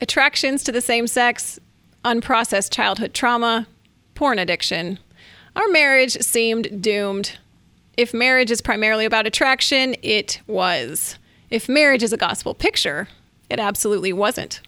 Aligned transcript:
attractions 0.00 0.62
to 0.64 0.72
the 0.72 0.80
same 0.80 1.06
sex, 1.06 1.58
unprocessed 2.04 2.72
childhood 2.72 3.14
trauma, 3.14 3.66
porn 4.14 4.38
addiction. 4.38 4.98
Our 5.54 5.68
marriage 5.68 6.12
seemed 6.20 6.82
doomed. 6.82 7.38
If 7.96 8.12
marriage 8.12 8.50
is 8.50 8.60
primarily 8.60 9.04
about 9.04 9.26
attraction, 9.26 9.96
it 10.02 10.40
was. 10.46 11.18
If 11.50 11.68
marriage 11.68 12.02
is 12.02 12.12
a 12.12 12.18
gospel 12.18 12.54
picture, 12.54 13.08
it 13.48 13.58
absolutely 13.58 14.12
wasn't. 14.12 14.60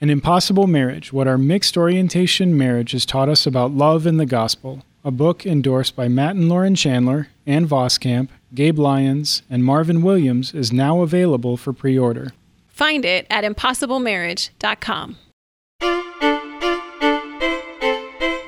An 0.00 0.10
Impossible 0.10 0.66
Marriage 0.66 1.12
What 1.12 1.28
Our 1.28 1.38
Mixed 1.38 1.76
Orientation 1.76 2.58
Marriage 2.58 2.92
Has 2.92 3.06
Taught 3.06 3.28
Us 3.28 3.46
About 3.46 3.70
Love 3.70 4.06
and 4.06 4.18
the 4.18 4.26
Gospel, 4.26 4.84
a 5.04 5.10
book 5.10 5.46
endorsed 5.46 5.94
by 5.94 6.08
Matt 6.08 6.34
and 6.34 6.48
Lauren 6.48 6.74
Chandler, 6.74 7.28
Ann 7.46 7.66
Voskamp, 7.66 8.28
Gabe 8.54 8.78
Lyons, 8.78 9.42
and 9.48 9.64
Marvin 9.64 10.02
Williams, 10.02 10.52
is 10.52 10.72
now 10.72 11.02
available 11.02 11.56
for 11.56 11.72
pre 11.72 11.98
order. 11.98 12.32
Find 12.74 13.04
it 13.04 13.28
at 13.30 13.44
impossiblemarriage.com. 13.44 15.18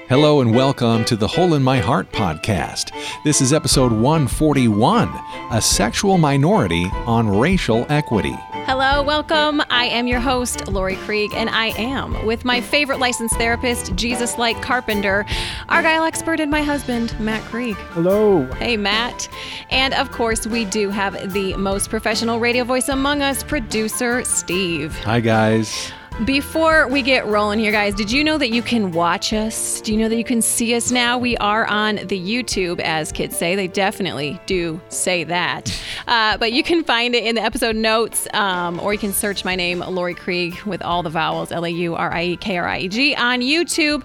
Hello 0.09 0.41
and 0.41 0.53
welcome 0.53 1.05
to 1.05 1.15
the 1.15 1.29
Hole 1.29 1.55
in 1.55 1.63
My 1.63 1.79
Heart 1.79 2.11
podcast. 2.11 2.91
This 3.23 3.41
is 3.41 3.53
episode 3.53 3.93
141 3.93 5.09
A 5.53 5.63
Sexual 5.63 6.19
Minority 6.19 6.91
on 7.07 7.29
Racial 7.29 7.87
Equity. 7.89 8.37
Hello, 8.67 9.01
welcome. 9.01 9.63
I 9.71 9.85
am 9.85 10.09
your 10.09 10.19
host, 10.19 10.67
Laurie 10.67 10.97
Krieg, 10.97 11.33
and 11.35 11.49
I 11.49 11.67
am 11.79 12.27
with 12.27 12.45
my 12.45 12.61
favorite 12.61 12.99
licensed 12.99 13.37
therapist, 13.37 13.95
Jesus 13.95 14.39
like 14.39 14.61
Carpenter, 14.61 15.25
Argyle 15.69 16.03
expert, 16.03 16.41
and 16.41 16.51
my 16.51 16.63
husband, 16.63 17.15
Matt 17.21 17.43
Krieg. 17.45 17.77
Hello. 17.77 18.45
Hey, 18.55 18.77
Matt. 18.77 19.29
And 19.71 19.95
of 19.95 20.11
course, 20.11 20.49
we 20.49 20.65
do 20.65 20.91
have 20.91 21.33
the 21.33 21.55
most 21.57 21.91
professional 21.91 22.41
radio 22.41 22.65
voice 22.65 22.89
among 22.89 23.23
us, 23.23 23.45
producer 23.45 24.25
Steve. 24.25 24.99
Hi, 25.05 25.21
guys. 25.21 25.93
Before 26.25 26.89
we 26.89 27.03
get 27.03 27.27
rolling 27.27 27.59
here, 27.59 27.71
guys, 27.71 27.95
did 27.95 28.11
you 28.11 28.25
know 28.25 28.39
that 28.39 28.49
you 28.49 28.63
can 28.63 28.93
watch 28.93 29.35
us? 29.35 29.83
Do 29.83 29.93
you 29.93 29.99
know 29.99 30.09
that 30.09 30.17
you 30.17 30.25
can 30.25 30.41
see 30.41 30.75
us 30.75 30.91
now? 30.91 31.19
We 31.19 31.37
are 31.37 31.67
on 31.67 31.97
the 31.97 32.19
YouTube, 32.19 32.81
as 32.81 33.13
kids 33.13 33.37
say. 33.37 33.55
They 33.55 33.69
definitely 33.69 34.41
do 34.47 34.81
say 34.89 35.25
that. 35.25 35.79
Uh, 36.07 36.39
but 36.39 36.55
you 36.55 36.63
can 36.63 36.85
find 36.85 37.15
it 37.15 37.25
in 37.25 37.35
the 37.35 37.43
episode 37.43 37.77
notes, 37.77 38.27
um, 38.33 38.81
or 38.81 38.95
you 38.95 38.99
can 38.99 39.13
search 39.13 39.45
my 39.45 39.55
name, 39.57 39.81
Laurie 39.81 40.15
Krieg, 40.15 40.59
with 40.63 40.81
all 40.81 41.03
the 41.03 41.11
vowels 41.11 41.53
L 41.53 41.67
A 41.67 41.69
U 41.69 41.95
R 41.95 42.11
I 42.11 42.25
E 42.25 42.37
K 42.39 42.57
R 42.57 42.67
I 42.67 42.79
E 42.79 42.89
G, 42.89 43.15
on 43.15 43.41
YouTube 43.41 44.03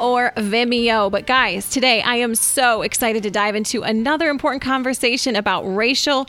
or 0.00 0.32
Vimeo. 0.36 1.12
But 1.12 1.28
guys, 1.28 1.70
today 1.70 2.02
I 2.02 2.16
am 2.16 2.34
so 2.34 2.82
excited 2.82 3.22
to 3.22 3.30
dive 3.30 3.54
into 3.54 3.84
another 3.84 4.30
important 4.30 4.62
conversation 4.62 5.36
about 5.36 5.62
racial 5.62 6.26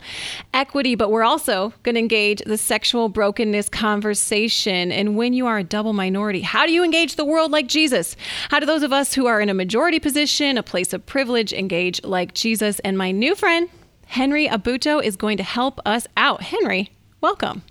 equity, 0.52 0.94
but 0.94 1.10
we're 1.10 1.24
also 1.24 1.72
going 1.82 1.96
to 1.96 2.00
engage 2.00 2.40
the 2.46 2.56
sexual 2.56 3.08
brokenness 3.08 3.68
conversation. 3.68 4.92
And 4.92 5.16
when 5.24 5.32
you 5.32 5.46
are 5.46 5.56
a 5.56 5.64
double 5.64 5.94
minority, 5.94 6.42
how 6.42 6.66
do 6.66 6.72
you 6.72 6.84
engage 6.84 7.16
the 7.16 7.24
world 7.24 7.50
like 7.50 7.66
Jesus? 7.66 8.14
How 8.50 8.60
do 8.60 8.66
those 8.66 8.82
of 8.82 8.92
us 8.92 9.14
who 9.14 9.24
are 9.24 9.40
in 9.40 9.48
a 9.48 9.54
majority 9.54 9.98
position, 9.98 10.58
a 10.58 10.62
place 10.62 10.92
of 10.92 11.06
privilege, 11.06 11.50
engage 11.50 12.04
like 12.04 12.34
Jesus? 12.34 12.78
And 12.80 12.98
my 12.98 13.10
new 13.10 13.34
friend, 13.34 13.70
Henry 14.04 14.46
Abuto, 14.46 15.02
is 15.02 15.16
going 15.16 15.38
to 15.38 15.42
help 15.42 15.80
us 15.86 16.06
out. 16.18 16.42
Henry, 16.42 16.90
welcome. 17.22 17.62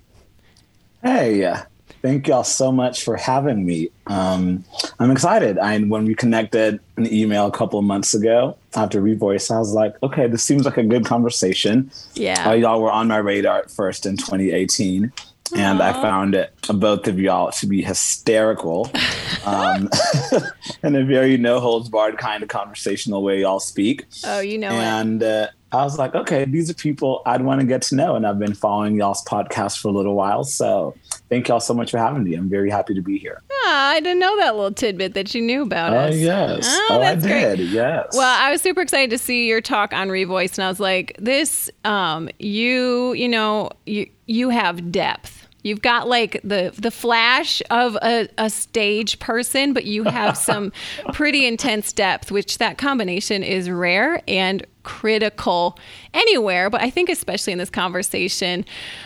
Hey, 1.04 1.46
uh, 1.46 1.62
thank 2.02 2.28
y'all 2.28 2.44
so 2.44 2.72
much 2.72 3.04
for 3.04 3.18
having 3.18 3.68
me. 3.68 3.90
Um, 4.08 4.66
I'm 5.00 5.12
excited. 5.12 5.60
I 5.60 5.78
when 5.78 6.06
we 6.06 6.16
connected 6.16 6.80
an 6.98 7.14
email 7.14 7.46
a 7.46 7.52
couple 7.52 7.78
of 7.78 7.86
months 7.86 8.16
ago 8.16 8.58
after 8.74 9.00
Revoice, 9.00 9.54
I 9.54 9.60
was 9.60 9.74
like, 9.74 9.94
okay, 10.02 10.26
this 10.26 10.44
seems 10.44 10.66
like 10.66 10.78
a 10.78 10.84
good 10.84 11.06
conversation. 11.06 11.92
Yeah. 12.16 12.50
Uh, 12.50 12.54
y'all 12.54 12.82
were 12.82 12.92
on 12.92 13.10
my 13.10 13.18
radar 13.18 13.60
at 13.60 13.70
first 13.70 14.08
in 14.08 14.18
2018. 14.18 15.14
And 15.56 15.82
I 15.82 15.94
found 15.94 16.36
it, 16.36 16.54
both 16.68 17.08
of 17.08 17.20
y'all 17.20 17.52
to 17.52 17.68
be 17.68 17.82
hysterical 17.82 18.90
um, 19.46 19.90
in 20.84 20.96
a 20.96 21.04
very 21.04 21.38
no 21.38 21.60
holds 21.60 21.90
barred 21.90 22.18
kind 22.18 22.44
of 22.44 22.50
conversational 22.50 23.24
way 23.24 23.42
y'all 23.42 23.60
speak. 23.60 24.06
Oh, 24.26 24.40
you 24.40 24.58
know 24.58 24.70
and 24.70 25.22
uh, 25.24 25.48
I 25.72 25.84
was 25.84 25.98
like, 25.98 26.14
okay, 26.14 26.46
these 26.46 26.70
are 26.70 26.74
people 26.76 27.24
I'd 27.26 27.42
want 27.42 27.62
to 27.62 27.66
get 27.68 27.82
to 27.84 27.96
know. 27.96 28.16
And 28.16 28.28
I've 28.28 28.38
been 28.38 28.54
following 28.54 28.96
y'all's 28.96 29.24
podcast 29.26 29.80
for 29.82 29.88
a 29.88 29.92
little 29.92 30.14
while. 30.14 30.44
So 30.44 30.96
thank 31.30 31.48
y'all 31.48 31.60
so 31.60 31.74
much 31.74 31.90
for 31.90 31.98
having 31.98 32.24
me. 32.24 32.36
I'm 32.36 32.48
very 32.48 32.70
happy 32.70 32.94
to 32.94 33.02
be 33.02 33.18
here. 33.18 33.42
Ah, 33.66 33.90
I 33.90 34.00
didn't 34.00 34.20
know 34.20 34.38
that 34.38 34.56
little 34.56 34.72
tidbit 34.72 35.16
that 35.16 35.34
you 35.34 35.42
knew 35.42 35.64
about 35.64 35.94
Oh, 35.94 35.98
us. 35.98 36.16
yes. 36.16 36.68
Oh, 36.68 36.88
Oh, 36.92 36.96
I 37.02 37.16
that's 37.16 37.26
great. 37.26 37.56
did. 37.58 37.70
Yes. 37.70 38.10
Well, 38.14 38.38
I 38.40 38.52
was 38.52 38.62
super 38.62 38.82
excited 38.82 39.10
to 39.10 39.18
see 39.18 39.48
your 39.48 39.62
talk 39.62 39.94
on 39.94 40.10
Revoice, 40.10 40.58
and 40.60 40.66
I 40.66 40.68
was 40.68 40.80
like, 40.80 41.16
"This, 41.18 41.72
um, 41.86 42.30
you, 42.40 43.14
you 43.14 43.28
know, 43.28 43.72
you 43.88 44.08
you 44.28 44.50
have 44.50 44.92
depth. 44.92 45.43
You've 45.64 45.82
got 45.82 46.08
like 46.08 46.40
the 46.44 46.74
the 46.78 46.92
flash 46.92 47.62
of 47.72 47.96
a, 48.02 48.28
a 48.38 48.50
stage 48.50 49.20
person, 49.20 49.74
but 49.74 49.86
you 49.86 50.04
have 50.04 50.38
some 50.50 50.72
pretty 51.14 51.46
intense 51.46 51.92
depth, 51.92 52.32
which 52.32 52.58
that 52.60 52.78
combination 52.78 53.44
is 53.44 53.70
rare 53.70 54.22
and 54.28 54.66
critical 54.84 55.78
anywhere, 56.14 56.70
but 56.70 56.82
I 56.82 56.90
think 56.90 57.10
especially 57.10 57.54
in 57.54 57.60
this 57.60 57.70
conversation. 57.70 58.66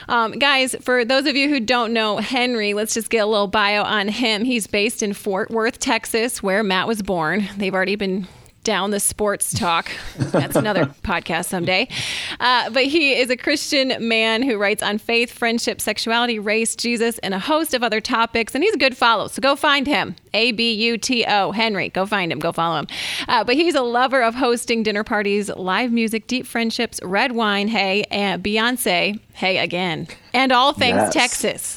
Um, 0.09 0.33
guys, 0.33 0.75
for 0.81 1.05
those 1.05 1.27
of 1.27 1.35
you 1.35 1.49
who 1.49 1.59
don't 1.59 1.93
know 1.93 2.17
Henry, 2.17 2.73
let's 2.73 2.95
just 2.95 3.09
get 3.09 3.19
a 3.19 3.25
little 3.25 3.47
bio 3.47 3.83
on 3.83 4.07
him. 4.07 4.43
He's 4.43 4.67
based 4.67 5.03
in 5.03 5.13
Fort 5.13 5.51
Worth, 5.51 5.79
Texas, 5.79 6.41
where 6.41 6.63
Matt 6.63 6.87
was 6.87 7.01
born. 7.01 7.47
They've 7.57 7.73
already 7.73 7.95
been 7.95 8.27
down 8.67 8.91
the 8.91 8.99
sports 8.99 9.57
talk. 9.57 9.89
That's 10.17 10.57
another 10.57 10.85
podcast 11.03 11.45
someday. 11.45 11.87
Uh, 12.41 12.69
but 12.69 12.83
he 12.83 13.13
is 13.13 13.29
a 13.29 13.37
Christian 13.37 13.93
man 14.05 14.43
who 14.43 14.57
writes 14.57 14.83
on 14.83 14.97
faith, 14.97 15.31
friendship, 15.31 15.79
sexuality, 15.79 16.37
race, 16.37 16.75
Jesus, 16.75 17.17
and 17.19 17.33
a 17.33 17.39
host 17.39 17.73
of 17.73 17.81
other 17.81 18.01
topics. 18.01 18.53
And 18.53 18.61
he's 18.65 18.73
a 18.75 18.77
good 18.77 18.97
follow. 18.97 19.29
So 19.29 19.41
go 19.41 19.55
find 19.55 19.87
him. 19.87 20.17
A 20.33 20.51
B 20.51 20.73
U 20.73 20.97
T 20.97 21.23
O, 21.25 21.51
Henry. 21.53 21.87
Go 21.87 22.05
find 22.05 22.29
him. 22.29 22.39
Go 22.39 22.51
follow 22.51 22.79
him. 22.79 22.87
Uh, 23.29 23.45
but 23.45 23.55
he's 23.55 23.73
a 23.73 23.81
lover 23.81 24.21
of 24.21 24.35
hosting 24.35 24.83
dinner 24.83 25.05
parties, 25.05 25.49
live 25.55 25.93
music, 25.93 26.27
deep 26.27 26.45
friendships, 26.45 26.99
red 27.01 27.31
wine, 27.31 27.69
hey, 27.69 28.03
and 28.11 28.43
Beyonce, 28.43 29.17
hey 29.33 29.59
again, 29.59 30.07
and 30.33 30.51
all 30.51 30.73
things 30.73 30.97
Yes. 30.97 31.13
Texas. 31.13 31.76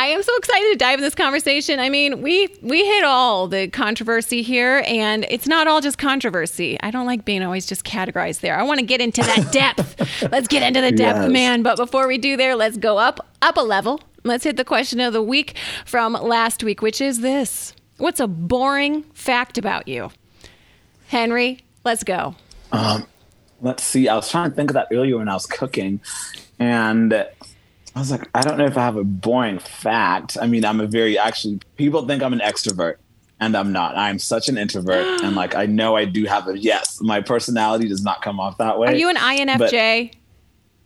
I 0.00 0.06
am 0.06 0.22
so 0.22 0.34
excited 0.38 0.70
to 0.70 0.76
dive 0.78 0.98
in 0.98 1.02
this 1.02 1.14
conversation. 1.14 1.78
I 1.78 1.90
mean, 1.90 2.22
we 2.22 2.48
we 2.62 2.86
hit 2.86 3.04
all 3.04 3.48
the 3.48 3.68
controversy 3.68 4.40
here, 4.40 4.82
and 4.86 5.26
it's 5.28 5.46
not 5.46 5.68
all 5.68 5.82
just 5.82 5.98
controversy. 5.98 6.78
I 6.82 6.90
don't 6.90 7.04
like 7.04 7.26
being 7.26 7.42
always 7.42 7.66
just 7.66 7.84
categorized 7.84 8.40
there. 8.40 8.58
I 8.58 8.62
want 8.62 8.80
to 8.80 8.86
get 8.86 9.02
into 9.02 9.20
that 9.20 9.52
depth. 9.52 10.22
let's 10.32 10.48
get 10.48 10.62
into 10.62 10.80
the 10.80 10.90
depth, 10.90 11.18
Yes. 11.24 11.30
man. 11.30 11.62
But 11.62 11.76
before 11.76 12.08
we 12.08 12.16
do 12.16 12.38
there, 12.38 12.56
let's 12.56 12.78
go 12.78 12.96
up 12.96 13.20
up 13.42 13.58
a 13.58 13.60
level. 13.60 14.00
Let's 14.24 14.44
hit 14.44 14.56
the 14.56 14.64
question 14.64 15.00
of 15.00 15.12
the 15.12 15.20
week 15.22 15.58
from 15.84 16.14
last 16.14 16.64
week, 16.64 16.80
which 16.80 17.02
is 17.02 17.20
this: 17.20 17.74
What's 17.98 18.20
a 18.20 18.26
boring 18.26 19.02
fact 19.12 19.58
about 19.58 19.86
you, 19.86 20.12
Henry? 21.08 21.60
Let's 21.84 22.04
go. 22.04 22.36
Um, 22.72 23.06
Let's 23.60 23.82
see. 23.84 24.08
I 24.08 24.16
was 24.16 24.30
trying 24.30 24.48
to 24.48 24.56
think 24.56 24.70
of 24.70 24.74
that 24.74 24.88
earlier 24.90 25.18
when 25.18 25.28
I 25.28 25.34
was 25.34 25.44
cooking. 25.44 26.00
And 26.58 27.12
I 27.94 27.98
was 27.98 28.10
like, 28.10 28.28
I 28.34 28.42
don't 28.42 28.58
know 28.58 28.66
if 28.66 28.76
I 28.78 28.82
have 28.82 28.96
a 28.96 29.04
boring 29.04 29.58
fact. 29.58 30.36
I 30.40 30.46
mean, 30.46 30.64
I'm 30.64 30.80
a 30.80 30.86
very 30.86 31.18
actually, 31.18 31.60
people 31.76 32.06
think 32.06 32.22
I'm 32.22 32.32
an 32.32 32.40
extrovert. 32.40 32.96
And 33.42 33.56
I'm 33.56 33.72
not. 33.72 33.96
I'm 33.96 34.18
such 34.18 34.50
an 34.50 34.58
introvert. 34.58 35.22
and 35.22 35.34
like, 35.42 35.54
I 35.54 35.64
know 35.64 35.96
I 35.96 36.04
do 36.04 36.26
have 36.26 36.46
a 36.46 36.58
yes. 36.58 37.00
My 37.00 37.22
personality 37.22 37.88
does 37.88 38.04
not 38.04 38.20
come 38.20 38.38
off 38.38 38.58
that 38.58 38.78
way. 38.78 38.88
Are 38.88 38.94
you 38.94 39.08
an 39.08 39.16
INFJ? 39.16 40.12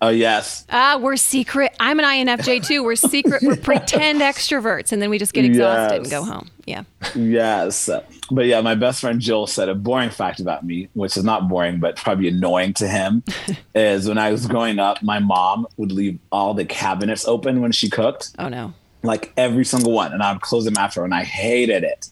Oh, 0.04 0.10
yes. 0.10 0.66
Ah, 0.70 0.98
we're 1.00 1.16
secret. 1.16 1.74
I'm 1.80 1.98
an 1.98 2.04
INFJ 2.04 2.66
too. 2.66 2.84
We're 2.84 2.94
secret. 2.94 3.42
We're 3.42 3.56
pretend 3.70 4.20
extroverts, 4.20 4.92
and 4.92 5.00
then 5.00 5.08
we 5.08 5.18
just 5.18 5.32
get 5.32 5.44
exhausted 5.46 6.02
and 6.02 6.10
go 6.10 6.22
home. 6.24 6.50
Yeah. 6.66 6.82
Yes. 7.14 7.88
But 8.30 8.46
yeah, 8.46 8.60
my 8.60 8.74
best 8.74 9.00
friend 9.00 9.18
Joel 9.20 9.46
said 9.46 9.68
a 9.70 9.74
boring 9.74 10.10
fact 10.10 10.40
about 10.40 10.64
me, 10.64 10.88
which 10.94 11.16
is 11.16 11.24
not 11.24 11.48
boring, 11.48 11.78
but 11.80 11.96
probably 11.96 12.28
annoying 12.28 12.74
to 12.74 12.88
him, 12.88 13.22
is 13.74 14.06
when 14.08 14.18
I 14.18 14.30
was 14.30 14.46
growing 14.46 14.78
up, 14.78 15.02
my 15.02 15.18
mom 15.20 15.66
would 15.78 15.90
leave 15.92 16.18
all 16.30 16.52
the 16.54 16.64
cabinets 16.66 17.26
open 17.26 17.60
when 17.62 17.72
she 17.72 17.88
cooked, 17.88 18.30
Oh 18.38 18.48
no. 18.48 18.74
like 19.02 19.32
every 19.36 19.64
single 19.64 19.92
one, 19.92 20.12
and 20.12 20.22
I'd 20.22 20.40
close 20.42 20.64
them 20.66 20.76
after, 20.78 21.04
and 21.04 21.14
I 21.14 21.24
hated 21.24 21.82
it. 21.82 22.08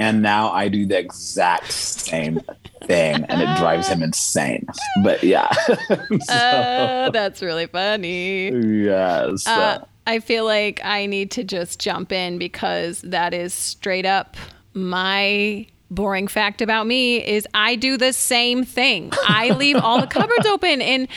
And 0.00 0.22
now 0.22 0.50
I 0.50 0.68
do 0.68 0.84
the 0.86 0.98
exact 0.98 1.70
same 1.72 2.40
thing, 2.84 3.24
and 3.28 3.40
it 3.40 3.56
drives 3.56 3.88
him 3.88 4.02
insane. 4.02 4.66
But 5.04 5.22
yeah, 5.22 5.50
Uh, 6.28 7.10
that's 7.10 7.40
really 7.42 7.66
funny. 7.66 8.50
yes. 8.84 9.46
Uh, 9.46 9.84
I 10.06 10.20
feel 10.20 10.44
like 10.44 10.80
I 10.84 11.06
need 11.06 11.30
to 11.32 11.44
just 11.44 11.80
jump 11.80 12.12
in 12.12 12.38
because 12.38 13.00
that 13.02 13.34
is 13.34 13.52
straight 13.54 14.06
up 14.06 14.36
my 14.74 15.66
boring 15.90 16.26
fact 16.28 16.60
about 16.60 16.86
me 16.86 17.24
is 17.24 17.46
I 17.54 17.76
do 17.76 17.96
the 17.96 18.12
same 18.12 18.64
thing. 18.64 19.12
I 19.28 19.50
leave 19.50 19.76
all 19.76 20.00
the 20.00 20.06
cupboards 20.06 20.46
open 20.46 20.82
and 20.82 21.08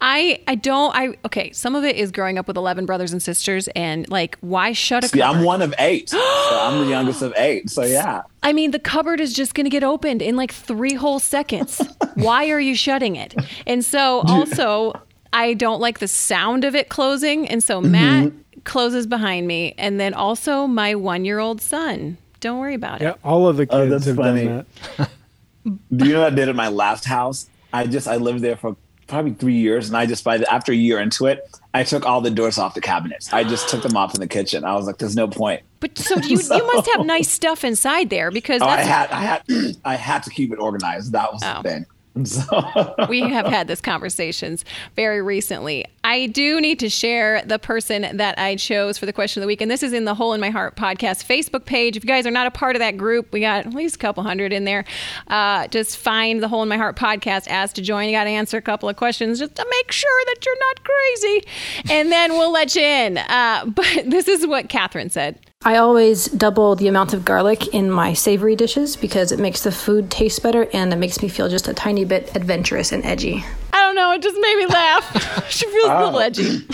I 0.00 0.40
I 0.46 0.54
don't 0.54 0.94
I 0.94 1.16
okay, 1.24 1.52
some 1.52 1.74
of 1.74 1.84
it 1.84 1.96
is 1.96 2.10
growing 2.10 2.38
up 2.38 2.46
with 2.46 2.56
11 2.56 2.86
brothers 2.86 3.12
and 3.12 3.22
sisters 3.22 3.68
and 3.74 4.08
like 4.08 4.36
why 4.40 4.72
shut 4.72 5.04
a 5.04 5.08
See, 5.08 5.18
cupboard? 5.18 5.38
I'm 5.38 5.44
one 5.44 5.62
of 5.62 5.74
eight. 5.78 6.10
so 6.10 6.18
I'm 6.18 6.84
the 6.84 6.90
youngest 6.90 7.22
of 7.22 7.32
eight. 7.36 7.70
So 7.70 7.82
yeah. 7.84 8.22
I 8.42 8.52
mean, 8.52 8.72
the 8.72 8.78
cupboard 8.78 9.20
is 9.20 9.32
just 9.32 9.54
going 9.54 9.64
to 9.64 9.70
get 9.70 9.84
opened 9.84 10.20
in 10.22 10.36
like 10.36 10.52
three 10.52 10.94
whole 10.94 11.20
seconds. 11.20 11.80
Why 12.14 12.50
are 12.50 12.60
you 12.60 12.74
shutting 12.74 13.16
it? 13.16 13.34
And 13.66 13.84
so, 13.84 14.20
also, 14.26 15.00
I 15.32 15.54
don't 15.54 15.80
like 15.80 16.00
the 16.00 16.08
sound 16.08 16.64
of 16.64 16.74
it 16.74 16.88
closing. 16.88 17.46
And 17.48 17.62
so, 17.62 17.80
mm-hmm. 17.80 17.92
Matt 17.92 18.32
closes 18.64 19.06
behind 19.06 19.46
me, 19.46 19.74
and 19.78 19.98
then 19.98 20.14
also 20.14 20.66
my 20.66 20.94
one-year-old 20.94 21.60
son. 21.60 22.16
Don't 22.42 22.58
worry 22.58 22.74
about 22.74 23.00
Yeah, 23.00 23.10
it. 23.12 23.16
all 23.24 23.48
of 23.48 23.56
the 23.56 23.64
kids 23.64 23.74
Oh, 23.74 23.88
that's 23.88 24.04
have 24.04 24.16
funny. 24.16 24.44
done 24.44 24.66
that. 24.98 25.10
Do 25.96 26.04
you 26.06 26.12
know 26.12 26.20
what 26.22 26.32
I 26.32 26.36
did 26.36 26.48
at 26.50 26.56
my 26.56 26.68
last 26.68 27.04
house? 27.06 27.48
I 27.72 27.86
just 27.86 28.06
I 28.06 28.16
lived 28.16 28.40
there 28.42 28.56
for 28.56 28.76
probably 29.06 29.32
three 29.32 29.54
years, 29.54 29.88
and 29.88 29.96
I 29.96 30.06
just 30.06 30.24
by 30.24 30.38
the, 30.38 30.52
after 30.52 30.72
a 30.72 30.74
year 30.74 30.98
into 30.98 31.26
it, 31.26 31.48
I 31.72 31.84
took 31.84 32.04
all 32.04 32.20
the 32.20 32.30
doors 32.30 32.58
off 32.58 32.74
the 32.74 32.80
cabinets. 32.80 33.32
I 33.32 33.44
just 33.44 33.68
took 33.68 33.82
them 33.82 33.96
off 33.96 34.14
in 34.14 34.20
the 34.20 34.26
kitchen. 34.26 34.64
I 34.64 34.74
was 34.74 34.86
like, 34.86 34.98
"There's 34.98 35.14
no 35.16 35.28
point." 35.28 35.62
But 35.80 35.96
so 35.96 36.16
you 36.16 36.30
you 36.50 36.66
must 36.74 36.90
have 36.94 37.06
nice 37.06 37.28
stuff 37.30 37.62
inside 37.64 38.10
there 38.10 38.30
because 38.30 38.60
Oh, 38.60 38.66
I 38.66 38.80
had 38.80 39.10
I 39.10 39.20
had 39.22 39.42
I 39.84 39.94
had 39.94 40.24
to 40.24 40.30
keep 40.30 40.52
it 40.52 40.58
organized. 40.58 41.12
That 41.12 41.32
was 41.32 41.42
Oh. 41.44 41.62
the 41.62 41.68
thing. 41.68 41.86
So 42.24 42.94
we 43.08 43.20
have 43.20 43.46
had 43.46 43.68
this 43.68 43.80
conversations 43.80 44.64
very 44.96 45.22
recently. 45.22 45.86
I 46.04 46.26
do 46.26 46.60
need 46.60 46.78
to 46.80 46.88
share 46.88 47.42
the 47.42 47.58
person 47.58 48.16
that 48.16 48.38
I 48.38 48.56
chose 48.56 48.98
for 48.98 49.06
the 49.06 49.12
question 49.12 49.40
of 49.40 49.44
the 49.44 49.46
week, 49.46 49.60
and 49.60 49.70
this 49.70 49.82
is 49.82 49.92
in 49.92 50.04
the 50.04 50.14
Hole 50.14 50.32
in 50.32 50.40
My 50.40 50.50
Heart 50.50 50.76
podcast 50.76 51.26
Facebook 51.26 51.64
page. 51.64 51.96
If 51.96 52.04
you 52.04 52.08
guys 52.08 52.26
are 52.26 52.30
not 52.30 52.46
a 52.46 52.50
part 52.50 52.76
of 52.76 52.80
that 52.80 52.96
group, 52.96 53.32
we 53.32 53.40
got 53.40 53.66
at 53.66 53.74
least 53.74 53.96
a 53.96 53.98
couple 53.98 54.22
hundred 54.22 54.52
in 54.52 54.64
there. 54.64 54.84
Uh, 55.28 55.68
just 55.68 55.96
find 55.96 56.42
the 56.42 56.48
Hole 56.48 56.62
in 56.62 56.68
My 56.68 56.76
Heart 56.76 56.96
podcast, 56.96 57.48
ask 57.48 57.74
to 57.76 57.82
join. 57.82 58.08
You 58.08 58.12
got 58.12 58.24
to 58.24 58.30
answer 58.30 58.56
a 58.58 58.62
couple 58.62 58.88
of 58.88 58.96
questions 58.96 59.38
just 59.38 59.54
to 59.54 59.66
make 59.70 59.92
sure 59.92 60.24
that 60.26 60.44
you're 60.44 60.58
not 60.58 60.84
crazy, 60.84 61.44
and 61.90 62.12
then 62.12 62.32
we'll 62.32 62.52
let 62.52 62.74
you 62.74 62.82
in. 62.82 63.18
Uh, 63.18 63.64
but 63.74 64.10
this 64.10 64.28
is 64.28 64.46
what 64.46 64.68
Catherine 64.68 65.10
said. 65.10 65.38
I 65.64 65.76
always 65.76 66.24
double 66.26 66.74
the 66.74 66.88
amount 66.88 67.14
of 67.14 67.24
garlic 67.24 67.68
in 67.68 67.88
my 67.88 68.14
savory 68.14 68.56
dishes 68.56 68.96
because 68.96 69.30
it 69.30 69.38
makes 69.38 69.62
the 69.62 69.70
food 69.70 70.10
taste 70.10 70.42
better 70.42 70.68
and 70.72 70.92
it 70.92 70.96
makes 70.96 71.22
me 71.22 71.28
feel 71.28 71.48
just 71.48 71.68
a 71.68 71.74
tiny 71.74 72.04
bit 72.04 72.34
adventurous 72.34 72.90
and 72.90 73.04
edgy. 73.04 73.44
I 73.72 73.80
don't 73.80 73.94
know. 73.94 74.10
It 74.12 74.22
just 74.22 74.36
made 74.40 74.56
me 74.56 74.66
laugh. 74.66 75.48
she 75.50 75.66
feels 75.66 75.88
a 75.88 76.04
little 76.04 76.20
edgy. 76.20 76.66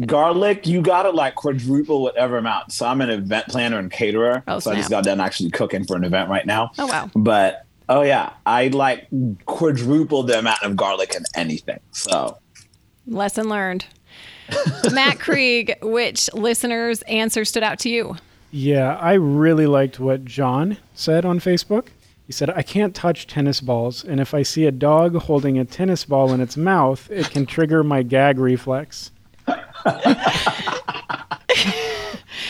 garlic, 0.06 0.66
you 0.66 0.82
gotta 0.82 1.10
like 1.10 1.36
quadruple 1.36 2.02
whatever 2.02 2.36
amount. 2.36 2.72
So 2.72 2.86
I'm 2.86 3.00
an 3.00 3.08
event 3.08 3.46
planner 3.48 3.78
and 3.78 3.90
caterer. 3.90 4.42
Oh, 4.46 4.58
so 4.58 4.72
I 4.72 4.74
just 4.74 4.90
got 4.90 5.04
done 5.04 5.20
actually 5.20 5.50
cooking 5.50 5.84
for 5.84 5.96
an 5.96 6.04
event 6.04 6.28
right 6.28 6.44
now. 6.44 6.72
Oh, 6.78 6.86
wow. 6.86 7.10
But 7.14 7.64
oh 7.88 8.02
yeah, 8.02 8.34
I 8.44 8.68
like 8.68 9.08
quadruple 9.46 10.22
the 10.24 10.38
amount 10.38 10.62
of 10.62 10.76
garlic 10.76 11.14
in 11.14 11.22
anything. 11.34 11.80
So 11.92 12.36
Lesson 13.06 13.48
learned. 13.48 13.86
Matt 14.92 15.18
Krieg, 15.20 15.76
which 15.82 16.32
listeners' 16.34 17.02
answer 17.02 17.44
stood 17.44 17.62
out 17.62 17.78
to 17.80 17.88
you? 17.88 18.16
Yeah, 18.50 18.96
I 18.96 19.14
really 19.14 19.66
liked 19.66 20.00
what 20.00 20.24
John 20.24 20.78
said 20.94 21.24
on 21.24 21.38
Facebook. 21.38 21.88
He 22.26 22.32
said, 22.32 22.50
I 22.50 22.62
can't 22.62 22.94
touch 22.94 23.26
tennis 23.26 23.60
balls, 23.60 24.04
and 24.04 24.20
if 24.20 24.34
I 24.34 24.42
see 24.42 24.66
a 24.66 24.70
dog 24.70 25.16
holding 25.16 25.58
a 25.58 25.64
tennis 25.64 26.04
ball 26.04 26.32
in 26.32 26.40
its 26.40 26.56
mouth, 26.56 27.10
it 27.10 27.30
can 27.30 27.46
trigger 27.46 27.82
my 27.82 28.02
gag 28.02 28.38
reflex. 28.38 29.10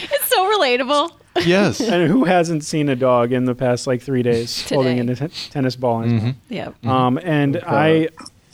It's 0.00 0.28
so 0.28 0.50
relatable. 0.58 1.12
Yes. 1.46 1.80
And 1.80 2.10
who 2.10 2.24
hasn't 2.24 2.64
seen 2.64 2.88
a 2.88 2.96
dog 2.96 3.32
in 3.32 3.44
the 3.44 3.54
past 3.54 3.86
like 3.86 4.02
three 4.02 4.22
days 4.22 4.68
holding 4.68 4.98
a 5.08 5.14
tennis 5.28 5.76
ball 5.76 6.02
in 6.02 6.14
its 6.14 6.24
mouth? 6.24 6.34
Yep. 6.48 6.86
Um, 6.86 7.18
and 7.22 7.62
I, 7.66 8.08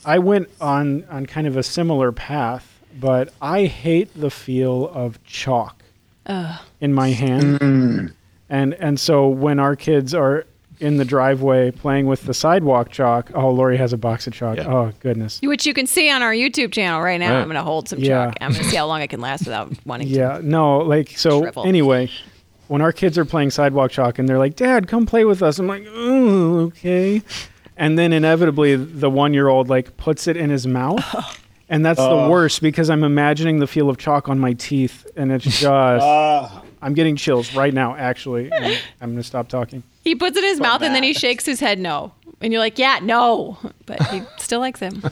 I 0.04 0.18
went 0.18 0.48
on 0.60 1.04
on 1.04 1.26
kind 1.26 1.46
of 1.46 1.56
a 1.56 1.62
similar 1.62 2.12
path, 2.12 2.73
but 2.98 3.32
I 3.40 3.64
hate 3.66 4.10
the 4.18 4.30
feel 4.30 4.88
of 4.88 5.22
chalk 5.24 5.82
in 6.80 6.94
my 6.94 7.10
hand, 7.10 7.60
mm. 7.60 8.12
and 8.48 8.74
and 8.74 8.98
so 8.98 9.28
when 9.28 9.58
our 9.58 9.76
kids 9.76 10.14
are 10.14 10.46
in 10.80 10.96
the 10.96 11.04
driveway 11.04 11.70
playing 11.70 12.06
with 12.06 12.22
the 12.24 12.34
sidewalk 12.34 12.90
chalk, 12.90 13.30
oh, 13.34 13.48
Laurie 13.50 13.76
has 13.76 13.92
a 13.92 13.96
box 13.96 14.26
of 14.26 14.32
chalk. 14.32 14.56
Yeah. 14.56 14.66
Oh 14.66 14.92
goodness. 15.00 15.40
Which 15.42 15.66
you 15.66 15.72
can 15.74 15.86
see 15.86 16.10
on 16.10 16.22
our 16.22 16.32
YouTube 16.32 16.72
channel 16.72 17.00
right 17.00 17.18
now. 17.18 17.32
Right. 17.32 17.40
I'm 17.40 17.44
going 17.46 17.54
to 17.56 17.62
hold 17.62 17.88
some 17.88 18.00
Yeah. 18.00 18.26
chalk. 18.26 18.36
I'm 18.40 18.50
going 18.52 18.64
to 18.64 18.70
see 18.70 18.76
how 18.76 18.86
long 18.86 19.00
I 19.00 19.06
can 19.06 19.20
last 19.20 19.44
without 19.44 19.72
wanting 19.86 20.08
to. 20.08 20.14
Yeah, 20.14 20.40
no, 20.42 20.78
like 20.78 21.10
so. 21.16 21.42
Shrivel. 21.42 21.64
Anyway, 21.66 22.10
when 22.68 22.82
our 22.82 22.92
kids 22.92 23.16
are 23.18 23.24
playing 23.24 23.50
sidewalk 23.50 23.92
chalk 23.92 24.18
and 24.18 24.28
they're 24.28 24.38
like, 24.38 24.56
"Dad, 24.56 24.88
come 24.88 25.06
play 25.06 25.24
with 25.24 25.42
us," 25.42 25.58
I'm 25.58 25.66
like, 25.68 25.86
"Oh, 25.88 26.58
okay." 26.66 27.22
And 27.76 27.98
then 27.98 28.12
inevitably, 28.12 28.76
the 28.76 29.10
one-year-old 29.10 29.68
like 29.68 29.96
puts 29.96 30.26
it 30.26 30.36
in 30.36 30.50
his 30.50 30.66
mouth, 30.66 31.40
and 31.68 31.84
that's 31.84 32.00
the 32.00 32.28
worst 32.30 32.60
because 32.62 32.90
I'm 32.90 33.04
imagining 33.04 33.58
the 33.58 33.66
feel 33.66 33.88
of 33.88 33.98
chalk 33.98 34.28
on 34.28 34.38
my 34.38 34.52
teeth, 34.54 35.06
and 35.16 35.32
it's 35.32 35.44
just 35.60 35.64
uh, 35.64 36.48
I'm 36.82 36.94
getting 36.94 37.16
chills 37.16 37.54
right 37.54 37.72
now. 37.72 37.96
Actually, 37.96 38.52
I'm 38.52 39.12
gonna 39.12 39.22
stop 39.22 39.48
talking. 39.48 39.82
He 40.02 40.14
puts 40.14 40.36
it 40.36 40.44
in 40.44 40.50
his 40.50 40.60
mouth 40.60 40.82
and 40.82 40.94
then 40.94 41.02
he 41.02 41.14
shakes 41.14 41.46
his 41.46 41.60
head 41.60 41.78
no. 41.78 42.12
And 42.42 42.52
you're 42.52 42.60
like, 42.60 42.78
yeah, 42.78 42.98
no. 43.02 43.56
But 43.86 44.02
he 44.08 44.22
still 44.36 44.60
likes 44.60 44.78
him. 44.80 45.02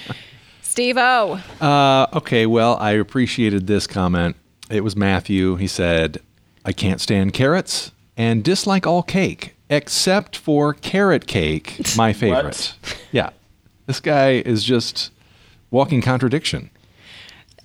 Steve 0.62 0.96
O. 0.96 1.40
Uh, 1.60 2.06
okay, 2.14 2.46
well, 2.46 2.76
I 2.76 2.92
appreciated 2.92 3.66
this 3.66 3.88
comment. 3.88 4.36
It 4.70 4.84
was 4.84 4.94
Matthew. 4.94 5.56
He 5.56 5.66
said, 5.66 6.18
I 6.64 6.70
can't 6.72 7.00
stand 7.00 7.32
carrots 7.32 7.90
and 8.16 8.44
dislike 8.44 8.86
all 8.86 9.02
cake 9.02 9.56
except 9.68 10.36
for 10.36 10.72
carrot 10.72 11.26
cake, 11.26 11.80
my 11.96 12.12
favorite. 12.12 12.74
yeah. 13.10 13.30
This 13.86 13.98
guy 13.98 14.34
is 14.34 14.62
just 14.62 15.10
walking 15.70 16.00
contradiction. 16.00 16.70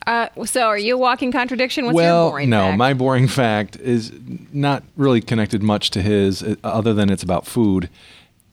Uh, 0.06 0.28
so 0.46 0.64
are 0.64 0.78
you 0.78 0.96
a 0.96 0.98
walking 0.98 1.32
contradiction? 1.32 1.86
What's 1.86 1.96
your 1.96 2.04
well, 2.04 2.30
boring 2.32 2.50
no, 2.50 2.68
fact? 2.68 2.78
my 2.78 2.94
boring 2.94 3.28
fact 3.28 3.78
is 3.78 4.12
not 4.52 4.84
really 4.98 5.22
connected 5.22 5.64
much 5.64 5.92
to 5.92 6.02
his, 6.02 6.44
uh, 6.44 6.56
other 6.64 6.94
than 6.94 7.10
it's 7.10 7.24
about 7.24 7.46
food. 7.48 7.90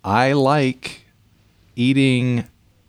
I 0.05 0.32
like 0.32 1.06
eating 1.75 2.44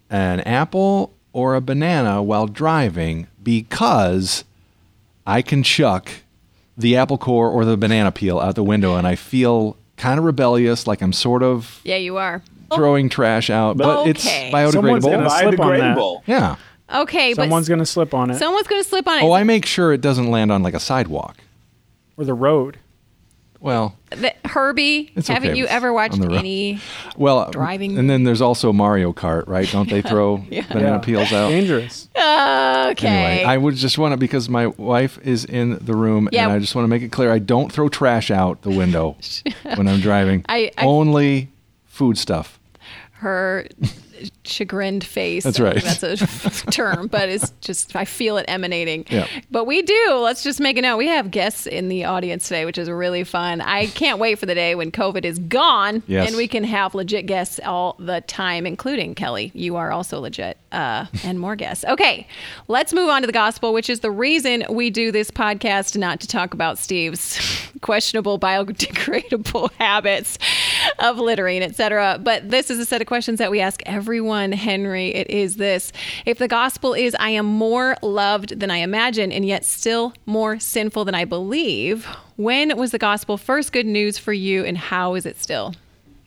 an 0.10 0.42
apple 0.42 1.14
or 1.34 1.56
a 1.56 1.62
banana 1.62 2.22
while 2.22 2.46
driving 2.46 3.28
because 3.42 4.44
I 5.26 5.42
can 5.42 5.64
chuck 5.64 6.12
the 6.78 6.96
apple 6.96 7.18
core 7.18 7.50
or 7.50 7.66
the 7.66 7.78
banana 7.78 8.12
peel 8.12 8.40
out 8.40 8.56
the 8.56 8.64
window, 8.64 8.96
and 8.96 9.08
I 9.08 9.16
feel 9.16 9.78
kind 9.98 10.20
of 10.20 10.26
rebellious, 10.26 10.88
like 10.88 11.02
I'm 11.02 11.14
sort 11.14 11.44
of 11.44 11.80
Yeah, 11.84 11.98
you 11.98 12.18
are. 12.18 12.42
Throwing 12.76 13.10
trash 13.10 13.50
out, 13.50 13.78
but 13.78 14.08
it's 14.08 14.26
Okay. 14.26 14.50
Someone's 14.52 14.76
biodegradable. 15.06 15.12
gonna 15.12 15.30
slip 15.30 15.60
on 15.60 15.78
that. 15.80 16.22
yeah. 16.26 16.56
Okay, 16.94 17.34
Someone's 17.34 17.68
but 17.68 17.74
gonna 17.76 17.86
slip 17.86 18.14
on 18.14 18.32
it 18.32 18.38
someone's 18.38 18.68
going 18.68 18.84
to 18.84 18.88
slip 18.90 19.08
on 19.08 19.20
it. 19.20 19.24
Oh, 19.24 19.32
I 19.32 19.44
make 19.44 19.66
sure 19.66 19.94
it 19.94 20.02
doesn't 20.02 20.30
land 20.30 20.52
on 20.52 20.62
like 20.62 20.74
a 20.74 20.80
sidewalk. 20.80 21.38
or 22.18 22.26
the 22.26 22.34
road. 22.34 22.78
Well, 23.62 23.96
The- 24.10 24.34
Herbie, 24.44 25.12
It's 25.16 25.28
haven't 25.28 25.52
okay 25.52 25.58
you 25.60 25.68
ever 25.68 25.94
watched 25.94 26.16
on 26.16 26.20
the 26.22 26.28
road. 26.30 26.40
any? 26.40 26.80
Well, 27.16 27.50
Driving. 27.52 27.98
and 28.00 28.10
then 28.10 28.24
there's 28.24 28.42
also 28.42 28.74
Mario 28.74 29.14
Kart, 29.14 29.48
right? 29.48 29.70
Don't 29.72 29.88
they 29.90 30.02
throw 30.12 30.38
banana 30.38 30.68
Yeah. 30.70 30.98
peels 30.98 31.32
out? 31.32 31.50
Dangerous. 31.50 32.10
Okay. 32.16 33.08
Anyway, 33.08 33.44
I 33.46 33.58
would 33.58 33.76
just 33.76 33.98
want 33.98 34.14
to 34.14 34.18
because 34.18 34.50
my 34.50 34.68
wife 34.68 35.20
is 35.24 35.46
in 35.46 35.78
the 35.80 35.94
room, 35.96 36.28
Yeah. 36.32 36.46
and 36.46 36.54
I 36.54 36.60
just 36.60 36.74
want 36.76 36.84
to 36.86 36.90
make 36.90 37.04
it 37.04 37.12
clear: 37.12 37.32
I 37.32 37.40
don't 37.40 37.72
throw 37.72 37.88
trash 37.88 38.32
out 38.32 38.64
the 38.64 38.72
window 38.72 39.16
when 39.76 39.88
I'm 39.88 40.02
driving. 40.02 40.44
I- 40.50 40.72
I- 40.78 40.86
Only 40.86 41.50
food 41.86 42.18
stuff. 42.18 42.60
Her 43.22 43.68
chagrined 44.52 45.04
face. 45.04 45.44
That's 45.44 45.60
right. 45.60 45.82
That's 45.82 46.04
a 46.04 46.18
term, 46.72 47.08
but 47.08 47.30
it's 47.30 47.52
just 47.62 47.96
I 47.96 48.06
feel 48.06 48.38
it 48.38 48.46
emanating. 48.48 49.06
Yeah. 49.10 49.28
But 49.50 49.66
we 49.66 49.82
do. 49.82 50.14
Let's 50.16 50.44
just 50.44 50.60
make 50.60 50.78
a 50.78 50.82
note. 50.82 50.98
We 50.98 51.08
have 51.08 51.32
guests 51.32 51.66
in 51.68 51.90
the 51.90 52.06
audience 52.06 52.48
today, 52.48 52.66
which 52.66 52.78
is 52.78 52.90
really 52.90 53.24
fun. 53.24 53.62
I 53.62 53.88
can't 53.88 54.20
wait 54.20 54.40
for 54.40 54.46
the 54.46 54.56
day 54.56 54.76
when 54.76 54.92
COVID 54.92 55.26
is 55.26 55.40
gone 55.40 56.04
Yes. 56.08 56.28
and 56.28 56.38
we 56.38 56.48
can 56.48 56.64
have 56.64 56.94
legit 56.96 57.26
guests 57.26 57.60
all 57.66 57.96
the 58.00 58.22
time, 58.22 58.66
including 58.66 59.16
Kelly. 59.16 59.52
You 59.54 59.76
are 59.78 59.92
also 59.92 60.20
legit, 60.20 60.58
uh, 60.72 61.06
and 61.24 61.40
more 61.40 61.56
guests. 61.56 61.86
Okay, 61.86 62.28
let's 62.68 62.94
move 62.94 63.10
on 63.10 63.22
to 63.22 63.28
the 63.28 63.34
gospel, 63.34 63.74
which 63.74 63.90
is 63.90 64.00
the 64.02 64.12
reason 64.12 64.64
we 64.70 64.90
do 64.90 65.12
this 65.12 65.32
podcast, 65.32 65.98
not 65.98 66.20
to 66.22 66.28
talk 66.28 66.54
about 66.54 66.78
Steve's 66.78 67.40
questionable 67.82 68.38
biodegradable 68.40 69.72
habits 69.80 70.38
of 71.00 71.18
littering, 71.18 71.62
etc. 71.64 72.20
But 72.22 72.50
this 72.50 72.70
is 72.70 72.80
a 72.80 72.86
set 72.86 73.02
of 73.02 73.08
questions 73.08 73.40
that 73.40 73.52
we 73.52 73.60
ask 73.60 73.82
everyone, 73.86 74.41
Henry. 74.52 75.10
It 75.10 75.30
is 75.30 75.58
this 75.58 75.94
If 76.26 76.40
the 76.40 76.48
gospel 76.48 76.94
is, 76.94 77.16
I 77.20 77.30
am 77.30 77.46
more 77.46 77.96
loved 78.02 78.60
than 78.60 78.72
I 78.72 78.78
imagine, 78.78 79.32
and 79.32 79.46
yet 79.46 79.64
still 79.64 80.14
more 80.26 80.60
sinful 80.60 81.06
than 81.06 81.16
I 81.16 81.26
believe, 81.26 82.06
when 82.38 82.76
was 82.78 82.92
the 82.92 82.98
gospel 82.98 83.38
first 83.38 83.72
good 83.72 83.86
news 83.86 84.18
for 84.18 84.34
you, 84.34 84.66
and 84.66 84.78
how 84.78 85.14
is 85.14 85.26
it 85.26 85.40
still? 85.40 85.76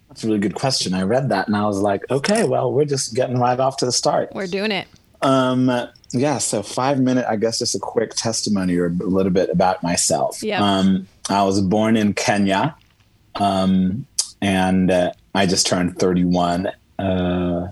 That's 0.09 0.23
a 0.23 0.29
really 0.29 0.39
good 0.39 0.55
question. 0.55 0.95
I 0.95 1.03
read 1.03 1.29
that 1.31 1.49
and 1.49 1.57
I 1.57 1.67
was 1.67 1.81
like, 1.81 2.09
okay, 2.09 2.45
well, 2.45 2.73
we're 2.73 2.85
just 2.85 3.15
getting 3.15 3.39
right 3.41 3.59
off 3.59 3.79
to 3.79 3.85
the 3.85 3.91
start. 3.91 4.31
We're 4.33 4.47
doing 4.47 4.71
it. 4.71 4.87
Um, 5.23 5.69
yeah, 6.13 6.39
so 6.39 6.63
five 6.63 7.01
minute, 7.01 7.27
I 7.29 7.37
guess 7.37 7.59
just 7.59 7.75
a 7.75 7.81
quick 7.81 8.15
testimony 8.15 8.77
or 8.77 8.87
a 8.87 8.91
little 8.91 9.33
bit 9.33 9.51
about 9.51 9.83
myself. 9.83 10.43
Yeah. 10.43 10.63
Um, 10.63 11.09
I 11.29 11.43
was 11.43 11.61
born 11.61 11.97
in 11.97 12.15
Kenya, 12.15 12.77
um, 13.37 14.07
and 14.41 14.91
uh, 14.91 15.13
I 15.35 15.47
just 15.47 15.67
turned 15.67 15.99
31 15.99 16.71
uh, 16.99 17.69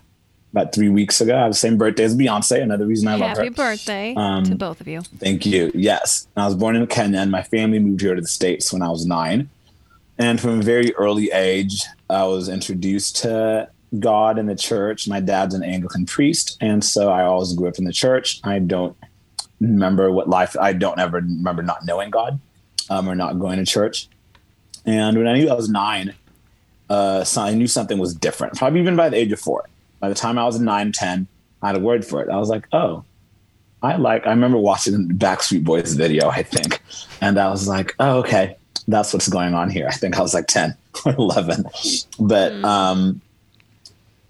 about 0.52 0.74
three 0.74 0.88
weeks 0.90 1.20
ago. 1.20 1.36
I 1.36 1.42
have 1.42 1.52
the 1.52 1.56
same 1.56 1.78
birthday 1.78 2.04
as 2.04 2.14
Beyonce. 2.16 2.62
Another 2.62 2.86
reason 2.86 3.08
I 3.08 3.16
love 3.16 3.36
her. 3.36 3.42
Happy 3.44 3.48
birthday 3.48 4.14
Um, 4.14 4.44
to 4.44 4.54
both 4.54 4.80
of 4.80 4.86
you. 4.88 5.00
Thank 5.18 5.46
you. 5.46 5.72
Yes. 5.74 6.26
I 6.36 6.44
was 6.46 6.54
born 6.54 6.76
in 6.76 6.86
Kenya 6.86 7.20
and 7.20 7.30
my 7.30 7.42
family 7.42 7.78
moved 7.78 8.02
here 8.02 8.14
to 8.14 8.20
the 8.20 8.28
States 8.28 8.72
when 8.72 8.82
I 8.82 8.90
was 8.90 9.06
nine. 9.06 9.48
And 10.18 10.40
from 10.40 10.60
a 10.60 10.62
very 10.62 10.94
early 10.94 11.30
age, 11.32 11.82
I 12.10 12.24
was 12.24 12.48
introduced 12.50 13.16
to 13.22 13.68
God 13.98 14.38
and 14.38 14.48
the 14.48 14.54
church. 14.54 15.08
My 15.08 15.20
dad's 15.20 15.54
an 15.54 15.62
Anglican 15.62 16.04
priest. 16.04 16.58
And 16.60 16.84
so 16.84 17.08
I 17.10 17.24
always 17.24 17.54
grew 17.54 17.68
up 17.68 17.78
in 17.78 17.84
the 17.84 17.92
church. 17.92 18.40
I 18.44 18.58
don't 18.58 18.94
remember 19.60 20.12
what 20.12 20.28
life. 20.28 20.54
I 20.60 20.74
don't 20.74 20.98
ever 20.98 21.16
remember 21.18 21.62
not 21.62 21.86
knowing 21.86 22.10
God 22.10 22.38
um, 22.90 23.08
or 23.08 23.14
not 23.14 23.38
going 23.38 23.58
to 23.58 23.64
church. 23.64 24.08
And 24.84 25.16
when 25.16 25.26
I 25.26 25.34
knew 25.38 25.48
I 25.48 25.54
was 25.54 25.70
nine, 25.70 26.14
uh, 26.90 27.24
so 27.24 27.40
I 27.40 27.54
knew 27.54 27.66
something 27.66 27.98
was 27.98 28.14
different. 28.14 28.54
Probably 28.56 28.80
even 28.80 28.96
by 28.96 29.08
the 29.08 29.16
age 29.16 29.32
of 29.32 29.40
four. 29.40 29.64
By 30.02 30.08
the 30.08 30.16
time 30.16 30.36
I 30.36 30.44
was 30.44 30.58
nine, 30.58 30.90
ten, 30.90 31.28
I 31.62 31.68
had 31.68 31.76
a 31.76 31.80
word 31.80 32.04
for 32.04 32.20
it. 32.20 32.28
I 32.28 32.36
was 32.36 32.48
like, 32.48 32.66
oh, 32.72 33.04
I 33.84 33.94
like. 33.96 34.26
I 34.26 34.30
remember 34.30 34.58
watching 34.58 35.06
the 35.06 35.14
Backstreet 35.14 35.62
Boys 35.62 35.94
video, 35.94 36.28
I 36.28 36.42
think, 36.42 36.82
and 37.20 37.38
I 37.38 37.48
was 37.48 37.68
like, 37.68 37.94
oh, 38.00 38.18
okay, 38.18 38.56
that's 38.88 39.12
what's 39.12 39.28
going 39.28 39.54
on 39.54 39.70
here. 39.70 39.86
I 39.86 39.92
think 39.92 40.18
I 40.18 40.20
was 40.20 40.34
like 40.34 40.48
ten 40.48 40.76
or 41.06 41.12
eleven, 41.12 41.66
but 42.18 42.52
um, 42.64 43.20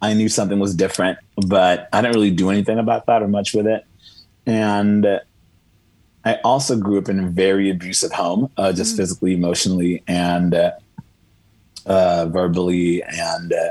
I 0.02 0.12
knew 0.12 0.28
something 0.28 0.58
was 0.58 0.74
different, 0.74 1.18
but 1.36 1.88
I 1.90 2.02
didn't 2.02 2.16
really 2.16 2.32
do 2.32 2.50
anything 2.50 2.78
about 2.78 3.06
that 3.06 3.22
or 3.22 3.28
much 3.28 3.54
with 3.54 3.66
it. 3.66 3.86
And 4.44 5.22
I 6.26 6.34
also 6.44 6.76
grew 6.76 6.98
up 6.98 7.08
in 7.08 7.18
a 7.18 7.28
very 7.28 7.70
abusive 7.70 8.12
home, 8.12 8.50
uh, 8.58 8.74
just 8.74 8.94
physically, 8.94 9.32
emotionally, 9.32 10.02
and 10.06 10.54
uh, 10.54 10.72
uh, 11.86 12.26
verbally, 12.26 13.02
and 13.04 13.54
uh, 13.54 13.70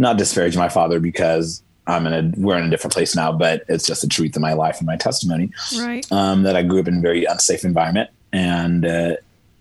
not 0.00 0.16
disparage 0.16 0.56
my 0.56 0.70
father 0.70 0.98
because 0.98 1.62
I'm 1.86 2.06
in 2.06 2.12
a 2.14 2.40
we're 2.40 2.56
in 2.56 2.64
a 2.64 2.70
different 2.70 2.94
place 2.94 3.14
now, 3.14 3.32
but 3.32 3.64
it's 3.68 3.86
just 3.86 4.00
the 4.00 4.08
truth 4.08 4.34
of 4.34 4.42
my 4.42 4.54
life 4.54 4.78
and 4.78 4.86
my 4.86 4.96
testimony. 4.96 5.52
Right. 5.78 6.10
Um, 6.10 6.42
that 6.44 6.56
I 6.56 6.62
grew 6.62 6.80
up 6.80 6.88
in 6.88 6.98
a 6.98 7.00
very 7.00 7.26
unsafe 7.26 7.64
environment 7.64 8.08
and 8.32 8.86
uh, 8.86 9.16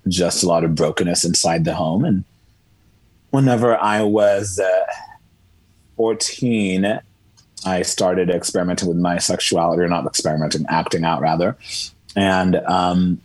just 0.08 0.44
a 0.44 0.48
lot 0.48 0.64
of 0.64 0.76
brokenness 0.76 1.26
inside 1.26 1.66
the 1.66 1.76
home. 1.76 2.06
And 2.06 2.24
whenever 3.32 3.78
I 3.78 4.02
was 4.02 4.60
uh, 4.60 4.86
14, 5.98 7.02
I 7.66 7.82
started 7.82 8.30
experimenting 8.30 8.88
with 8.88 8.98
my 8.98 9.18
sexuality, 9.18 9.82
or 9.82 9.90
not 9.90 10.06
experimenting, 10.06 10.66
acting 10.70 11.04
out 11.04 11.20
rather. 11.20 11.58
And 12.16 12.56
um, 12.56 13.20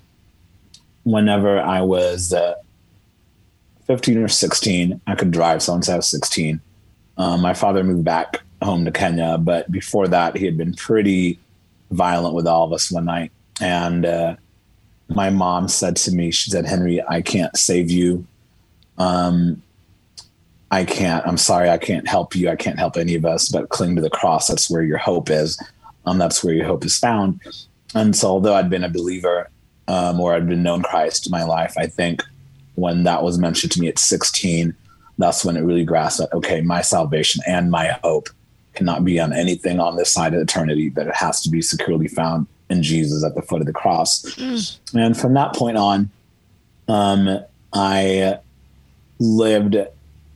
whenever 1.04 1.60
I 1.60 1.80
was 1.82 2.32
uh, 2.32 2.54
15 3.86 4.18
or 4.18 4.28
16, 4.28 5.00
I 5.06 5.14
could 5.14 5.30
drive. 5.30 5.62
So 5.62 5.74
once 5.74 5.88
I 5.88 5.96
was 5.96 6.08
16, 6.08 6.60
um, 7.16 7.40
my 7.40 7.54
father 7.54 7.84
moved 7.84 8.04
back 8.04 8.42
home 8.62 8.84
to 8.84 8.90
Kenya. 8.90 9.38
But 9.38 9.70
before 9.70 10.08
that, 10.08 10.36
he 10.36 10.44
had 10.44 10.56
been 10.56 10.74
pretty 10.74 11.38
violent 11.90 12.34
with 12.34 12.46
all 12.46 12.64
of 12.64 12.72
us 12.72 12.90
one 12.90 13.04
night. 13.04 13.30
And 13.60 14.04
uh, 14.04 14.36
my 15.08 15.30
mom 15.30 15.68
said 15.68 15.96
to 15.96 16.12
me, 16.12 16.30
she 16.30 16.50
said, 16.50 16.66
Henry, 16.66 17.02
I 17.06 17.22
can't 17.22 17.56
save 17.56 17.90
you. 17.90 18.26
Um, 18.98 19.62
I 20.70 20.84
can't, 20.84 21.24
I'm 21.26 21.36
sorry, 21.36 21.70
I 21.70 21.78
can't 21.78 22.08
help 22.08 22.34
you. 22.34 22.48
I 22.48 22.56
can't 22.56 22.78
help 22.78 22.96
any 22.96 23.14
of 23.14 23.24
us, 23.24 23.48
but 23.48 23.68
cling 23.68 23.94
to 23.94 24.02
the 24.02 24.10
cross. 24.10 24.48
That's 24.48 24.68
where 24.68 24.82
your 24.82 24.98
hope 24.98 25.30
is. 25.30 25.60
Um, 26.06 26.18
that's 26.18 26.42
where 26.42 26.54
your 26.54 26.66
hope 26.66 26.84
is 26.84 26.98
found. 26.98 27.40
And 27.94 28.16
so, 28.16 28.28
although 28.28 28.54
I'd 28.54 28.70
been 28.70 28.82
a 28.82 28.88
believer 28.88 29.48
um, 29.86 30.18
or 30.18 30.34
I'd 30.34 30.48
been 30.48 30.64
known 30.64 30.82
Christ 30.82 31.26
in 31.26 31.30
my 31.30 31.44
life, 31.44 31.74
I 31.78 31.86
think 31.86 32.22
when 32.74 33.04
that 33.04 33.22
was 33.22 33.38
mentioned 33.38 33.72
to 33.72 33.80
me 33.80 33.86
at 33.86 34.00
16, 34.00 34.74
that's 35.18 35.44
when 35.44 35.56
it 35.56 35.62
really 35.62 35.84
grasped 35.84 36.20
that, 36.20 36.32
okay, 36.36 36.60
my 36.60 36.82
salvation 36.82 37.42
and 37.46 37.70
my 37.70 37.98
hope 38.02 38.28
cannot 38.74 39.04
be 39.04 39.20
on 39.20 39.32
anything 39.32 39.78
on 39.78 39.96
this 39.96 40.12
side 40.12 40.34
of 40.34 40.40
eternity, 40.40 40.88
that 40.90 41.06
it 41.06 41.14
has 41.14 41.40
to 41.42 41.50
be 41.50 41.62
securely 41.62 42.08
found 42.08 42.46
in 42.70 42.82
Jesus 42.82 43.24
at 43.24 43.34
the 43.34 43.42
foot 43.42 43.60
of 43.60 43.66
the 43.66 43.72
cross. 43.72 44.24
And 44.94 45.16
from 45.16 45.34
that 45.34 45.54
point 45.54 45.76
on, 45.76 46.10
um, 46.88 47.38
I 47.72 48.38
lived 49.20 49.76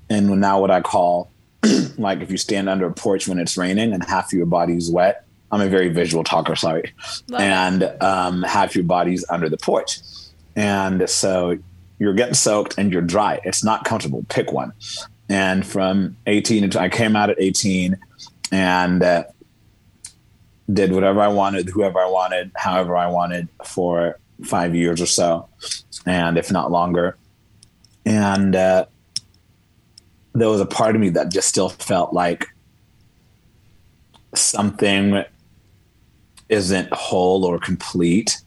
in 0.09 0.41
now 0.41 0.61
what 0.61 0.71
I 0.71 0.81
call 0.81 1.31
like 1.99 2.21
if 2.21 2.31
you 2.31 2.37
stand 2.37 2.69
under 2.69 2.87
a 2.87 2.93
porch 2.93 3.29
when 3.29 3.39
it's 3.39 3.57
raining 3.57 3.93
and 3.93 4.05
half 4.05 4.33
your 4.33 4.47
body's 4.47 4.91
wet. 4.91 5.25
I'm 5.51 5.61
a 5.61 5.69
very 5.69 5.89
visual 5.89 6.25
talker, 6.25 6.55
sorry. 6.57 6.93
Love 7.29 7.41
and 7.41 7.83
um, 8.03 8.43
half 8.43 8.75
your 8.75 8.85
body's 8.85 9.25
under 9.31 9.49
the 9.49 9.57
porch. 9.57 9.99
And 10.55 11.09
so 11.09 11.59
you're 11.99 12.15
getting 12.15 12.35
soaked 12.35 12.77
and 12.79 12.93
you're 12.93 13.03
dry. 13.03 13.41
It's 13.45 13.65
not 13.65 13.85
comfortable. 13.85 14.25
Pick 14.29 14.53
one. 14.53 14.73
And 15.29 15.67
from 15.67 16.17
18, 16.27 16.71
to- 16.71 16.81
I 16.81 16.89
came 16.89 17.17
out 17.17 17.31
at 17.31 17.41
18 17.41 17.99
and 18.51 19.03
uh, 19.03 19.25
did 20.73 20.93
whatever 20.93 21.21
I 21.21 21.29
wanted, 21.29 21.69
whoever 21.69 21.99
I 21.99 22.09
wanted, 22.09 22.51
however 22.55 22.97
I 22.97 23.09
wanted 23.09 23.49
for 23.65 24.19
five 24.45 24.75
years 24.75 25.01
or 25.01 25.07
so, 25.07 25.49
and 26.07 26.39
if 26.39 26.53
not 26.53 26.71
longer. 26.71 27.17
And 28.07 28.55
uh, 28.55 28.87
there 30.35 30.49
was 30.49 30.61
a 30.61 30.67
part 30.67 30.95
of 30.95 31.01
me 31.01 31.11
that 31.11 31.31
just 31.31 31.49
still 31.49 31.69
felt 31.69 32.13
like 32.13 32.47
something 34.35 35.25
isn't 36.49 36.93
whole 36.93 37.45
or 37.45 37.59
complete. 37.59 38.41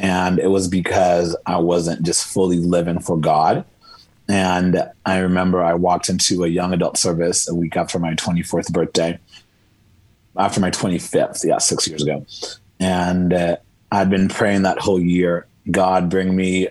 And 0.00 0.38
it 0.38 0.48
was 0.48 0.66
because 0.66 1.36
I 1.44 1.58
wasn't 1.58 2.02
just 2.02 2.24
fully 2.24 2.58
living 2.58 3.00
for 3.00 3.18
God. 3.18 3.66
And 4.28 4.82
I 5.04 5.18
remember 5.18 5.62
I 5.62 5.74
walked 5.74 6.08
into 6.08 6.44
a 6.44 6.48
young 6.48 6.72
adult 6.72 6.96
service 6.96 7.48
a 7.48 7.54
week 7.54 7.76
after 7.76 7.98
my 7.98 8.14
24th 8.14 8.72
birthday, 8.72 9.18
after 10.38 10.58
my 10.58 10.70
25th, 10.70 11.44
yeah, 11.44 11.58
six 11.58 11.86
years 11.86 12.02
ago. 12.02 12.24
And 12.78 13.34
uh, 13.34 13.56
I'd 13.92 14.08
been 14.08 14.28
praying 14.28 14.62
that 14.62 14.78
whole 14.78 15.00
year 15.00 15.46
God, 15.70 16.08
bring 16.08 16.34
me 16.34 16.68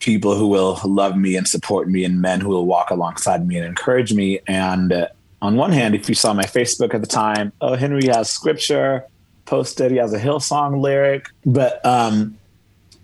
people 0.00 0.34
who 0.34 0.48
will 0.48 0.80
love 0.84 1.16
me 1.16 1.36
and 1.36 1.46
support 1.46 1.88
me, 1.88 2.04
and 2.04 2.20
men 2.20 2.40
who 2.40 2.48
will 2.48 2.66
walk 2.66 2.90
alongside 2.90 3.46
me 3.46 3.56
and 3.56 3.64
encourage 3.64 4.12
me. 4.12 4.40
And 4.48 4.92
uh, 4.92 5.08
on 5.40 5.54
one 5.56 5.70
hand, 5.70 5.94
if 5.94 6.08
you 6.08 6.16
saw 6.16 6.32
my 6.32 6.44
Facebook 6.44 6.92
at 6.92 7.00
the 7.00 7.06
time, 7.06 7.52
oh, 7.60 7.76
Henry 7.76 8.06
has 8.08 8.28
scripture 8.28 9.04
posted, 9.46 9.90
he 9.90 9.96
has 9.96 10.12
a 10.12 10.18
Hillsong 10.18 10.80
lyric. 10.80 11.28
But 11.44 11.84
um, 11.84 12.36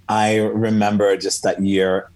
I 0.09 0.39
remember 0.39 1.17
just 1.17 1.43
that 1.45 1.61
year 1.61 2.11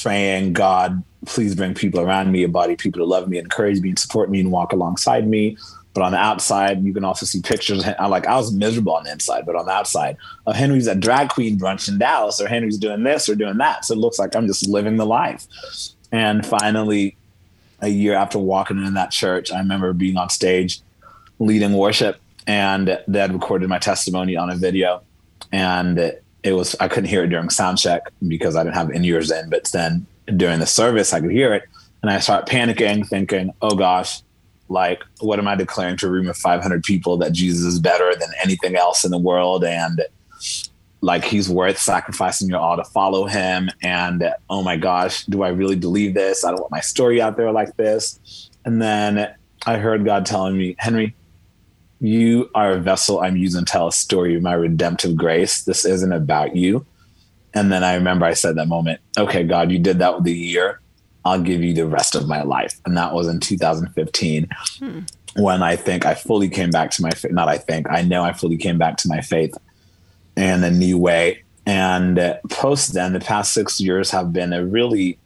praying, 0.00 0.52
God, 0.52 1.02
please 1.26 1.54
bring 1.54 1.74
people 1.74 2.00
around 2.00 2.32
me, 2.32 2.42
a 2.42 2.48
body 2.48 2.76
people 2.76 3.00
to 3.00 3.04
love 3.04 3.28
me, 3.28 3.38
encourage 3.38 3.80
me, 3.80 3.90
and 3.90 3.98
support 3.98 4.30
me, 4.30 4.40
and 4.40 4.50
walk 4.50 4.72
alongside 4.72 5.26
me. 5.26 5.56
But 5.94 6.02
on 6.02 6.12
the 6.12 6.18
outside, 6.18 6.82
you 6.82 6.94
can 6.94 7.04
also 7.04 7.26
see 7.26 7.42
pictures. 7.42 7.84
I 7.98 8.06
like 8.06 8.26
I 8.26 8.36
was 8.36 8.50
miserable 8.50 8.94
on 8.94 9.04
the 9.04 9.12
inside, 9.12 9.44
but 9.44 9.56
on 9.56 9.66
the 9.66 9.72
outside, 9.72 10.16
of 10.46 10.56
Henry's 10.56 10.88
at 10.88 11.00
drag 11.00 11.28
queen 11.28 11.58
brunch 11.58 11.88
in 11.88 11.98
Dallas, 11.98 12.40
or 12.40 12.48
Henry's 12.48 12.78
doing 12.78 13.02
this 13.02 13.28
or 13.28 13.34
doing 13.34 13.58
that. 13.58 13.84
So 13.84 13.94
it 13.94 13.98
looks 13.98 14.18
like 14.18 14.34
I'm 14.34 14.46
just 14.46 14.66
living 14.66 14.96
the 14.96 15.04
life. 15.04 15.46
And 16.10 16.46
finally, 16.46 17.16
a 17.80 17.88
year 17.88 18.14
after 18.14 18.38
walking 18.38 18.78
in 18.78 18.94
that 18.94 19.10
church, 19.10 19.52
I 19.52 19.58
remember 19.58 19.92
being 19.92 20.16
on 20.16 20.30
stage 20.30 20.80
leading 21.38 21.74
worship, 21.74 22.20
and 22.46 22.98
they 23.08 23.18
had 23.18 23.32
recorded 23.32 23.68
my 23.68 23.78
testimony 23.78 24.36
on 24.36 24.50
a 24.50 24.56
video, 24.56 25.02
and 25.52 25.98
it 26.42 26.52
was 26.52 26.74
I 26.80 26.88
couldn't 26.88 27.08
hear 27.08 27.24
it 27.24 27.28
during 27.28 27.50
sound 27.50 27.78
check 27.78 28.02
because 28.26 28.56
I 28.56 28.64
didn't 28.64 28.76
have 28.76 28.90
in 28.90 29.04
ears 29.04 29.30
in, 29.30 29.50
but 29.50 29.70
then 29.72 30.06
during 30.36 30.60
the 30.60 30.66
service 30.66 31.12
I 31.12 31.20
could 31.20 31.32
hear 31.32 31.54
it, 31.54 31.64
and 32.02 32.10
I 32.10 32.18
start 32.18 32.46
panicking, 32.46 33.06
thinking, 33.06 33.52
"Oh 33.62 33.74
gosh." 33.76 34.22
Like, 34.68 35.02
what 35.20 35.38
am 35.38 35.46
I 35.46 35.54
declaring 35.54 35.98
to 35.98 36.06
a 36.06 36.10
room 36.10 36.28
of 36.28 36.36
500 36.36 36.82
people 36.82 37.18
that 37.18 37.32
Jesus 37.32 37.62
is 37.66 37.78
better 37.78 38.14
than 38.18 38.30
anything 38.42 38.74
else 38.74 39.04
in 39.04 39.10
the 39.10 39.18
world? 39.18 39.64
And 39.64 40.00
like, 41.02 41.24
he's 41.24 41.50
worth 41.50 41.78
sacrificing 41.78 42.48
your 42.48 42.60
all 42.60 42.76
to 42.78 42.84
follow 42.84 43.26
him. 43.26 43.68
And 43.82 44.32
oh 44.48 44.62
my 44.62 44.76
gosh, 44.76 45.26
do 45.26 45.42
I 45.42 45.48
really 45.48 45.76
believe 45.76 46.14
this? 46.14 46.42
I 46.42 46.50
don't 46.50 46.60
want 46.60 46.70
my 46.70 46.80
story 46.80 47.20
out 47.20 47.36
there 47.36 47.52
like 47.52 47.76
this. 47.76 48.48
And 48.64 48.80
then 48.80 49.34
I 49.66 49.76
heard 49.76 50.06
God 50.06 50.24
telling 50.24 50.56
me, 50.56 50.74
Henry, 50.78 51.14
you 52.02 52.50
are 52.52 52.72
a 52.72 52.80
vessel 52.80 53.20
I'm 53.20 53.36
using 53.36 53.64
to 53.64 53.72
tell 53.72 53.86
a 53.86 53.92
story 53.92 54.34
of 54.34 54.42
my 54.42 54.54
redemptive 54.54 55.16
grace. 55.16 55.62
This 55.62 55.84
isn't 55.84 56.12
about 56.12 56.56
you. 56.56 56.84
And 57.54 57.70
then 57.70 57.84
I 57.84 57.94
remember 57.94 58.26
I 58.26 58.34
said 58.34 58.56
that 58.56 58.66
moment, 58.66 59.00
okay, 59.16 59.44
God, 59.44 59.70
you 59.70 59.78
did 59.78 60.00
that 60.00 60.16
with 60.16 60.24
the 60.24 60.36
year. 60.36 60.80
I'll 61.24 61.40
give 61.40 61.62
you 61.62 61.72
the 61.72 61.86
rest 61.86 62.16
of 62.16 62.26
my 62.26 62.42
life. 62.42 62.80
And 62.84 62.96
that 62.96 63.14
was 63.14 63.28
in 63.28 63.38
2015 63.38 64.48
hmm. 64.80 65.00
when 65.36 65.62
I 65.62 65.76
think 65.76 66.04
I 66.04 66.14
fully 66.14 66.48
came 66.48 66.70
back 66.70 66.90
to 66.92 67.02
my 67.02 67.10
faith. 67.10 67.30
Not 67.30 67.48
I 67.48 67.58
think, 67.58 67.88
I 67.88 68.02
know 68.02 68.24
I 68.24 68.32
fully 68.32 68.56
came 68.56 68.78
back 68.78 68.96
to 68.98 69.08
my 69.08 69.20
faith 69.20 69.56
in 70.36 70.64
a 70.64 70.70
new 70.72 70.98
way. 70.98 71.44
And 71.66 72.36
post 72.50 72.94
then, 72.94 73.12
the 73.12 73.20
past 73.20 73.52
six 73.52 73.80
years 73.80 74.10
have 74.10 74.32
been 74.32 74.52
a 74.52 74.66
really, 74.66 75.18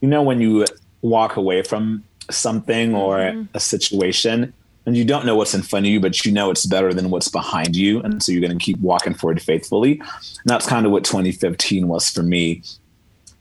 you 0.00 0.08
know, 0.08 0.22
when 0.22 0.40
you 0.40 0.64
walk 1.00 1.36
away 1.36 1.62
from 1.62 2.02
something 2.28 2.96
or 2.96 3.18
mm-hmm. 3.18 3.42
a 3.54 3.60
situation 3.60 4.52
and 4.88 4.96
you 4.96 5.04
don't 5.04 5.26
know 5.26 5.36
what's 5.36 5.52
in 5.52 5.60
front 5.60 5.84
of 5.84 5.92
you, 5.92 6.00
but 6.00 6.24
you 6.24 6.32
know 6.32 6.50
it's 6.50 6.64
better 6.64 6.94
than 6.94 7.10
what's 7.10 7.28
behind 7.28 7.76
you. 7.76 8.00
And 8.00 8.22
so 8.22 8.32
you're 8.32 8.40
going 8.40 8.58
to 8.58 8.64
keep 8.64 8.80
walking 8.80 9.12
forward 9.12 9.42
faithfully. 9.42 10.00
And 10.00 10.46
that's 10.46 10.66
kind 10.66 10.86
of 10.86 10.92
what 10.92 11.04
2015 11.04 11.88
was 11.88 12.08
for 12.08 12.22
me. 12.22 12.62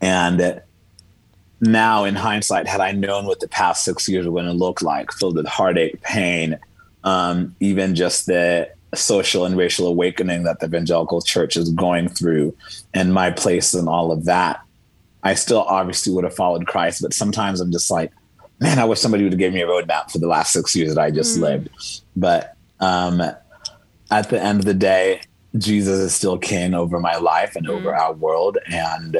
And 0.02 0.62
now 1.62 2.04
in 2.04 2.16
hindsight, 2.16 2.68
had 2.68 2.82
I 2.82 2.92
known 2.92 3.28
what 3.28 3.40
the 3.40 3.48
past 3.48 3.86
six 3.86 4.10
years 4.10 4.26
were 4.26 4.34
going 4.34 4.46
to 4.46 4.52
look 4.52 4.82
like, 4.82 5.10
filled 5.14 5.38
with 5.38 5.48
heartache, 5.48 6.02
pain, 6.02 6.60
um, 7.06 7.56
even 7.62 7.96
just 7.96 8.26
the 8.26 8.70
social 8.94 9.46
and 9.46 9.56
racial 9.56 9.88
awakening 9.88 10.44
that 10.44 10.60
the 10.60 10.66
evangelical 10.66 11.22
church 11.22 11.56
is 11.56 11.70
going 11.70 12.10
through, 12.10 12.54
and 12.94 13.14
my 13.14 13.32
place 13.32 13.74
in 13.74 13.88
all 13.88 14.12
of 14.12 14.26
that, 14.26 14.60
I 15.24 15.34
still 15.36 15.62
obviously 15.62 16.12
would 16.14 16.26
have 16.26 16.36
followed 16.36 16.68
Christ. 16.68 17.02
But 17.02 17.14
sometimes 17.14 17.62
I'm 17.62 17.72
just 17.72 17.90
like, 17.90 18.12
man, 18.60 18.80
I 18.80 18.86
wish 18.86 19.00
somebody 19.00 19.24
would 19.24 19.34
have 19.34 19.40
given 19.40 19.56
me 19.56 19.62
a 19.62 19.68
roadmap 19.68 20.12
for 20.12 20.20
the 20.20 20.28
last 20.28 20.54
six 20.54 20.76
years 20.76 20.94
that 20.96 21.02
I 21.02 21.12
just 21.12 21.38
lived. 21.38 21.70
But 22.16 22.56
um, 22.80 23.22
at 24.12 24.30
the 24.30 24.42
end 24.42 24.60
of 24.60 24.66
the 24.66 24.74
day, 24.74 25.22
Jesus 25.58 26.00
is 26.00 26.14
still 26.14 26.38
king 26.38 26.74
over 26.74 27.00
my 27.00 27.18
life 27.18 27.56
and 27.56 27.70
over 27.70 27.96
our 27.96 28.14
world, 28.14 28.58
and 28.68 29.18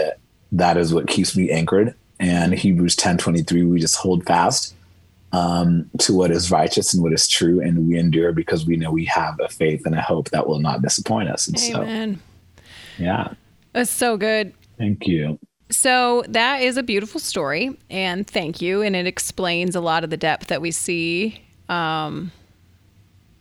that 0.52 0.78
is 0.78 0.94
what 0.94 1.08
keeps 1.08 1.36
me 1.36 1.50
anchored. 1.52 1.96
And 2.20 2.54
Hebrews 2.54 2.96
ten 2.96 3.18
twenty 3.18 3.44
three, 3.44 3.64
we 3.64 3.80
just 3.80 3.96
hold 3.96 4.26
fast 4.26 4.76
um, 5.32 5.90
to 6.00 6.16
what 6.16 6.32
is 6.32 6.52
righteous 6.52 6.94
and 6.94 7.04
what 7.04 7.14
is 7.14 7.28
true, 7.28 7.62
and 7.62 7.88
we 7.88 7.98
endure 7.98 8.32
because 8.32 8.66
we 8.66 8.76
know 8.76 8.92
we 8.92 9.06
have 9.06 9.40
a 9.40 9.50
faith 9.50 9.86
and 9.86 9.96
a 9.96 10.02
hope 10.02 10.30
that 10.32 10.48
will 10.48 10.60
not 10.60 10.82
disappoint 10.82 11.30
us. 11.30 11.48
And 11.48 11.60
Amen. 11.60 12.22
so, 12.98 13.04
yeah, 13.04 13.34
That's 13.74 13.92
so 13.92 14.18
good. 14.18 14.54
thank 14.78 15.08
you. 15.08 15.40
So 15.70 16.24
that 16.30 16.62
is 16.62 16.78
a 16.78 16.84
beautiful 16.84 17.20
story, 17.20 17.78
and 17.90 18.26
thank 18.26 18.62
you. 18.62 18.82
And 18.82 18.96
it 18.96 19.06
explains 19.06 19.76
a 19.76 19.82
lot 19.82 20.04
of 20.04 20.10
the 20.10 20.18
depth 20.18 20.48
that 20.48 20.62
we 20.62 20.72
see, 20.72 21.42
um, 21.68 22.32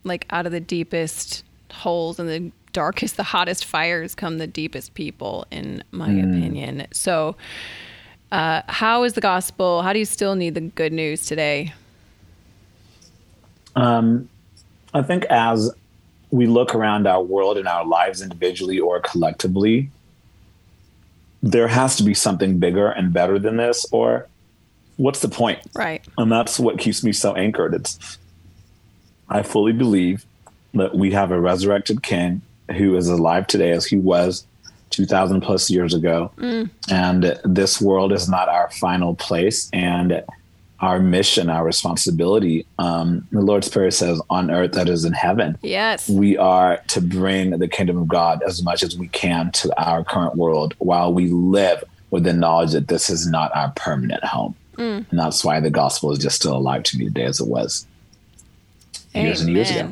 like 0.03 0.25
out 0.29 0.45
of 0.45 0.51
the 0.51 0.59
deepest 0.59 1.43
holes 1.71 2.19
and 2.19 2.27
the 2.27 2.51
darkest, 2.73 3.17
the 3.17 3.23
hottest 3.23 3.65
fires 3.65 4.13
come 4.13 4.39
the 4.39 4.47
deepest 4.47 4.93
people, 4.93 5.45
in 5.51 5.83
my 5.91 6.09
opinion. 6.09 6.85
So, 6.91 7.35
uh, 8.31 8.61
how 8.67 9.03
is 9.03 9.13
the 9.13 9.21
gospel? 9.21 9.81
How 9.81 9.93
do 9.93 9.99
you 9.99 10.05
still 10.05 10.35
need 10.35 10.53
the 10.53 10.61
good 10.61 10.91
news 10.91 11.25
today? 11.25 11.73
Um, 13.75 14.27
I 14.93 15.01
think 15.01 15.25
as 15.25 15.71
we 16.31 16.45
look 16.45 16.75
around 16.75 17.07
our 17.07 17.23
world 17.23 17.57
and 17.57 17.67
our 17.67 17.85
lives 17.85 18.21
individually 18.21 18.79
or 18.79 18.99
collectively, 18.99 19.89
there 21.51 21.67
has 21.69 21.95
to 21.95 22.03
be 22.03 22.13
something 22.13 22.59
bigger 22.59 22.89
and 22.89 23.13
better 23.13 23.39
than 23.39 23.57
this, 23.57 23.85
or 23.91 24.27
what's 24.97 25.21
the 25.21 25.29
point? 25.29 25.59
Right. 25.73 26.03
And 26.17 26.31
that's 26.31 26.59
what 26.59 26.77
keeps 26.77 27.03
me 27.03 27.13
so 27.13 27.33
anchored. 27.35 27.73
It's 27.73 28.17
I 29.29 29.43
fully 29.43 29.71
believe 29.71 30.25
that 30.73 30.95
we 30.95 31.11
have 31.11 31.31
a 31.31 31.39
resurrected 31.39 32.03
king 32.03 32.41
who 32.75 32.95
is 32.97 33.07
alive 33.07 33.47
today 33.47 33.71
as 33.71 33.85
he 33.85 33.97
was 33.97 34.45
2000 34.89 35.41
plus 35.41 35.69
years 35.69 35.93
ago. 35.93 36.31
Mm. 36.37 36.69
And 36.89 37.39
this 37.45 37.81
world 37.81 38.11
is 38.11 38.27
not 38.27 38.49
our 38.49 38.69
final 38.71 39.15
place. 39.15 39.69
And 39.71 40.23
our 40.79 40.99
mission, 40.99 41.49
our 41.49 41.65
responsibility, 41.65 42.65
um, 42.77 43.27
the 43.31 43.41
Lord's 43.41 43.67
Prayer 43.67 43.89
says, 43.91 44.21
on 44.29 44.51
earth 44.51 44.73
that 44.73 44.87
is 44.89 45.05
in 45.05 45.13
heaven 45.13 45.57
Yes. 45.63 46.07
we 46.09 46.37
are 46.37 46.77
to 46.89 47.01
bring 47.01 47.51
the 47.57 47.67
kingdom 47.67 47.97
of 47.97 48.07
God 48.07 48.43
as 48.45 48.61
much 48.63 48.83
as 48.83 48.95
we 48.97 49.07
can 49.07 49.51
to 49.53 49.73
our 49.83 50.03
current 50.03 50.35
world 50.35 50.75
while 50.77 51.11
we 51.13 51.29
live 51.29 51.83
with 52.11 52.23
the 52.23 52.33
knowledge 52.33 52.71
that 52.73 52.87
this 52.87 53.09
is 53.09 53.27
not 53.27 53.55
our 53.55 53.71
permanent 53.75 54.23
home. 54.23 54.55
And 54.77 55.05
that's 55.11 55.43
why 55.43 55.59
the 55.59 55.71
gospel 55.71 56.11
is 56.11 56.19
just 56.19 56.35
still 56.35 56.55
alive 56.55 56.83
to 56.83 56.97
me 56.99 57.05
today 57.05 57.23
as 57.25 57.39
it 57.39 57.47
was 57.47 57.87
years 59.15 59.41
and 59.41 59.49
years 59.49 59.71
ago. 59.71 59.91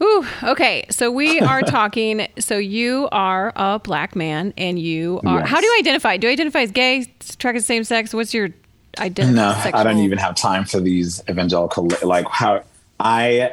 Ooh, 0.00 0.24
okay. 0.44 0.84
So 0.90 1.10
we 1.10 1.40
are 1.52 1.62
talking. 1.62 2.28
So 2.38 2.56
you 2.56 3.08
are 3.10 3.52
a 3.56 3.80
black 3.80 4.14
man, 4.14 4.54
and 4.56 4.78
you 4.78 5.20
are. 5.26 5.40
Yes. 5.40 5.48
How 5.48 5.60
do 5.60 5.66
you 5.66 5.76
identify? 5.80 6.16
Do 6.18 6.28
you 6.28 6.32
identify 6.32 6.60
as 6.60 6.70
gay, 6.70 7.12
attracted 7.30 7.60
to 7.62 7.66
same 7.66 7.82
sex? 7.82 8.14
What's 8.14 8.32
your 8.32 8.50
identity? 9.00 9.34
No, 9.36 9.50
I 9.72 9.82
don't 9.82 9.98
even 9.98 10.18
have 10.18 10.34
time 10.34 10.64
for 10.64 10.80
these 10.80 11.22
evangelical 11.28 11.88
like 12.02 12.26
how 12.28 12.62
I 13.00 13.52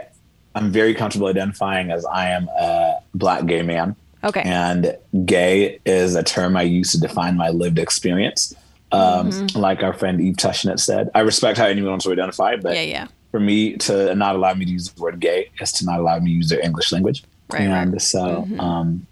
I'm 0.56 0.72
very 0.72 0.94
comfortable 0.94 1.28
identifying 1.28 1.92
as 1.92 2.06
I 2.06 2.30
am 2.30 2.48
a 2.60 2.96
black 3.14 3.46
gay 3.46 3.62
man. 3.62 3.96
Okay. 4.24 4.42
And 4.44 4.98
gay 5.26 5.80
is 5.86 6.16
a 6.16 6.24
term 6.24 6.58
I 6.58 6.64
use 6.64 6.92
to 6.94 7.00
define 7.00 7.36
my 7.38 7.50
lived 7.50 7.78
experience. 7.78 8.54
Um, 8.92 9.30
Mm-hmm. 9.30 9.60
Like 9.60 9.84
our 9.84 9.94
friend 9.94 10.22
Eve 10.22 10.36
Tushnet 10.36 10.80
said, 10.80 11.10
I 11.14 11.20
respect 11.22 11.58
how 11.58 11.66
anyone 11.66 11.92
wants 11.92 12.06
to 12.06 12.12
identify, 12.12 12.56
but 12.56 12.74
Yeah, 12.76 12.82
yeah. 12.82 13.08
for 13.32 13.40
me 13.40 13.76
to 13.78 14.16
not 14.16 14.36
allow 14.36 14.54
me 14.54 14.66
to 14.66 14.72
use 14.72 14.90
the 14.90 15.02
word 15.02 15.20
gay 15.20 15.52
is 15.60 15.72
to 15.74 15.86
not 15.86 16.00
allow 16.00 16.18
me 16.20 16.32
to 16.32 16.38
use 16.38 16.50
their 16.50 16.62
English 16.64 16.92
language. 16.92 17.24
Right, 17.52 17.62
and 17.62 17.92
right. 17.94 18.02
so, 18.02 18.48
um, 18.58 19.06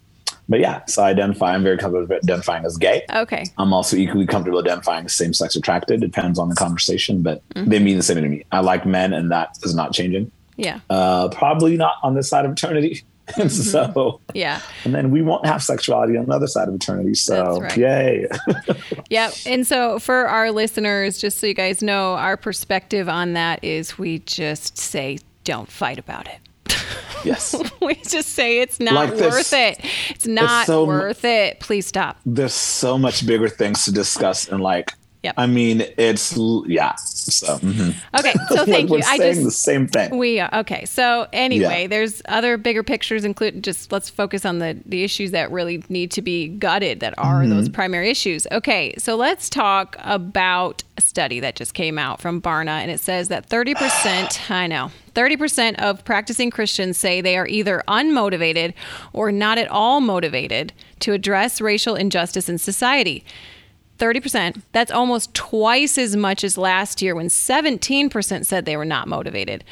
but 0.50 0.60
yeah, 0.60 0.86
so 0.86 1.04
I 1.04 1.10
identify, 1.10 1.54
I'm 1.54 1.64
very 1.64 1.78
comfortable 1.78 2.14
identifying 2.16 2.66
as 2.66 2.78
gay. 2.78 3.04
Okay. 3.14 3.46
I'm 3.58 3.74
also 3.74 3.96
equally 3.96 4.26
comfortable 4.26 4.60
identifying 4.60 5.06
as 5.06 5.14
same 5.14 5.34
sex 5.34 5.56
attracted. 5.56 6.02
Depends 6.02 6.38
on 6.40 6.50
the 6.50 6.56
conversation, 6.56 7.22
but 7.22 7.42
Mm-hmm. 7.56 7.70
they 7.70 7.80
mean 7.80 7.98
the 7.98 8.04
same 8.04 8.18
to 8.22 8.28
me. 8.30 8.44
I 8.52 8.60
like 8.60 8.86
men, 8.86 9.14
and 9.14 9.32
that 9.32 9.58
is 9.64 9.74
not 9.76 9.94
changing. 9.94 10.32
Yeah. 10.58 10.80
Uh, 10.90 11.30
probably 11.30 11.78
not 11.78 11.96
on 12.04 12.14
this 12.16 12.30
side 12.30 12.46
of 12.46 12.52
eternity. 12.52 13.04
And 13.38 13.50
Mm-hmm. 13.50 13.94
so, 13.94 14.20
Yeah. 14.34 14.60
and 14.84 14.94
then 14.94 15.10
we 15.12 15.22
won't 15.22 15.46
have 15.46 15.64
sexuality 15.64 16.18
on 16.18 16.26
the 16.26 16.34
other 16.36 16.46
side 16.48 16.68
of 16.68 16.76
eternity. 16.76 17.14
So, 17.14 17.62
right. 17.62 17.78
yay. 17.78 18.28
Yep. 19.10 19.34
And 19.46 19.66
so 19.66 19.98
for 20.00 20.28
our 20.28 20.52
listeners, 20.52 21.20
just 21.20 21.38
so 21.40 21.48
you 21.48 21.54
guys 21.54 21.82
know, 21.82 22.16
our 22.16 22.36
perspective 22.36 23.08
on 23.08 23.34
that 23.34 23.64
is 23.64 23.98
we 23.98 24.20
just 24.20 24.78
say, 24.78 25.20
don't 25.44 25.70
fight 25.72 26.00
about 26.00 26.28
it. 26.28 26.40
yes. 27.24 27.56
we 27.82 27.96
just 27.96 28.30
say 28.30 28.60
it's 28.60 28.80
not 28.80 28.94
Like 29.10 29.20
worth 29.20 29.54
it. 29.54 29.80
It's 30.10 30.28
not 30.28 30.66
so 30.66 30.86
worth 30.86 31.26
it. 31.26 31.60
Please 31.60 31.86
stop. 31.86 32.18
There's 32.26 32.54
so 32.54 32.98
much 32.98 33.26
bigger 33.26 33.50
things 33.50 33.86
to 33.86 33.92
discuss. 33.92 34.48
And 34.48 34.62
like, 34.62 34.94
Yep. 35.24 35.36
I 35.38 35.48
mean, 35.48 35.86
it's, 35.98 36.38
yeah. 36.68 36.96
So, 36.96 37.58
mhm. 37.60 37.96
Okay. 38.20 38.34
So 38.50 38.66
thank 38.66 38.90
We're 38.90 38.98
you. 38.98 39.04
I 39.08 39.18
saying 39.18 39.34
just 39.36 39.46
the 39.46 39.52
same 39.52 39.88
thing. 39.88 40.18
We 40.18 40.40
are 40.42 40.54
okay. 40.60 40.84
So 40.86 41.28
anyway, 41.32 41.84
Yeah. 41.84 41.88
there's 41.88 42.22
other 42.28 42.58
bigger 42.58 42.84
pictures. 42.84 43.24
Include 43.24 43.64
just 43.64 43.92
let's 43.92 44.10
focus 44.10 44.46
on 44.46 44.60
the 44.60 44.78
the 44.86 45.04
issues 45.04 45.32
that 45.32 45.50
really 45.52 45.84
need 45.90 46.12
to 46.12 46.22
be 46.22 46.50
gutted. 46.50 47.00
That 47.00 47.14
are 47.18 47.48
those 47.48 47.70
primary 47.70 48.10
issues. 48.10 48.46
Okay, 48.52 48.94
so 48.98 49.16
let's 49.16 49.50
talk 49.50 49.96
about 50.00 50.84
a 50.98 51.02
study 51.02 51.40
that 51.40 51.56
just 51.56 51.74
came 51.74 51.98
out 51.98 52.20
from 52.22 52.42
Barna, 52.42 52.82
and 52.82 52.92
it 52.92 53.00
says 53.00 53.30
that 53.30 53.46
30 53.46 53.74
percent. 53.76 54.52
I 54.52 54.68
know. 54.68 54.92
30% 55.16 55.76
of 55.76 56.04
practicing 56.06 56.50
Christians 56.50 56.98
say 56.98 57.22
they 57.22 57.38
are 57.38 57.46
either 57.46 57.84
unmotivated 57.88 58.74
or 59.14 59.32
not 59.32 59.60
at 59.60 59.68
all 59.70 60.02
motivated 60.02 60.74
to 61.02 61.14
address 61.14 61.62
racial 61.62 61.94
injustice 61.96 62.50
in 62.50 62.58
society. 62.58 63.24
30%. 64.00 64.62
That's 64.72 64.92
almost 64.92 65.34
twice 65.34 65.98
as 65.98 66.16
much 66.16 66.44
as 66.44 66.58
last 66.58 67.02
year 67.02 67.16
when 67.16 67.28
17% 67.28 68.46
said 68.46 68.66
they 68.66 68.78
were 68.78 68.86
not 68.86 69.08
motivated. 69.08 69.64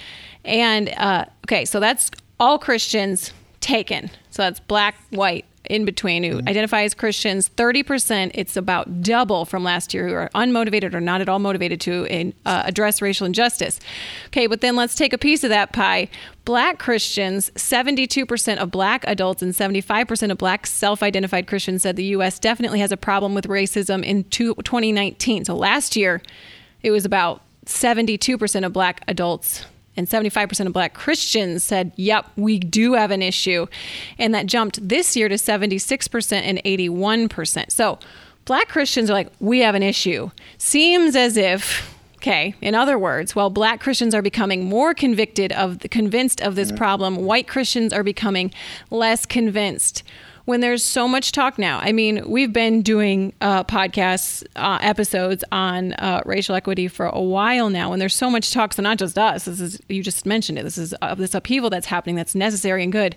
And 0.45 0.89
uh, 0.97 1.25
okay, 1.45 1.65
so 1.65 1.79
that's 1.79 2.11
all 2.39 2.57
Christians 2.57 3.33
taken. 3.59 4.09
So 4.31 4.43
that's 4.43 4.59
black, 4.59 4.95
white, 5.09 5.45
in 5.71 5.85
between 5.85 6.23
who 6.23 6.39
identify 6.39 6.83
as 6.83 6.93
Christians. 6.93 7.49
30%, 7.55 8.31
it's 8.33 8.57
about 8.57 9.01
double 9.01 9.45
from 9.45 9.63
last 9.63 9.93
year 9.93 10.07
who 10.07 10.13
are 10.13 10.29
unmotivated 10.35 10.93
or 10.93 10.99
not 10.99 11.21
at 11.21 11.29
all 11.29 11.39
motivated 11.39 11.79
to 11.81 12.05
in, 12.05 12.33
uh, 12.45 12.63
address 12.65 13.01
racial 13.01 13.25
injustice. 13.25 13.79
Okay, 14.27 14.47
but 14.47 14.59
then 14.59 14.75
let's 14.75 14.95
take 14.95 15.13
a 15.13 15.17
piece 15.17 15.45
of 15.45 15.49
that 15.49 15.71
pie. 15.71 16.09
Black 16.43 16.77
Christians, 16.77 17.51
72% 17.51 18.57
of 18.57 18.69
black 18.69 19.05
adults 19.07 19.41
and 19.41 19.53
75% 19.53 20.31
of 20.31 20.37
black 20.37 20.67
self 20.67 21.01
identified 21.01 21.47
Christians 21.47 21.83
said 21.83 21.95
the 21.95 22.03
U.S. 22.05 22.37
definitely 22.37 22.79
has 22.79 22.91
a 22.91 22.97
problem 22.97 23.33
with 23.33 23.47
racism 23.47 24.03
in 24.03 24.25
two, 24.25 24.53
2019. 24.55 25.45
So 25.45 25.55
last 25.55 25.95
year, 25.95 26.21
it 26.83 26.91
was 26.91 27.05
about 27.05 27.41
72% 27.65 28.65
of 28.65 28.73
black 28.73 29.01
adults 29.07 29.65
and 30.01 30.09
75% 30.09 30.65
of 30.65 30.73
black 30.73 30.95
Christians 30.95 31.63
said, 31.63 31.91
yep, 31.95 32.25
we 32.35 32.57
do 32.57 32.93
have 32.93 33.11
an 33.11 33.21
issue. 33.21 33.67
And 34.17 34.33
that 34.33 34.47
jumped 34.47 34.87
this 34.87 35.15
year 35.15 35.29
to 35.29 35.35
76% 35.35 36.41
and 36.41 36.57
81%. 36.63 37.71
So 37.71 37.99
black 38.45 38.67
Christians 38.67 39.11
are 39.11 39.13
like, 39.13 39.31
we 39.39 39.59
have 39.59 39.75
an 39.75 39.83
issue. 39.83 40.31
Seems 40.57 41.15
as 41.15 41.37
if, 41.37 41.95
okay, 42.15 42.55
in 42.61 42.73
other 42.73 42.97
words, 42.97 43.35
while 43.35 43.51
black 43.51 43.79
Christians 43.79 44.15
are 44.15 44.23
becoming 44.23 44.65
more 44.65 44.95
convicted 44.95 45.51
of 45.51 45.79
the, 45.79 45.87
convinced 45.87 46.41
of 46.41 46.55
this 46.55 46.71
problem, 46.71 47.17
white 47.17 47.47
Christians 47.47 47.93
are 47.93 48.03
becoming 48.03 48.51
less 48.89 49.27
convinced 49.27 50.01
when 50.45 50.61
there's 50.61 50.83
so 50.83 51.07
much 51.07 51.31
talk 51.31 51.57
now. 51.57 51.79
I 51.81 51.91
mean, 51.91 52.29
we've 52.29 52.51
been 52.51 52.81
doing 52.81 53.33
uh, 53.41 53.63
podcasts, 53.63 54.43
uh, 54.55 54.79
episodes 54.81 55.43
on 55.51 55.93
uh, 55.93 56.21
racial 56.25 56.55
equity 56.55 56.87
for 56.87 57.05
a 57.05 57.21
while 57.21 57.69
now, 57.69 57.93
and 57.93 58.01
there's 58.01 58.15
so 58.15 58.29
much 58.29 58.51
talk. 58.51 58.73
So 58.73 58.81
not 58.81 58.97
just 58.97 59.17
us. 59.17 59.45
This 59.45 59.59
is 59.59 59.79
you 59.89 60.03
just 60.03 60.25
mentioned 60.25 60.57
it. 60.57 60.63
This 60.63 60.77
is 60.77 60.93
uh, 61.01 61.15
this 61.15 61.33
upheaval 61.33 61.69
that's 61.69 61.87
happening. 61.87 62.15
That's 62.15 62.35
necessary 62.35 62.83
and 62.83 62.91
good. 62.91 63.15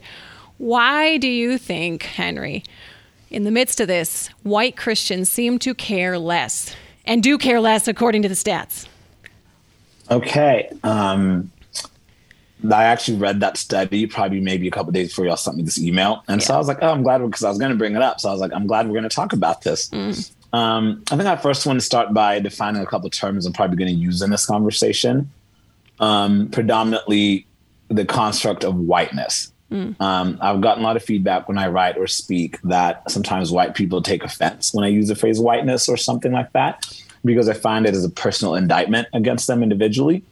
Why 0.58 1.16
do 1.16 1.28
you 1.28 1.58
think, 1.58 2.04
Henry, 2.04 2.62
in 3.30 3.44
the 3.44 3.50
midst 3.50 3.80
of 3.80 3.88
this, 3.88 4.28
white 4.44 4.76
Christians 4.76 5.28
seem 5.28 5.58
to 5.60 5.74
care 5.74 6.18
less 6.18 6.74
and 7.04 7.22
do 7.22 7.38
care 7.38 7.60
less 7.60 7.88
according 7.88 8.22
to 8.22 8.28
the 8.28 8.34
stats? 8.34 8.86
Okay. 10.10 10.70
Um, 10.82 11.50
I 12.72 12.84
actually 12.84 13.18
read 13.18 13.40
that 13.40 13.56
study 13.56 14.06
probably 14.06 14.40
maybe 14.40 14.68
a 14.68 14.70
couple 14.70 14.92
days 14.92 15.08
before 15.08 15.26
y'all 15.26 15.36
sent 15.36 15.56
me 15.56 15.62
this 15.62 15.78
email. 15.78 16.22
And 16.28 16.42
so 16.42 16.54
I 16.54 16.58
was 16.58 16.68
like, 16.68 16.78
oh, 16.82 16.88
I'm 16.88 17.02
glad 17.02 17.18
because 17.18 17.44
I 17.44 17.48
was 17.48 17.58
going 17.58 17.72
to 17.72 17.76
bring 17.76 17.94
it 17.94 18.02
up. 18.02 18.20
So 18.20 18.28
I 18.28 18.32
was 18.32 18.40
like, 18.40 18.52
I'm 18.54 18.66
glad 18.66 18.86
we're 18.86 18.94
going 18.94 19.08
to 19.08 19.14
talk 19.14 19.32
about 19.32 19.62
this. 19.62 19.90
Um, 20.52 21.02
I 21.10 21.16
think 21.16 21.26
I 21.28 21.36
first 21.36 21.66
want 21.66 21.78
to 21.80 21.84
start 21.84 22.14
by 22.14 22.38
defining 22.38 22.80
a 22.80 22.86
couple 22.86 23.10
terms 23.10 23.44
I'm 23.44 23.52
probably 23.52 23.76
going 23.76 23.92
to 23.92 24.00
use 24.00 24.22
in 24.22 24.30
this 24.30 24.46
conversation. 24.46 25.30
Um, 26.00 26.48
predominantly 26.50 27.46
the 27.88 28.04
construct 28.04 28.64
of 28.64 28.76
whiteness. 28.76 29.52
Um, 30.00 30.38
I've 30.40 30.60
gotten 30.60 30.84
a 30.84 30.86
lot 30.86 30.96
of 30.96 31.02
feedback 31.02 31.48
when 31.48 31.58
I 31.58 31.68
write 31.68 31.96
or 31.98 32.06
speak 32.06 32.60
that 32.62 33.10
sometimes 33.10 33.50
white 33.50 33.74
people 33.74 34.00
take 34.02 34.22
offense 34.22 34.72
when 34.72 34.84
I 34.84 34.88
use 34.88 35.08
the 35.08 35.16
phrase 35.16 35.40
whiteness 35.40 35.88
or 35.88 35.96
something 35.96 36.32
like 36.32 36.52
that 36.52 36.86
because 37.24 37.48
I 37.48 37.54
find 37.54 37.86
it 37.86 37.94
as 37.94 38.04
a 38.04 38.10
personal 38.10 38.54
indictment 38.54 39.08
against 39.12 39.46
them 39.48 39.62
individually. 39.62 40.22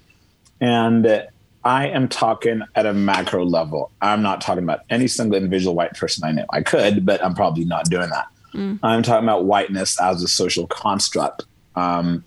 And 0.61 1.05
uh, 1.07 1.23
I 1.64 1.88
am 1.88 2.09
talking 2.09 2.62
at 2.75 2.87
a 2.87 2.92
macro 2.92 3.44
level. 3.44 3.92
I'm 4.01 4.22
not 4.22 4.40
talking 4.40 4.64
about 4.64 4.81
any 4.90 5.07
single 5.07 5.37
individual 5.37 5.75
white 5.75 5.94
person 5.94 6.25
I 6.25 6.33
know. 6.33 6.46
I 6.51 6.62
could, 6.62 7.07
but 7.07 7.25
I'm 7.25 7.35
probably 7.35 7.64
not 7.64 7.87
doing 7.87 8.11
that. 8.11 8.27
Mm. 8.53 8.79
I'm 8.83 9.03
talking 9.03 9.25
about 9.25 9.44
whiteness 9.44 10.01
as 10.01 10.22
a 10.22 10.29
social 10.29 10.66
construct 10.66 11.44
um, 11.77 12.25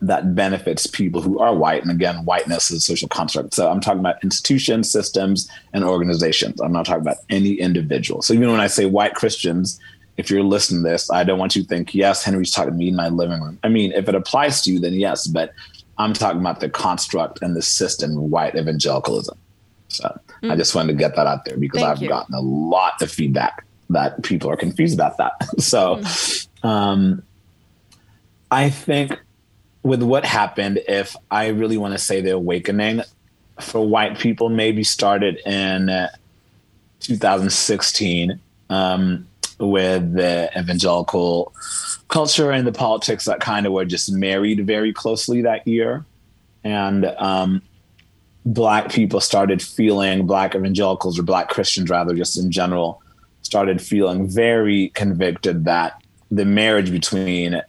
that 0.00 0.34
benefits 0.34 0.86
people 0.86 1.20
who 1.20 1.40
are 1.40 1.54
white. 1.54 1.82
And 1.82 1.90
again, 1.90 2.24
whiteness 2.24 2.70
is 2.70 2.78
a 2.78 2.80
social 2.80 3.08
construct. 3.08 3.54
So 3.54 3.70
I'm 3.70 3.80
talking 3.80 4.00
about 4.00 4.22
institutions, 4.22 4.90
systems, 4.90 5.50
and 5.72 5.84
organizations. 5.84 6.60
I'm 6.60 6.72
not 6.72 6.86
talking 6.86 7.02
about 7.02 7.18
any 7.30 7.54
individual. 7.54 8.22
So 8.22 8.32
even 8.32 8.50
when 8.50 8.60
I 8.60 8.68
say 8.68 8.86
white 8.86 9.14
Christians, 9.14 9.80
if 10.16 10.30
you're 10.30 10.42
listening 10.42 10.82
to 10.82 10.88
this, 10.88 11.10
I 11.10 11.24
don't 11.24 11.38
want 11.38 11.56
you 11.56 11.62
to 11.62 11.68
think, 11.68 11.94
yes, 11.94 12.24
Henry's 12.24 12.50
talking 12.50 12.72
to 12.72 12.76
me 12.76 12.88
in 12.88 12.96
my 12.96 13.08
living 13.08 13.40
room. 13.40 13.58
I 13.62 13.68
mean, 13.68 13.92
if 13.92 14.08
it 14.08 14.14
applies 14.14 14.62
to 14.62 14.72
you, 14.72 14.78
then 14.78 14.94
yes, 14.94 15.26
but 15.26 15.52
I'm 15.98 16.12
talking 16.12 16.40
about 16.40 16.60
the 16.60 16.68
construct 16.68 17.42
and 17.42 17.56
the 17.56 17.62
system 17.62 18.16
of 18.16 18.24
white 18.24 18.54
evangelicalism. 18.54 19.36
So 19.88 20.20
mm. 20.42 20.50
I 20.50 20.56
just 20.56 20.74
wanted 20.74 20.92
to 20.92 20.98
get 20.98 21.16
that 21.16 21.26
out 21.26 21.44
there 21.44 21.56
because 21.56 21.80
Thank 21.80 21.90
I've 21.90 22.02
you. 22.02 22.08
gotten 22.08 22.34
a 22.34 22.40
lot 22.40 23.00
of 23.02 23.10
feedback 23.10 23.64
that 23.90 24.22
people 24.22 24.50
are 24.50 24.56
confused 24.56 24.94
about 24.94 25.16
that. 25.16 25.32
so 25.58 25.96
mm. 25.96 26.48
um, 26.62 27.22
I 28.50 28.70
think 28.70 29.18
with 29.82 30.02
what 30.02 30.24
happened, 30.24 30.80
if 30.88 31.16
I 31.30 31.48
really 31.48 31.78
want 31.78 31.92
to 31.92 31.98
say 31.98 32.20
the 32.20 32.30
awakening 32.30 33.02
for 33.60 33.86
white 33.86 34.18
people, 34.18 34.48
maybe 34.48 34.84
started 34.84 35.38
in 35.46 35.88
uh, 35.88 36.08
2016 37.00 38.40
um, 38.70 39.27
with 39.58 40.14
the 40.14 40.50
evangelical 40.56 41.52
culture 42.08 42.50
and 42.50 42.66
the 42.66 42.72
politics 42.72 43.24
that 43.26 43.40
kind 43.40 43.66
of 43.66 43.72
were 43.72 43.84
just 43.84 44.12
married 44.12 44.66
very 44.66 44.92
closely 44.92 45.42
that 45.42 45.66
year. 45.66 46.04
And 46.64 47.04
um, 47.04 47.62
black 48.44 48.90
people 48.90 49.20
started 49.20 49.60
feeling, 49.60 50.26
black 50.26 50.54
evangelicals 50.54 51.18
or 51.18 51.22
black 51.22 51.48
Christians, 51.48 51.90
rather, 51.90 52.14
just 52.14 52.38
in 52.38 52.50
general, 52.50 53.02
started 53.42 53.80
feeling 53.80 54.28
very 54.28 54.90
convicted 54.90 55.64
that 55.64 56.02
the 56.30 56.44
marriage 56.44 56.90
between 56.90 57.62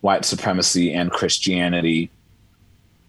white 0.00 0.24
supremacy 0.24 0.92
and 0.92 1.10
Christianity 1.10 2.10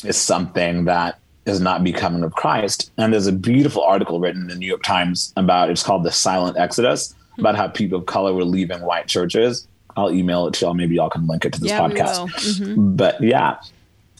is 0.04 0.18
something 0.18 0.86
that 0.86 1.20
is 1.46 1.60
not 1.60 1.84
becoming 1.84 2.24
of 2.24 2.34
Christ. 2.34 2.92
And 2.98 3.14
there's 3.14 3.28
a 3.28 3.32
beautiful 3.32 3.84
article 3.84 4.20
written 4.20 4.44
in 4.44 4.48
the 4.48 4.56
New 4.56 4.68
York 4.68 4.84
Times 4.84 5.34
about 5.38 5.70
it's 5.70 5.84
called 5.84 6.04
The 6.04 6.12
Silent 6.12 6.58
Exodus 6.58 7.14
about 7.38 7.56
how 7.56 7.68
people 7.68 8.00
of 8.00 8.06
color 8.06 8.34
were 8.34 8.46
leaving 8.46 8.82
white 8.82 9.08
churches. 9.08 9.68
I'll 9.98 10.12
email 10.12 10.48
it 10.48 10.56
to 10.56 10.66
y'all. 10.66 10.74
Maybe 10.74 10.96
y'all 10.96 11.10
can 11.10 11.28
link 11.28 11.46
it 11.46 11.54
to 11.54 11.62
this 11.62 11.70
yeah, 11.70 11.80
podcast. 11.80 12.28
Mm-hmm. 12.30 12.96
But 12.96 13.22
yeah. 13.22 13.60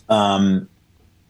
Um, 0.10 0.70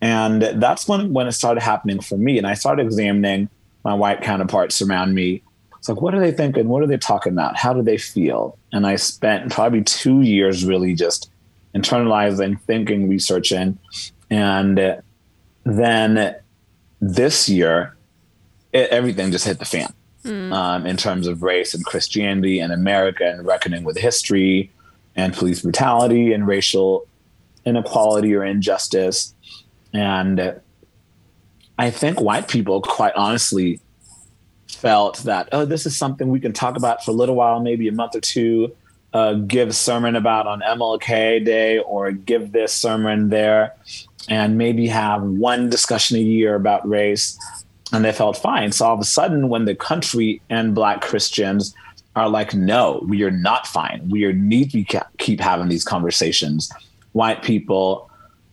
and 0.02 0.42
that's 0.42 0.88
when 0.88 1.14
when 1.14 1.28
it 1.28 1.32
started 1.32 1.62
happening 1.62 2.00
for 2.00 2.18
me. 2.18 2.38
And 2.38 2.46
I 2.46 2.54
started 2.54 2.86
examining 2.86 3.50
my 3.84 3.94
white 3.94 4.22
counterparts 4.22 4.82
around 4.82 5.16
me. 5.16 5.42
It's 5.80 5.90
like, 5.90 6.02
what 6.02 6.14
are 6.14 6.20
they 6.20 6.32
thinking? 6.32 6.68
What 6.68 6.84
are 6.84 6.88
they 6.88 6.98
talking 6.98 7.34
about? 7.34 7.56
How 7.58 7.74
do 7.74 7.82
they 7.82 7.98
feel? 7.98 8.58
And 8.72 8.86
I 8.86 8.96
spent 8.96 9.52
probably 9.52 9.84
two 9.84 10.22
years 10.22 10.66
really 10.66 10.94
just 10.96 11.30
internalizing, 11.74 12.60
thinking, 12.62 13.08
researching. 13.08 13.78
And 14.30 15.02
then 15.64 16.36
this 17.02 17.48
year, 17.50 17.96
it, 18.74 18.90
everything 18.90 19.32
just 19.32 19.46
hit 19.46 19.60
the 19.60 19.66
fan 19.66 19.94
mm. 20.26 20.52
um, 20.52 20.86
in 20.86 20.98
terms 20.98 21.28
of 21.28 21.44
race 21.44 21.74
and 21.74 21.86
Christianity 21.86 22.60
and 22.60 22.74
America 22.74 23.26
and 23.26 23.46
reckoning 23.46 23.84
with 23.84 23.98
history 23.98 24.72
and 25.16 25.34
police 25.34 25.62
brutality 25.62 26.34
and 26.34 26.48
racial 26.48 27.08
inequality 27.66 28.36
or 28.36 28.44
injustice. 28.44 29.34
And 29.94 30.60
I 31.78 31.90
think 31.90 32.20
white 32.20 32.48
people, 32.48 32.82
quite 32.82 33.14
honestly, 33.16 33.80
felt 34.68 35.20
that, 35.20 35.50
oh, 35.52 35.66
this 35.66 35.86
is 35.86 35.96
something 35.96 36.30
we 36.30 36.40
can 36.40 36.54
talk 36.54 36.76
about 36.76 37.04
for 37.04 37.12
a 37.12 37.14
little 37.14 37.36
while, 37.36 37.60
maybe 37.60 37.88
a 37.88 37.92
month 37.92 38.16
or 38.16 38.22
two, 38.22 38.76
uh, 39.14 39.34
give 39.34 39.74
sermon 39.76 40.16
about 40.16 40.48
on 40.48 40.60
MLK 40.60 41.46
Day 41.46 41.80
or 41.80 42.12
give 42.12 42.52
this 42.52 42.74
sermon 42.74 43.30
there, 43.30 43.74
and 44.28 44.58
maybe 44.58 44.88
have 44.88 45.24
one 45.24 45.70
discussion 45.70 46.18
a 46.18 46.22
year 46.22 46.56
about 46.56 46.88
race 46.88 47.38
and 47.96 48.04
they 48.04 48.12
felt 48.12 48.38
fine. 48.38 48.72
So 48.72 48.86
all 48.86 48.94
of 48.94 49.00
a 49.00 49.06
sudden, 49.06 49.48
when 49.48 49.66
the 49.66 49.74
country 49.74 50.42
and 50.50 50.76
Black 50.76 51.02
Christians 51.02 51.74
are 52.16 52.30
like, 52.30 52.54
no, 52.54 53.04
we 53.08 53.24
are 53.24 53.32
not 53.32 53.66
fine. 53.68 54.08
We 54.10 54.32
need 54.34 54.72
to 54.72 55.02
keep 55.18 55.40
having 55.40 55.70
these 55.70 55.84
conversations. 55.84 56.72
White 57.14 57.42
people 57.44 58.10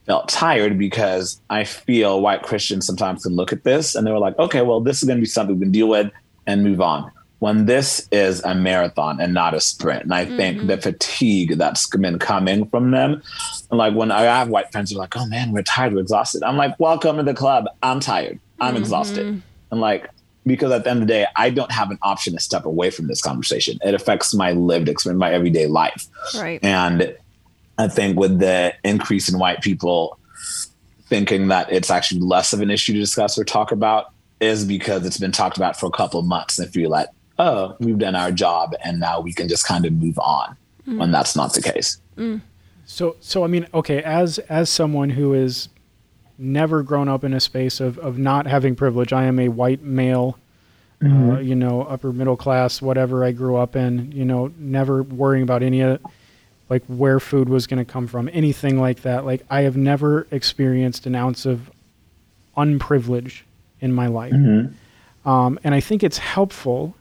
felt 0.06 0.28
tired 0.28 0.78
because 0.78 1.40
I 1.50 1.64
feel 1.64 2.20
white 2.20 2.42
Christians 2.42 2.86
sometimes 2.86 3.24
can 3.24 3.34
look 3.34 3.52
at 3.52 3.64
this 3.64 3.94
and 3.94 4.06
they 4.06 4.10
were 4.10 4.18
like, 4.18 4.38
okay, 4.38 4.62
well, 4.62 4.80
this 4.80 5.02
is 5.02 5.06
going 5.06 5.18
to 5.18 5.22
be 5.22 5.26
something 5.26 5.58
we 5.58 5.64
can 5.66 5.72
deal 5.72 5.88
with 5.88 6.10
and 6.46 6.62
move 6.62 6.80
on. 6.80 7.10
When 7.38 7.66
this 7.66 8.06
is 8.12 8.40
a 8.44 8.54
marathon 8.54 9.20
and 9.20 9.34
not 9.34 9.52
a 9.52 9.60
sprint, 9.60 10.04
and 10.04 10.14
I 10.14 10.24
mm-hmm. 10.24 10.36
think 10.36 10.66
the 10.68 10.80
fatigue 10.80 11.58
that's 11.58 11.88
been 11.88 12.20
coming 12.20 12.68
from 12.68 12.92
them, 12.92 13.20
like 13.72 13.94
when 13.94 14.12
I 14.12 14.22
have 14.22 14.48
white 14.48 14.70
friends 14.70 14.92
who 14.92 14.96
are 14.96 15.00
like, 15.00 15.16
"Oh 15.16 15.26
man, 15.26 15.50
we're 15.50 15.62
tired, 15.62 15.92
we're 15.92 16.02
exhausted," 16.02 16.44
I'm 16.44 16.56
like, 16.56 16.78
"Welcome 16.78 17.16
to 17.16 17.24
the 17.24 17.34
club. 17.34 17.66
I'm 17.82 17.98
tired." 17.98 18.38
I'm 18.62 18.74
mm-hmm. 18.74 18.82
exhausted. 18.82 19.42
And 19.70 19.80
like, 19.80 20.08
because 20.46 20.72
at 20.72 20.84
the 20.84 20.90
end 20.90 21.02
of 21.02 21.08
the 21.08 21.12
day, 21.12 21.26
I 21.36 21.50
don't 21.50 21.70
have 21.70 21.90
an 21.90 21.98
option 22.02 22.34
to 22.34 22.40
step 22.40 22.64
away 22.64 22.90
from 22.90 23.06
this 23.06 23.20
conversation. 23.20 23.78
It 23.82 23.94
affects 23.94 24.34
my 24.34 24.52
lived 24.52 24.88
experience, 24.88 25.20
my 25.20 25.32
everyday 25.32 25.66
life. 25.66 26.06
Right. 26.34 26.58
And 26.62 27.16
I 27.78 27.88
think 27.88 28.18
with 28.18 28.38
the 28.38 28.74
increase 28.84 29.28
in 29.28 29.38
white 29.38 29.62
people 29.62 30.18
thinking 31.06 31.48
that 31.48 31.70
it's 31.70 31.90
actually 31.90 32.20
less 32.20 32.52
of 32.52 32.60
an 32.60 32.70
issue 32.70 32.94
to 32.94 33.00
discuss 33.00 33.38
or 33.38 33.44
talk 33.44 33.72
about 33.72 34.12
is 34.40 34.64
because 34.64 35.04
it's 35.06 35.18
been 35.18 35.32
talked 35.32 35.56
about 35.56 35.78
for 35.78 35.86
a 35.86 35.90
couple 35.90 36.18
of 36.18 36.26
months 36.26 36.58
and 36.58 36.72
feel 36.72 36.90
like, 36.90 37.08
oh, 37.38 37.76
we've 37.80 37.98
done 37.98 38.14
our 38.14 38.32
job 38.32 38.74
and 38.84 38.98
now 38.98 39.20
we 39.20 39.32
can 39.32 39.48
just 39.48 39.66
kind 39.66 39.84
of 39.84 39.92
move 39.92 40.18
on 40.18 40.56
mm. 40.86 40.98
when 40.98 41.12
that's 41.12 41.36
not 41.36 41.52
the 41.54 41.62
case. 41.62 42.00
Mm. 42.16 42.40
So, 42.84 43.16
so 43.20 43.44
I 43.44 43.46
mean, 43.46 43.66
okay, 43.72 44.02
as 44.02 44.38
as 44.40 44.68
someone 44.68 45.10
who 45.10 45.34
is 45.34 45.68
never 46.38 46.82
grown 46.82 47.08
up 47.08 47.24
in 47.24 47.32
a 47.34 47.40
space 47.40 47.80
of, 47.80 47.98
of 47.98 48.18
not 48.18 48.46
having 48.46 48.74
privilege. 48.74 49.12
I 49.12 49.24
am 49.24 49.38
a 49.38 49.48
white 49.48 49.82
male, 49.82 50.38
uh, 51.00 51.04
mm-hmm. 51.04 51.30
uh, 51.30 51.38
you 51.40 51.54
know, 51.54 51.82
upper 51.82 52.12
middle 52.12 52.36
class, 52.36 52.82
whatever 52.82 53.24
I 53.24 53.32
grew 53.32 53.56
up 53.56 53.76
in, 53.76 54.12
you 54.12 54.24
know, 54.24 54.52
never 54.58 55.02
worrying 55.02 55.42
about 55.42 55.62
any 55.62 55.80
of 55.80 56.00
like 56.68 56.84
where 56.86 57.20
food 57.20 57.48
was 57.48 57.66
going 57.66 57.84
to 57.84 57.92
come 57.92 58.06
from, 58.06 58.30
anything 58.32 58.80
like 58.80 59.02
that. 59.02 59.26
Like 59.26 59.44
I 59.50 59.62
have 59.62 59.76
never 59.76 60.26
experienced 60.30 61.06
an 61.06 61.14
ounce 61.14 61.44
of 61.44 61.70
unprivilege 62.56 63.42
in 63.80 63.92
my 63.92 64.06
life. 64.06 64.32
Mm-hmm. 64.32 65.28
Um, 65.28 65.58
and 65.62 65.74
I 65.74 65.80
think 65.80 66.02
it's 66.02 66.18
helpful, 66.18 66.94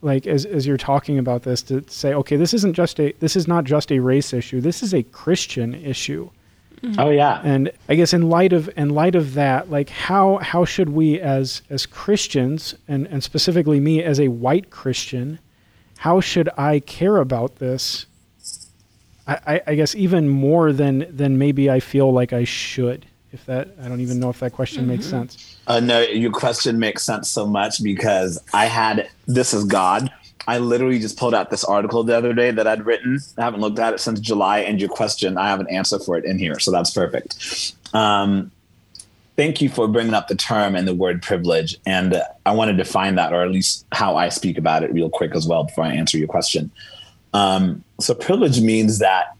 like 0.00 0.26
as, 0.26 0.46
as 0.46 0.66
you're 0.66 0.76
talking 0.76 1.18
about 1.18 1.42
this 1.42 1.62
to 1.62 1.84
say, 1.88 2.14
okay, 2.14 2.36
this 2.36 2.54
isn't 2.54 2.74
just 2.74 3.00
a, 3.00 3.12
this 3.18 3.36
is 3.36 3.48
not 3.48 3.64
just 3.64 3.90
a 3.90 3.98
race 3.98 4.32
issue. 4.32 4.60
This 4.60 4.82
is 4.82 4.94
a 4.94 5.02
Christian 5.02 5.74
issue. 5.74 6.30
Mm-hmm. 6.82 7.00
Oh 7.00 7.10
yeah. 7.10 7.40
And 7.42 7.72
I 7.88 7.94
guess 7.94 8.12
in 8.12 8.28
light 8.28 8.52
of 8.52 8.70
in 8.76 8.90
light 8.90 9.14
of 9.14 9.34
that, 9.34 9.70
like 9.70 9.88
how 9.88 10.38
how 10.38 10.64
should 10.64 10.90
we 10.90 11.20
as 11.20 11.62
as 11.70 11.86
Christians 11.86 12.74
and 12.86 13.06
and 13.08 13.22
specifically 13.22 13.80
me 13.80 14.02
as 14.02 14.20
a 14.20 14.28
white 14.28 14.70
Christian, 14.70 15.38
how 15.98 16.20
should 16.20 16.48
I 16.56 16.80
care 16.80 17.16
about 17.18 17.56
this? 17.56 18.06
I, 19.28 19.60
I 19.66 19.74
guess 19.74 19.96
even 19.96 20.28
more 20.28 20.72
than 20.72 21.06
than 21.10 21.36
maybe 21.36 21.68
I 21.68 21.80
feel 21.80 22.12
like 22.12 22.32
I 22.32 22.44
should. 22.44 23.06
If 23.32 23.44
that 23.46 23.70
I 23.82 23.88
don't 23.88 24.00
even 24.00 24.20
know 24.20 24.30
if 24.30 24.38
that 24.40 24.52
question 24.52 24.82
mm-hmm. 24.82 24.92
makes 24.92 25.06
sense. 25.06 25.58
Uh, 25.66 25.80
no, 25.80 26.00
your 26.00 26.30
question 26.30 26.78
makes 26.78 27.02
sense 27.02 27.28
so 27.28 27.44
much 27.44 27.82
because 27.82 28.38
I 28.54 28.66
had 28.66 29.08
this 29.26 29.52
is 29.52 29.64
God 29.64 30.12
I 30.46 30.58
literally 30.58 30.98
just 30.98 31.18
pulled 31.18 31.34
out 31.34 31.50
this 31.50 31.64
article 31.64 32.04
the 32.04 32.16
other 32.16 32.32
day 32.32 32.50
that 32.50 32.66
I'd 32.66 32.86
written. 32.86 33.18
I 33.36 33.42
haven't 33.42 33.60
looked 33.60 33.78
at 33.78 33.94
it 33.94 34.00
since 34.00 34.20
July, 34.20 34.60
and 34.60 34.80
your 34.80 34.88
question, 34.88 35.36
I 35.36 35.48
have 35.48 35.60
an 35.60 35.68
answer 35.68 35.98
for 35.98 36.16
it 36.16 36.24
in 36.24 36.38
here, 36.38 36.58
so 36.58 36.70
that's 36.70 36.90
perfect. 36.90 37.74
Um, 37.92 38.52
thank 39.36 39.60
you 39.60 39.68
for 39.68 39.88
bringing 39.88 40.14
up 40.14 40.28
the 40.28 40.36
term 40.36 40.76
and 40.76 40.86
the 40.86 40.94
word 40.94 41.22
privilege, 41.22 41.76
and 41.84 42.14
uh, 42.14 42.22
I 42.44 42.52
want 42.52 42.70
to 42.70 42.76
define 42.76 43.16
that, 43.16 43.32
or 43.32 43.42
at 43.42 43.50
least 43.50 43.86
how 43.92 44.16
I 44.16 44.28
speak 44.28 44.56
about 44.56 44.84
it, 44.84 44.92
real 44.92 45.10
quick 45.10 45.34
as 45.34 45.46
well 45.46 45.64
before 45.64 45.84
I 45.84 45.92
answer 45.92 46.16
your 46.16 46.28
question. 46.28 46.70
Um, 47.34 47.82
so, 48.00 48.14
privilege 48.14 48.60
means 48.60 48.98
that 49.00 49.36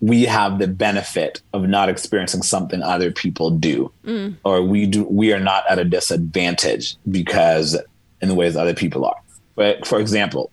we 0.00 0.24
have 0.24 0.58
the 0.58 0.68
benefit 0.68 1.42
of 1.52 1.68
not 1.68 1.88
experiencing 1.88 2.42
something 2.42 2.82
other 2.82 3.10
people 3.10 3.50
do, 3.50 3.92
mm. 4.04 4.36
or 4.44 4.62
we 4.62 4.86
do. 4.86 5.04
We 5.04 5.32
are 5.32 5.40
not 5.40 5.64
at 5.70 5.78
a 5.78 5.84
disadvantage 5.84 6.96
because 7.10 7.78
in 8.20 8.28
the 8.28 8.34
ways 8.34 8.56
other 8.56 8.74
people 8.74 9.04
are. 9.04 9.16
But 9.60 9.86
for 9.86 10.00
example, 10.00 10.50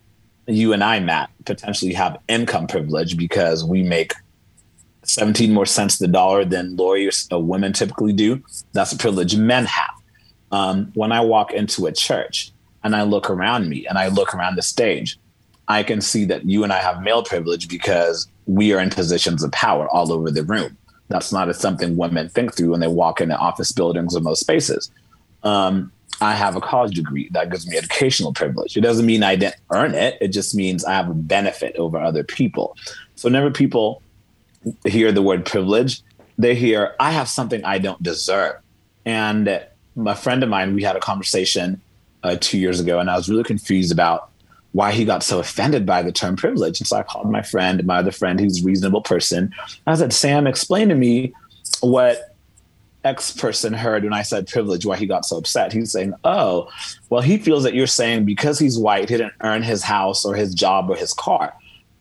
you 0.47 0.73
and 0.73 0.83
I, 0.83 0.99
Matt, 0.99 1.29
potentially 1.45 1.93
have 1.93 2.17
income 2.27 2.67
privilege 2.67 3.15
because 3.15 3.63
we 3.63 3.81
make 3.81 4.11
17 5.03 5.53
more 5.53 5.65
cents 5.65 5.97
the 5.97 6.09
dollar 6.09 6.43
than 6.43 6.75
lawyers 6.75 7.25
or 7.31 7.41
women 7.41 7.71
typically 7.71 8.11
do. 8.11 8.43
That's 8.73 8.91
a 8.91 8.97
privilege 8.97 9.37
men 9.37 9.63
have. 9.63 9.93
Um, 10.51 10.91
when 10.93 11.13
I 11.13 11.21
walk 11.21 11.53
into 11.53 11.85
a 11.85 11.93
church 11.93 12.51
and 12.83 12.97
I 12.97 13.03
look 13.03 13.29
around 13.29 13.69
me 13.69 13.87
and 13.87 13.97
I 13.97 14.09
look 14.09 14.35
around 14.35 14.57
the 14.57 14.61
stage, 14.61 15.17
I 15.69 15.83
can 15.83 16.01
see 16.01 16.25
that 16.25 16.43
you 16.43 16.65
and 16.65 16.73
I 16.73 16.79
have 16.79 17.01
male 17.01 17.23
privilege 17.23 17.69
because 17.69 18.27
we 18.45 18.73
are 18.73 18.81
in 18.81 18.89
positions 18.89 19.41
of 19.41 19.53
power 19.53 19.87
all 19.87 20.11
over 20.11 20.31
the 20.31 20.43
room. 20.43 20.75
That's 21.07 21.31
not 21.31 21.55
something 21.55 21.95
women 21.95 22.27
think 22.27 22.55
through 22.57 22.71
when 22.71 22.81
they 22.81 22.89
walk 22.89 23.21
into 23.21 23.37
office 23.37 23.71
buildings 23.71 24.17
or 24.17 24.19
most 24.19 24.41
spaces. 24.41 24.91
um, 25.43 25.93
I 26.19 26.33
have 26.33 26.55
a 26.55 26.61
college 26.61 26.95
degree 26.95 27.29
that 27.31 27.51
gives 27.51 27.67
me 27.67 27.77
educational 27.77 28.33
privilege. 28.33 28.75
It 28.75 28.81
doesn't 28.81 29.05
mean 29.05 29.23
I 29.23 29.35
didn't 29.35 29.57
earn 29.71 29.93
it. 29.93 30.17
It 30.19 30.29
just 30.29 30.55
means 30.55 30.83
I 30.83 30.93
have 30.93 31.09
a 31.09 31.13
benefit 31.13 31.75
over 31.75 31.99
other 31.99 32.23
people. 32.23 32.75
So 33.15 33.27
whenever 33.27 33.51
people 33.51 34.01
hear 34.83 35.11
the 35.11 35.21
word 35.21 35.45
privilege, 35.45 36.01
they 36.37 36.55
hear, 36.55 36.95
I 36.99 37.11
have 37.11 37.29
something 37.29 37.63
I 37.63 37.77
don't 37.77 38.01
deserve. 38.01 38.55
And 39.05 39.47
a 39.47 40.15
friend 40.15 40.43
of 40.43 40.49
mine, 40.49 40.73
we 40.75 40.83
had 40.83 40.95
a 40.95 40.99
conversation 40.99 41.81
uh, 42.23 42.37
two 42.39 42.57
years 42.57 42.79
ago, 42.79 42.99
and 42.99 43.09
I 43.09 43.15
was 43.15 43.29
really 43.29 43.43
confused 43.43 43.91
about 43.91 44.29
why 44.73 44.91
he 44.91 45.05
got 45.05 45.23
so 45.23 45.39
offended 45.39 45.85
by 45.85 46.01
the 46.01 46.11
term 46.11 46.35
privilege. 46.35 46.79
And 46.79 46.87
so 46.87 46.97
I 46.97 47.03
called 47.03 47.31
my 47.31 47.41
friend, 47.41 47.83
my 47.85 47.97
other 47.97 48.11
friend, 48.11 48.39
who's 48.39 48.61
a 48.61 48.65
reasonable 48.65 49.01
person. 49.01 49.53
I 49.85 49.95
said, 49.95 50.13
Sam, 50.13 50.45
explain 50.45 50.89
to 50.89 50.95
me 50.95 51.33
what 51.79 52.35
X 53.07 53.31
person 53.31 53.73
heard 53.73 54.03
when 54.03 54.13
I 54.13 54.21
said 54.21 54.47
privilege, 54.47 54.85
why 54.85 54.97
he 54.97 55.05
got 55.05 55.25
so 55.25 55.37
upset. 55.37 55.71
He's 55.71 55.91
saying, 55.91 56.13
Oh, 56.23 56.69
well, 57.09 57.21
he 57.21 57.37
feels 57.37 57.63
that 57.63 57.73
you're 57.73 57.87
saying 57.87 58.25
because 58.25 58.59
he's 58.59 58.77
white, 58.77 59.09
he 59.09 59.17
didn't 59.17 59.33
earn 59.41 59.63
his 59.63 59.81
house 59.81 60.25
or 60.25 60.35
his 60.35 60.53
job 60.53 60.89
or 60.89 60.95
his 60.95 61.13
car. 61.13 61.53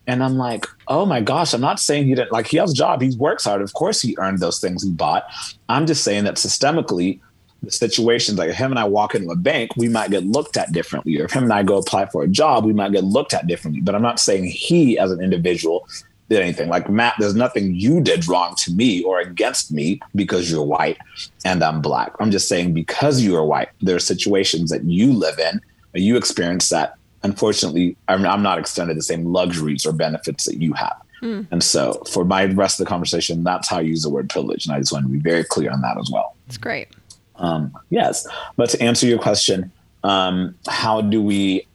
And 0.09 0.23
I'm 0.23 0.37
like, 0.37 0.67
oh 0.89 1.05
my 1.05 1.21
gosh, 1.21 1.53
I'm 1.53 1.61
not 1.61 1.81
saying 1.81 2.07
he 2.07 2.15
didn't 2.15 2.33
like 2.33 2.47
he 2.47 2.59
has 2.59 2.73
a 2.73 2.75
job, 2.75 3.03
he 3.03 3.17
works 3.17 3.45
hard. 3.45 3.63
Of 3.63 3.73
course 3.73 4.01
he 4.01 4.17
earned 4.19 4.39
those 4.39 4.61
things 4.61 4.83
he 4.83 4.91
bought. 4.91 5.25
I'm 5.69 5.87
just 5.87 6.05
saying 6.05 6.25
that 6.25 6.37
systemically, 6.37 7.21
the 7.63 7.73
situations 7.73 8.39
like 8.39 8.53
him 8.53 8.71
and 8.71 8.79
I 8.79 8.85
walk 8.85 9.15
into 9.15 9.31
a 9.31 9.37
bank, 9.37 9.73
we 9.77 9.89
might 9.89 10.11
get 10.11 10.25
looked 10.25 10.57
at 10.57 10.73
differently. 10.73 11.21
Or 11.21 11.25
if 11.25 11.33
him 11.33 11.45
and 11.45 11.53
I 11.53 11.63
go 11.63 11.79
apply 11.79 12.07
for 12.07 12.23
a 12.23 12.29
job, 12.29 12.65
we 12.65 12.73
might 12.73 12.93
get 12.93 13.05
looked 13.05 13.35
at 13.35 13.47
differently. 13.47 13.81
But 13.81 13.95
I'm 13.95 14.03
not 14.03 14.21
saying 14.21 14.45
he 14.45 14.99
as 14.99 15.11
an 15.11 15.21
individual 15.21 15.89
did 16.29 16.41
anything. 16.41 16.69
Like 16.69 16.91
Matt, 16.91 17.15
there's 17.19 17.35
nothing 17.35 17.75
you 17.75 18.01
did 18.01 18.27
wrong 18.27 18.55
to 18.59 18.73
me 18.73 19.03
or 19.05 19.21
against 19.21 19.71
me 19.73 20.01
because 20.15 20.51
you're 20.51 20.65
white 20.65 20.99
and 21.45 21.63
I'm 21.63 21.81
black. 21.81 22.13
I'm 22.19 22.31
just 22.31 22.49
saying 22.49 22.75
because 22.75 23.21
you 23.21 23.37
are 23.37 23.45
white, 23.45 23.69
there 23.81 23.97
are 23.97 24.01
situations 24.01 24.71
that 24.71 24.85
you 24.85 25.13
live 25.13 25.39
in 25.39 25.61
or 25.95 26.01
you 26.01 26.17
experience 26.17 26.69
that 26.71 26.95
unfortunately 27.23 27.97
I'm, 28.09 28.27
I'm 28.27 28.43
not 28.43 28.59
extended 28.59 28.97
the 28.97 29.03
same 29.03 29.27
luxuries 29.27 29.87
or 29.87 29.93
benefits 29.93 30.45
that 30.47 30.61
you 30.61 30.73
have. 30.73 31.01
Mm. 31.23 31.47
And 31.51 31.63
so 31.63 32.03
for 32.11 32.25
my 32.25 32.45
rest 32.47 32.81
of 32.81 32.87
the 32.87 32.91
conversation, 32.91 33.45
that's 33.45 33.69
how 33.69 33.79
I 33.79 33.83
use 33.83 34.03
the 34.03 34.11
word 34.11 34.29
privilege. 34.29 34.67
And 34.67 34.75
I 34.75 34.81
just 34.81 34.93
want 34.93 35.07
to 35.07 35.11
be 35.11 35.19
very 35.19 35.45
clear 35.45 35.71
on 35.71 35.81
that 35.83 35.97
as 35.99 36.11
well. 36.11 36.37
It's 36.47 36.59
great. 36.59 36.89
Um, 37.37 37.73
yes. 37.91 38.27
But 38.57 38.71
to 38.71 38.83
answer 38.83 39.07
your 39.07 39.19
question, 39.19 39.71
um, 40.05 40.55
how 40.69 41.01
do 41.01 41.23
we, 41.23 41.67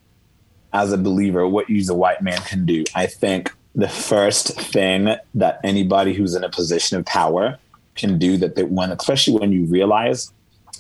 as 0.74 0.94
a 0.94 0.98
believer, 0.98 1.48
what 1.48 1.70
use 1.70 1.90
a 1.90 1.96
white 1.96 2.22
man 2.22 2.40
can 2.42 2.66
do? 2.66 2.84
I 2.96 3.08
think 3.08 3.52
the 3.76 3.88
first 3.88 4.48
thing 4.60 5.16
that 5.34 5.60
anybody 5.64 6.14
who's 6.14 6.36
in 6.36 6.44
a 6.44 6.50
position 6.50 6.98
of 6.98 7.06
power 7.06 7.58
can 7.96 8.18
do 8.18 8.38
that 8.38 8.56
they 8.56 8.64
when 8.64 8.92
especially 8.92 9.38
when 9.38 9.52
you 9.52 9.66
realize 9.66 10.32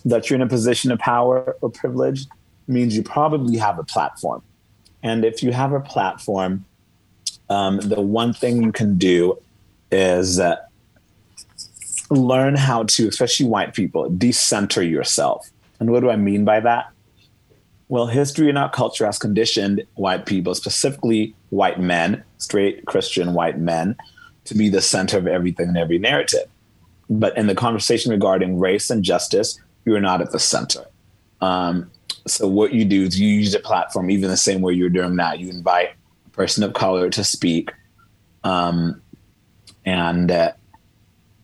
that 0.05 0.29
you're 0.29 0.35
in 0.35 0.41
a 0.41 0.47
position 0.47 0.91
of 0.91 0.99
power 0.99 1.55
or 1.61 1.69
privilege 1.69 2.25
means 2.67 2.95
you 2.95 3.03
probably 3.03 3.57
have 3.57 3.77
a 3.77 3.83
platform. 3.83 4.41
And 5.03 5.25
if 5.25 5.43
you 5.43 5.51
have 5.51 5.73
a 5.73 5.79
platform 5.79 6.65
um, 7.51 7.79
the 7.81 7.99
one 7.99 8.33
thing 8.33 8.63
you 8.63 8.71
can 8.71 8.97
do 8.97 9.37
is 9.91 10.39
uh, 10.39 10.55
learn 12.09 12.55
how 12.55 12.83
to 12.83 13.09
especially 13.09 13.45
white 13.45 13.73
people 13.73 14.09
decenter 14.09 14.81
yourself. 14.81 15.49
And 15.79 15.91
what 15.91 15.99
do 15.99 16.09
i 16.09 16.15
mean 16.15 16.45
by 16.45 16.59
that 16.61 16.91
well, 17.91 18.07
history 18.07 18.47
and 18.47 18.57
our 18.57 18.69
culture 18.69 19.05
has 19.05 19.19
conditioned 19.19 19.83
white 19.95 20.25
people, 20.25 20.55
specifically 20.55 21.35
white 21.49 21.77
men, 21.77 22.23
straight 22.37 22.85
Christian 22.85 23.33
white 23.33 23.59
men, 23.59 23.97
to 24.45 24.55
be 24.55 24.69
the 24.69 24.81
center 24.81 25.17
of 25.17 25.27
everything 25.27 25.67
and 25.67 25.77
every 25.77 25.99
narrative. 25.99 26.47
But 27.09 27.37
in 27.37 27.47
the 27.47 27.53
conversation 27.53 28.09
regarding 28.09 28.57
race 28.59 28.89
and 28.89 29.03
justice, 29.03 29.59
you're 29.83 29.99
not 29.99 30.21
at 30.21 30.31
the 30.31 30.39
center. 30.39 30.85
Um, 31.41 31.91
so 32.25 32.47
what 32.47 32.71
you 32.71 32.85
do 32.85 33.03
is 33.03 33.19
you 33.19 33.27
use 33.27 33.53
a 33.55 33.59
platform, 33.59 34.09
even 34.09 34.29
the 34.29 34.37
same 34.37 34.61
way 34.61 34.71
you're 34.71 34.89
doing 34.89 35.17
now. 35.17 35.33
You 35.33 35.49
invite 35.49 35.89
a 36.25 36.29
person 36.29 36.63
of 36.63 36.71
color 36.71 37.09
to 37.09 37.25
speak, 37.25 37.73
um, 38.45 39.01
and 39.85 40.31
uh, 40.31 40.53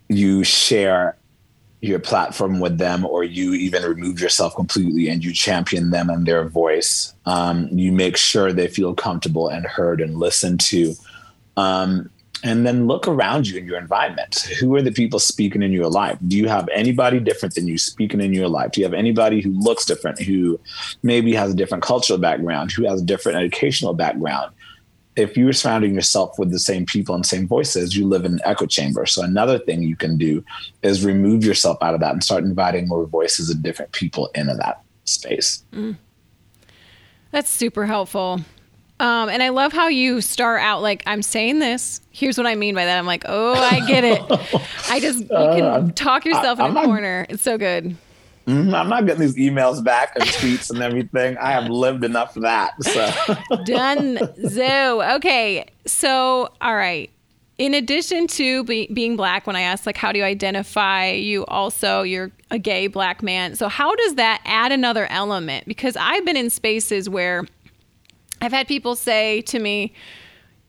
you 0.08 0.46
share 0.46 1.18
your 1.82 2.00
platform 2.00 2.60
with 2.60 2.78
them 2.78 3.06
or 3.06 3.24
you 3.24 3.54
even 3.54 3.84
remove 3.84 4.20
yourself 4.20 4.56
completely 4.56 5.10
and 5.10 5.24
you 5.24 5.32
champion 5.32 5.92
them 5.92 6.10
and 6.10 6.26
their 6.26 6.48
voice 6.48 7.14
um, 7.26 7.68
you 7.72 7.92
make 7.92 8.18
sure 8.18 8.52
they 8.52 8.68
feel 8.68 8.96
comfortable 8.96 9.48
and 9.48 9.66
heard 9.66 10.02
and 10.02 10.18
listened 10.18 10.60
to. 10.60 10.96
Um, 11.56 12.10
and 12.44 12.68
then 12.68 12.86
look 12.86 13.08
around 13.08 13.48
you 13.48 13.58
in 13.58 13.66
your 13.66 13.80
environment. 13.80 14.48
Who 14.60 14.76
are 14.76 14.82
the 14.82 14.92
people 14.92 15.20
speaking 15.20 15.64
in 15.64 15.72
your 15.72 15.90
life? 15.90 16.18
Do 16.28 16.38
you 16.38 16.48
have 16.48 16.70
anybody 16.70 17.20
different 17.20 17.56
than 17.56 17.68
you 17.68 17.78
speaking 17.78 18.22
in 18.22 18.32
your 18.32 18.48
life? 18.48 18.72
Do 18.72 18.82
you 18.82 18.86
have 18.86 18.94
anybody 18.94 19.42
who 19.42 19.52
looks 19.60 19.86
different 19.86 20.20
who 20.20 20.60
maybe 21.02 21.34
has 21.34 21.52
a 21.52 21.56
different 21.56 21.84
cultural 21.84 22.20
background 22.20 22.72
who 22.72 22.86
has 22.86 23.02
a 23.02 23.06
different 23.06 23.40
educational 23.40 23.94
background 23.94 24.54
if 25.18 25.36
you're 25.36 25.52
surrounding 25.52 25.96
yourself 25.96 26.38
with 26.38 26.52
the 26.52 26.60
same 26.60 26.86
people 26.86 27.16
and 27.16 27.26
same 27.26 27.48
voices, 27.48 27.98
you 27.98 28.08
live 28.08 28.24
in 28.24 28.34
an 28.34 28.40
echo 28.46 28.68
chamber. 28.68 29.06
So 29.08 29.24
another 29.24 29.58
thing 29.58 29.82
you 29.82 29.96
can 29.96 30.16
do 30.16 30.46
is 30.84 31.04
remove 31.04 31.44
yourself 31.44 31.78
out 31.82 31.96
of 31.96 32.00
that 32.02 32.14
and 32.14 32.24
start 32.24 32.44
inviting 32.44 32.88
more 32.88 33.06
voices 33.06 33.50
of 33.50 33.64
different 33.64 33.92
people 33.94 34.30
into 34.36 34.54
that 34.54 34.84
space. 35.06 35.64
Mm. 35.74 35.98
That's 37.32 37.50
super 37.50 37.88
helpful. 37.88 38.42
Um, 39.00 39.30
and 39.30 39.44
I 39.44 39.50
love 39.50 39.74
how 39.74 39.88
you 39.88 40.22
start 40.22 40.62
out 40.62 40.82
like, 40.82 41.04
I'm 41.08 41.24
saying 41.24 41.60
this. 41.60 42.00
Here's 42.12 42.38
what 42.38 42.48
I 42.48 42.56
mean 42.56 42.76
by 42.76 42.86
that. 42.86 42.98
I'm 42.98 43.06
like, 43.06 43.26
oh, 43.28 43.54
I 43.54 43.86
get 43.88 44.04
it. 44.04 44.22
I 44.90 45.00
just, 45.00 45.22
you 45.22 45.28
can 45.28 45.64
uh, 45.64 45.92
talk 45.96 46.26
yourself 46.26 46.60
I, 46.60 46.68
in 46.68 46.78
a 46.78 46.84
corner. 46.84 47.26
It's 47.30 47.44
so 47.44 47.58
good. 47.58 47.96
Mm-hmm. 48.48 48.74
I'm 48.74 48.88
not 48.88 49.06
getting 49.06 49.22
these 49.22 49.36
emails 49.36 49.84
back 49.84 50.16
and 50.16 50.24
tweets 50.24 50.70
and 50.70 50.82
everything. 50.82 51.38
I 51.38 51.52
have 51.52 51.70
lived 51.70 52.06
enough 52.06 52.38
of 52.38 52.44
that. 52.44 52.82
So 52.82 53.36
done. 53.66 54.20
So 54.50 55.16
okay. 55.16 55.66
So 55.86 56.50
all 56.62 56.76
right. 56.76 57.12
In 57.58 57.74
addition 57.74 58.28
to 58.28 58.64
be, 58.64 58.88
being 58.94 59.18
black, 59.18 59.48
when 59.48 59.56
I 59.56 59.62
asked 59.62 59.86
like 59.86 59.98
how 59.98 60.14
do 60.14 60.20
you 60.20 60.26
identify, 60.26 61.10
you 61.10 61.46
also 61.48 62.04
you're 62.04 62.32
a 62.50 62.58
gay 62.58 62.88
black 62.88 63.22
man. 63.22 63.56
So 63.56 63.68
how 63.68 63.94
does 63.96 64.16
that 64.16 64.42
add 64.46 64.72
another 64.72 65.08
element? 65.08 65.66
Because 65.66 65.98
I've 65.98 66.24
been 66.24 66.38
in 66.38 66.50
spaces 66.50 67.10
where 67.10 67.46
I've 68.42 68.54
had 68.54 68.68
people 68.68 68.96
say 68.96 69.42
to 69.42 69.60
me, 69.60 69.94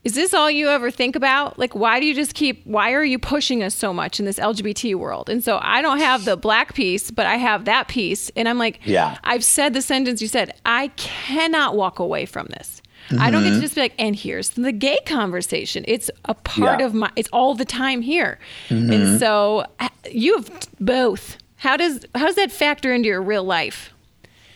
is 0.04 0.14
this 0.14 0.32
all 0.32 0.50
you 0.50 0.68
ever 0.68 0.90
think 0.90 1.16
about? 1.16 1.58
Like, 1.58 1.74
why 1.74 1.98
do 1.98 2.06
you 2.06 2.14
just 2.14 2.34
keep, 2.34 2.64
why 2.64 2.92
are 2.92 3.04
you 3.04 3.18
pushing 3.18 3.62
us 3.62 3.74
so 3.74 3.92
much 3.92 4.20
in 4.20 4.26
this 4.26 4.38
LGBT 4.38 4.94
world? 4.94 5.28
And 5.28 5.42
so 5.42 5.58
I 5.60 5.82
don't 5.82 5.98
have 5.98 6.24
the 6.24 6.36
black 6.36 6.74
piece, 6.74 7.10
but 7.10 7.26
I 7.26 7.36
have 7.36 7.64
that 7.64 7.88
piece. 7.88 8.30
And 8.36 8.48
I'm 8.48 8.58
like, 8.58 8.80
yeah, 8.84 9.18
I've 9.24 9.44
said 9.44 9.74
the 9.74 9.82
sentence 9.82 10.22
you 10.22 10.28
said, 10.28 10.54
I 10.64 10.88
cannot 10.96 11.76
walk 11.76 11.98
away 11.98 12.26
from 12.26 12.46
this. 12.46 12.80
Mm-hmm. 13.08 13.22
I 13.22 13.30
don't 13.30 13.42
get 13.42 13.48
to 13.48 13.54
mm-hmm. 13.56 13.62
just 13.62 13.74
be 13.74 13.80
like, 13.80 13.94
and 13.98 14.14
here's 14.14 14.50
the 14.50 14.72
gay 14.72 14.98
conversation. 15.04 15.84
It's 15.88 16.10
a 16.26 16.34
part 16.34 16.80
yeah. 16.80 16.86
of 16.86 16.94
my, 16.94 17.10
it's 17.16 17.28
all 17.32 17.54
the 17.54 17.64
time 17.64 18.00
here. 18.00 18.38
Mm-hmm. 18.68 18.92
And 18.92 19.20
so 19.20 19.64
you 20.10 20.36
have 20.36 20.68
both. 20.78 21.38
How 21.56 21.76
does, 21.76 22.06
how 22.14 22.26
does 22.26 22.36
that 22.36 22.52
factor 22.52 22.94
into 22.94 23.08
your 23.08 23.20
real 23.20 23.44
life? 23.44 23.92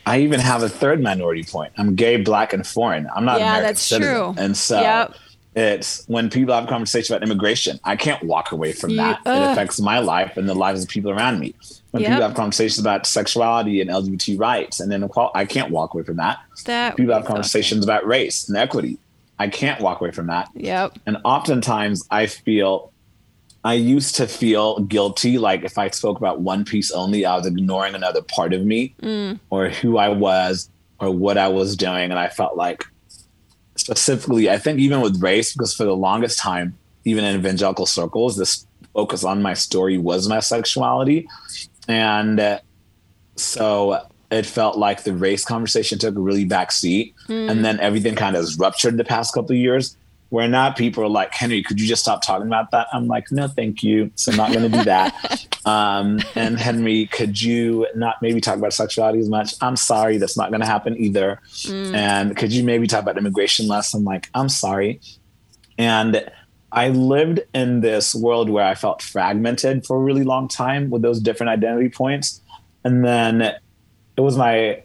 I 0.06 0.20
even 0.20 0.40
have 0.40 0.62
a 0.62 0.68
third 0.68 1.02
minority 1.02 1.44
point. 1.44 1.72
I'm 1.76 1.94
gay, 1.94 2.16
black, 2.16 2.52
and 2.52 2.66
foreign. 2.66 3.08
I'm 3.14 3.24
not 3.24 3.38
yeah, 3.38 3.46
American 3.46 3.66
that's 3.66 3.82
citizen. 3.82 4.14
True. 4.14 4.34
And 4.36 4.56
so 4.56 4.80
yep 4.80 5.14
it's 5.54 6.04
when 6.06 6.30
people 6.30 6.54
have 6.54 6.66
conversation 6.66 7.14
about 7.14 7.26
immigration. 7.26 7.78
I 7.84 7.96
can't 7.96 8.22
walk 8.22 8.52
away 8.52 8.72
from 8.72 8.96
that. 8.96 9.20
Uh, 9.26 9.30
it 9.30 9.52
affects 9.52 9.80
my 9.80 9.98
life 9.98 10.36
and 10.36 10.48
the 10.48 10.54
lives 10.54 10.82
of 10.82 10.88
people 10.88 11.10
around 11.10 11.40
me. 11.40 11.54
When 11.90 12.02
yep. 12.02 12.12
people 12.12 12.22
have 12.22 12.34
conversations 12.34 12.78
about 12.78 13.06
sexuality 13.06 13.82
and 13.82 13.90
LGBT 13.90 14.38
rights 14.38 14.80
and 14.80 14.90
inequality, 14.92 15.32
I 15.34 15.44
can't 15.44 15.70
walk 15.70 15.92
away 15.92 16.04
from 16.04 16.16
that. 16.16 16.38
that 16.64 16.96
people 16.96 17.12
have 17.12 17.26
conversations 17.26 17.84
about 17.84 18.06
race 18.06 18.48
and 18.48 18.56
equity. 18.56 18.98
I 19.38 19.48
can't 19.48 19.80
walk 19.80 20.00
away 20.00 20.10
from 20.10 20.28
that. 20.28 20.48
Yep. 20.54 21.00
And 21.04 21.18
oftentimes 21.24 22.06
I 22.10 22.26
feel 22.26 22.92
I 23.64 23.74
used 23.74 24.16
to 24.16 24.26
feel 24.26 24.80
guilty, 24.80 25.38
like 25.38 25.64
if 25.64 25.78
I 25.78 25.90
spoke 25.90 26.18
about 26.18 26.40
one 26.40 26.64
piece 26.64 26.90
only, 26.90 27.24
I 27.24 27.36
was 27.36 27.46
ignoring 27.46 27.94
another 27.94 28.22
part 28.22 28.52
of 28.52 28.64
me 28.64 28.94
mm. 29.02 29.38
or 29.50 29.68
who 29.68 29.98
I 29.98 30.08
was 30.08 30.68
or 30.98 31.10
what 31.10 31.38
I 31.38 31.48
was 31.48 31.76
doing. 31.76 32.10
And 32.10 32.18
I 32.18 32.28
felt 32.28 32.56
like 32.56 32.84
specifically, 33.76 34.50
I 34.50 34.58
think 34.58 34.78
even 34.78 35.00
with 35.00 35.22
race, 35.22 35.52
because 35.52 35.74
for 35.74 35.84
the 35.84 35.96
longest 35.96 36.38
time, 36.38 36.76
even 37.04 37.24
in 37.24 37.36
evangelical 37.36 37.86
circles, 37.86 38.36
this 38.36 38.66
focus 38.92 39.24
on 39.24 39.42
my 39.42 39.54
story 39.54 39.98
was 39.98 40.28
my 40.28 40.40
sexuality. 40.40 41.26
And 41.88 42.38
uh, 42.38 42.60
so 43.36 44.06
it 44.30 44.46
felt 44.46 44.78
like 44.78 45.04
the 45.04 45.14
race 45.14 45.44
conversation 45.44 45.98
took 45.98 46.16
a 46.16 46.20
really 46.20 46.44
back 46.44 46.72
seat. 46.72 47.14
Mm. 47.28 47.50
And 47.50 47.64
then 47.64 47.80
everything 47.80 48.14
kind 48.14 48.36
of 48.36 48.46
ruptured 48.58 48.96
the 48.96 49.04
past 49.04 49.34
couple 49.34 49.52
of 49.52 49.58
years 49.58 49.96
where 50.32 50.48
now 50.48 50.72
people 50.72 51.04
are 51.04 51.10
like, 51.10 51.34
Henry, 51.34 51.62
could 51.62 51.78
you 51.78 51.86
just 51.86 52.00
stop 52.00 52.22
talking 52.22 52.46
about 52.46 52.70
that? 52.70 52.86
I'm 52.94 53.06
like, 53.06 53.30
no, 53.30 53.48
thank 53.48 53.82
you. 53.82 54.10
So 54.14 54.32
I'm 54.32 54.38
not 54.38 54.50
going 54.50 54.62
to 54.62 54.78
do 54.78 54.84
that. 54.84 55.46
um, 55.66 56.20
and 56.34 56.58
Henry, 56.58 57.04
could 57.04 57.40
you 57.40 57.86
not 57.94 58.16
maybe 58.22 58.40
talk 58.40 58.56
about 58.56 58.72
sexuality 58.72 59.18
as 59.18 59.28
much? 59.28 59.52
I'm 59.60 59.76
sorry, 59.76 60.16
that's 60.16 60.34
not 60.34 60.48
going 60.48 60.62
to 60.62 60.66
happen 60.66 60.96
either. 60.96 61.38
Mm. 61.64 61.94
And 61.94 62.34
could 62.34 62.50
you 62.50 62.64
maybe 62.64 62.86
talk 62.86 63.02
about 63.02 63.18
immigration 63.18 63.68
less? 63.68 63.92
I'm 63.92 64.04
like, 64.04 64.30
I'm 64.32 64.48
sorry. 64.48 65.02
And 65.76 66.26
I 66.72 66.88
lived 66.88 67.40
in 67.52 67.82
this 67.82 68.14
world 68.14 68.48
where 68.48 68.64
I 68.64 68.74
felt 68.74 69.02
fragmented 69.02 69.84
for 69.84 69.98
a 69.98 70.00
really 70.00 70.24
long 70.24 70.48
time 70.48 70.88
with 70.88 71.02
those 71.02 71.20
different 71.20 71.50
identity 71.50 71.90
points. 71.90 72.40
And 72.84 73.04
then 73.04 73.42
it 73.42 73.60
was 74.16 74.38
my 74.38 74.82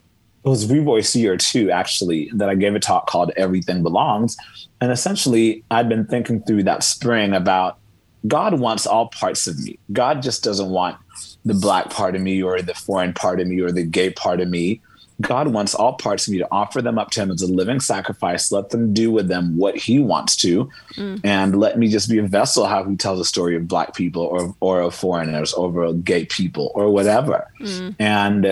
it 0.47 0.49
was 0.49 0.65
Revoice 0.67 1.13
year 1.13 1.35
two 1.35 1.69
actually 1.71 2.31
that 2.33 2.47
I 2.47 2.55
gave 2.55 2.73
a 2.73 2.79
talk 2.79 3.07
called 3.07 3.33
Everything 3.35 3.83
Belongs, 3.83 4.37
and 4.79 4.93
essentially 4.93 5.61
I'd 5.69 5.89
been 5.89 6.05
thinking 6.05 6.41
through 6.41 6.63
that 6.63 6.83
spring 6.83 7.33
about 7.33 7.79
God 8.25 8.57
wants 8.57 8.87
all 8.87 9.09
parts 9.09 9.45
of 9.47 9.59
me. 9.59 9.77
God 9.91 10.21
just 10.21 10.45
doesn't 10.45 10.69
want 10.69 10.97
the 11.43 11.53
black 11.53 11.89
part 11.89 12.15
of 12.15 12.21
me 12.21 12.41
or 12.41 12.61
the 12.61 12.73
foreign 12.73 13.13
part 13.13 13.41
of 13.41 13.47
me 13.47 13.59
or 13.59 13.73
the 13.73 13.83
gay 13.83 14.09
part 14.09 14.39
of 14.39 14.47
me. 14.47 14.79
God 15.19 15.49
wants 15.49 15.75
all 15.75 15.93
parts 15.93 16.27
of 16.27 16.31
me 16.31 16.37
to 16.37 16.47
offer 16.49 16.81
them 16.81 16.97
up 16.97 17.09
to 17.11 17.21
Him 17.21 17.31
as 17.31 17.41
a 17.41 17.51
living 17.51 17.81
sacrifice. 17.81 18.49
Let 18.51 18.69
them 18.69 18.93
do 18.93 19.11
with 19.11 19.27
them 19.27 19.57
what 19.57 19.75
He 19.75 19.99
wants 19.99 20.37
to, 20.37 20.69
mm. 20.93 21.19
and 21.25 21.59
let 21.59 21.77
me 21.77 21.89
just 21.89 22.09
be 22.09 22.19
a 22.19 22.23
vessel. 22.23 22.67
How 22.67 22.85
He 22.85 22.95
tells 22.95 23.19
a 23.19 23.25
story 23.25 23.57
of 23.57 23.67
Black 23.67 23.95
people 23.95 24.23
or 24.23 24.55
or 24.61 24.79
of 24.79 24.95
foreigners, 24.95 25.53
or 25.53 25.83
of 25.83 26.05
gay 26.05 26.25
people, 26.25 26.71
or 26.73 26.89
whatever. 26.89 27.47
Mm. 27.59 27.95
And 27.99 28.45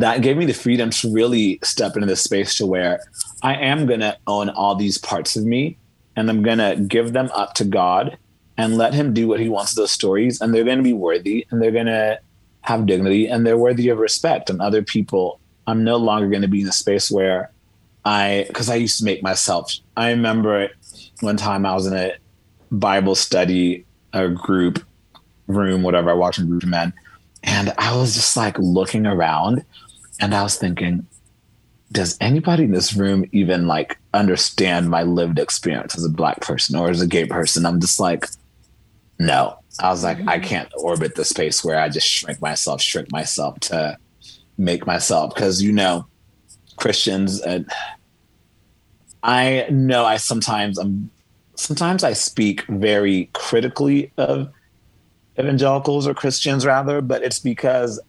that 0.00 0.20
gave 0.20 0.36
me 0.36 0.44
the 0.44 0.52
freedom 0.52 0.90
to 0.90 1.12
really 1.12 1.58
step 1.62 1.96
into 1.96 2.06
this 2.06 2.22
space 2.22 2.56
to 2.58 2.66
where 2.66 3.00
I 3.42 3.54
am 3.54 3.86
going 3.86 4.00
to 4.00 4.16
own 4.26 4.50
all 4.50 4.74
these 4.74 4.98
parts 4.98 5.36
of 5.36 5.44
me, 5.44 5.78
and 6.16 6.28
I'm 6.28 6.42
going 6.42 6.58
to 6.58 6.76
give 6.86 7.12
them 7.12 7.30
up 7.34 7.54
to 7.54 7.64
God 7.64 8.18
and 8.58 8.76
let 8.76 8.94
Him 8.94 9.14
do 9.14 9.26
what 9.26 9.40
He 9.40 9.48
wants 9.48 9.74
those 9.74 9.90
stories, 9.90 10.40
and 10.40 10.54
they're 10.54 10.64
going 10.64 10.78
to 10.78 10.82
be 10.82 10.92
worthy, 10.92 11.46
and 11.50 11.62
they're 11.62 11.70
going 11.70 11.86
to 11.86 12.20
have 12.60 12.86
dignity, 12.86 13.26
and 13.26 13.46
they're 13.46 13.58
worthy 13.58 13.88
of 13.88 13.98
respect, 13.98 14.50
and 14.50 14.60
other 14.60 14.82
people 14.82 15.40
I'm 15.66 15.82
no 15.82 15.96
longer 15.96 16.28
going 16.28 16.42
to 16.42 16.48
be 16.48 16.60
in 16.60 16.68
a 16.68 16.72
space 16.72 17.10
where 17.10 17.50
I, 18.04 18.44
because 18.48 18.68
I 18.68 18.76
used 18.76 18.98
to 18.98 19.04
make 19.04 19.22
myself. 19.22 19.72
I 19.96 20.10
remember 20.10 20.68
one 21.20 21.36
time 21.36 21.66
I 21.66 21.74
was 21.74 21.86
in 21.86 21.94
a 21.94 22.12
Bible 22.70 23.14
study, 23.14 23.84
a 24.12 24.28
group 24.28 24.84
room, 25.46 25.82
whatever. 25.82 26.10
I 26.10 26.14
watched 26.14 26.38
a 26.38 26.44
group 26.44 26.62
of 26.62 26.68
men, 26.68 26.92
and 27.42 27.72
I 27.78 27.96
was 27.96 28.14
just 28.14 28.36
like 28.36 28.58
looking 28.58 29.06
around, 29.06 29.64
and 30.20 30.34
I 30.34 30.42
was 30.42 30.56
thinking, 30.56 31.06
does 31.92 32.16
anybody 32.20 32.64
in 32.64 32.72
this 32.72 32.94
room 32.94 33.24
even 33.32 33.66
like 33.66 33.98
understand 34.12 34.90
my 34.90 35.02
lived 35.02 35.38
experience 35.38 35.96
as 35.96 36.04
a 36.04 36.10
black 36.10 36.40
person 36.40 36.76
or 36.76 36.90
as 36.90 37.00
a 37.00 37.06
gay 37.06 37.26
person? 37.26 37.64
I'm 37.64 37.80
just 37.80 38.00
like, 38.00 38.26
no. 39.18 39.58
I 39.78 39.90
was 39.90 40.02
like, 40.02 40.18
mm-hmm. 40.18 40.28
I 40.28 40.38
can't 40.38 40.72
orbit 40.76 41.14
the 41.14 41.24
space 41.24 41.64
where 41.64 41.78
I 41.78 41.88
just 41.88 42.08
shrink 42.08 42.40
myself, 42.40 42.80
shrink 42.80 43.12
myself 43.12 43.60
to 43.60 43.98
make 44.58 44.86
myself 44.86 45.34
because 45.34 45.62
you 45.62 45.70
know 45.70 46.06
Christians 46.76 47.40
and 47.40 47.70
I 49.22 49.66
know 49.70 50.04
I 50.04 50.16
sometimes 50.16 50.78
I'm 50.78 51.10
sometimes 51.56 52.04
I 52.04 52.12
speak 52.12 52.64
very 52.66 53.28
critically 53.32 54.12
of 54.16 54.50
evangelicals 55.38 56.06
or 56.06 56.14
Christians 56.14 56.64
rather, 56.64 57.00
but 57.00 57.22
it's 57.22 57.38
because 57.38 58.00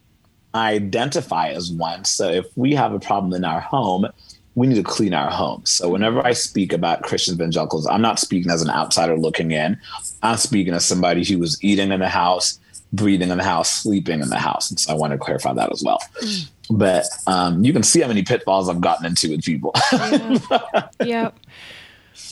identify 0.57 1.49
as 1.49 1.71
one. 1.71 2.05
So 2.05 2.29
if 2.29 2.45
we 2.55 2.73
have 2.75 2.93
a 2.93 2.99
problem 2.99 3.33
in 3.33 3.45
our 3.45 3.59
home, 3.59 4.07
we 4.55 4.65
need 4.65 4.75
to 4.75 4.83
clean 4.83 5.13
our 5.13 5.29
home. 5.29 5.63
So 5.65 5.87
whenever 5.89 6.25
I 6.25 6.33
speak 6.33 6.73
about 6.73 7.03
Christian 7.03 7.35
evangelicals, 7.35 7.85
I'm 7.85 8.01
not 8.01 8.19
speaking 8.19 8.51
as 8.51 8.63
an 8.63 8.71
outsider 8.71 9.15
looking 9.15 9.51
in. 9.51 9.79
I'm 10.23 10.37
speaking 10.37 10.73
as 10.73 10.83
somebody 10.83 11.23
who 11.23 11.37
was 11.37 11.63
eating 11.63 11.91
in 11.91 11.99
the 11.99 12.09
house, 12.09 12.59
breathing 12.91 13.29
in 13.29 13.37
the 13.37 13.43
house, 13.43 13.83
sleeping 13.83 14.21
in 14.21 14.29
the 14.29 14.39
house. 14.39 14.71
And 14.71 14.79
so 14.79 14.91
I 14.91 14.95
want 14.95 15.13
to 15.13 15.19
clarify 15.19 15.53
that 15.53 15.71
as 15.71 15.83
well. 15.83 16.01
Mm. 16.23 16.49
But 16.71 17.05
um, 17.27 17.63
you 17.63 17.71
can 17.71 17.83
see 17.83 18.01
how 18.01 18.07
many 18.07 18.23
pitfalls 18.23 18.67
I've 18.67 18.81
gotten 18.81 19.05
into 19.05 19.29
with 19.29 19.43
people. 19.43 19.73
yeah. 19.91 20.89
yep. 21.05 21.39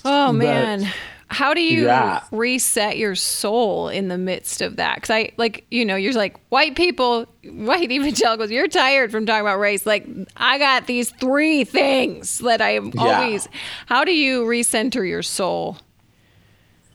Oh 0.04 0.32
man. 0.32 0.82
But, 0.82 0.94
how 1.28 1.54
do 1.54 1.62
you 1.62 1.86
yeah. 1.86 2.24
reset 2.32 2.98
your 2.98 3.16
soul 3.16 3.90
in 3.90 4.08
the 4.10 4.18
midst 4.18 4.62
of 4.62 4.76
that? 4.76 4.96
Because 4.96 5.10
I 5.10 5.32
like, 5.38 5.66
you 5.72 5.84
know, 5.84 5.96
you're 5.96 6.14
like 6.14 6.40
white 6.50 6.76
people, 6.76 7.26
white 7.44 7.92
evangelicals. 7.92 8.52
You're 8.52 8.68
tired 8.68 9.12
from 9.12 9.26
talking 9.26 9.42
about 9.42 9.60
race. 9.60 9.86
Like, 9.86 10.08
I 10.38 10.58
got 10.60 10.88
these 10.88 11.10
three 11.12 11.64
things 11.64 12.40
that 12.40 12.62
I 12.62 12.72
am 12.72 12.92
yeah. 12.94 13.02
always. 13.02 13.48
How 13.88 14.04
do 14.04 14.14
you 14.14 14.46
recenter 14.46 15.08
your 15.08 15.24
soul? 15.24 15.78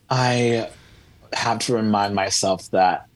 I 0.09 0.71
have 1.33 1.59
to 1.61 1.75
remind 1.75 2.15
myself 2.15 2.71
that 2.71 3.07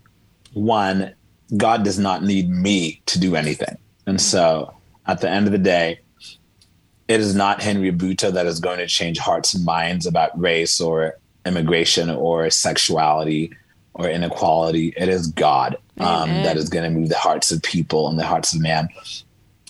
one, 0.53 1.14
God 1.57 1.85
does 1.85 1.98
not 1.98 2.22
need 2.24 2.48
me 2.48 3.03
to 3.07 3.20
do 3.20 3.37
anything. 3.37 3.77
And 4.07 4.20
so 4.20 4.74
at 5.07 5.20
the 5.20 5.31
end 5.31 5.46
of 5.46 5.53
the 5.53 5.59
day, 5.59 6.00
it 7.08 7.20
is 7.20 7.34
not 7.34 7.62
Henry 7.62 7.92
Abuta 7.92 8.32
that 8.32 8.46
is 8.46 8.60
going 8.60 8.78
to 8.78 8.86
change 8.86 9.18
hearts 9.18 9.54
and 9.54 9.64
minds 9.64 10.06
about 10.06 10.38
race 10.38 10.80
or 10.80 11.18
immigration 11.44 12.10
or 12.10 12.48
sexuality 12.50 13.52
or 13.94 14.08
inequality. 14.08 14.94
It 14.96 15.08
is 15.08 15.28
God 15.28 15.76
um, 15.98 16.28
that 16.42 16.56
is 16.56 16.68
going 16.68 16.84
to 16.84 16.98
move 16.98 17.10
the 17.10 17.16
hearts 17.16 17.52
of 17.52 17.62
people 17.62 18.08
and 18.08 18.18
the 18.18 18.24
hearts 18.24 18.54
of 18.54 18.60
man. 18.60 18.88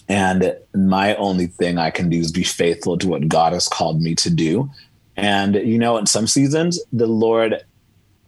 And 0.09 0.57
my 0.75 1.15
only 1.17 1.47
thing 1.47 1.79
I 1.79 1.91
can 1.91 2.09
do 2.09 2.19
is 2.19 2.31
be 2.31 2.45
faithful 2.45 2.99
to 2.99 3.09
what 3.09 3.29
God 3.29 3.53
has 3.53 3.69
called 3.69 4.01
me 4.01 4.15
to 4.17 4.31
do. 4.31 4.71
And, 5.17 5.55
you 5.57 5.79
know, 5.79 5.97
in 5.97 6.07
some 6.07 6.27
seasons, 6.27 6.81
the 6.93 7.07
Lord 7.07 7.65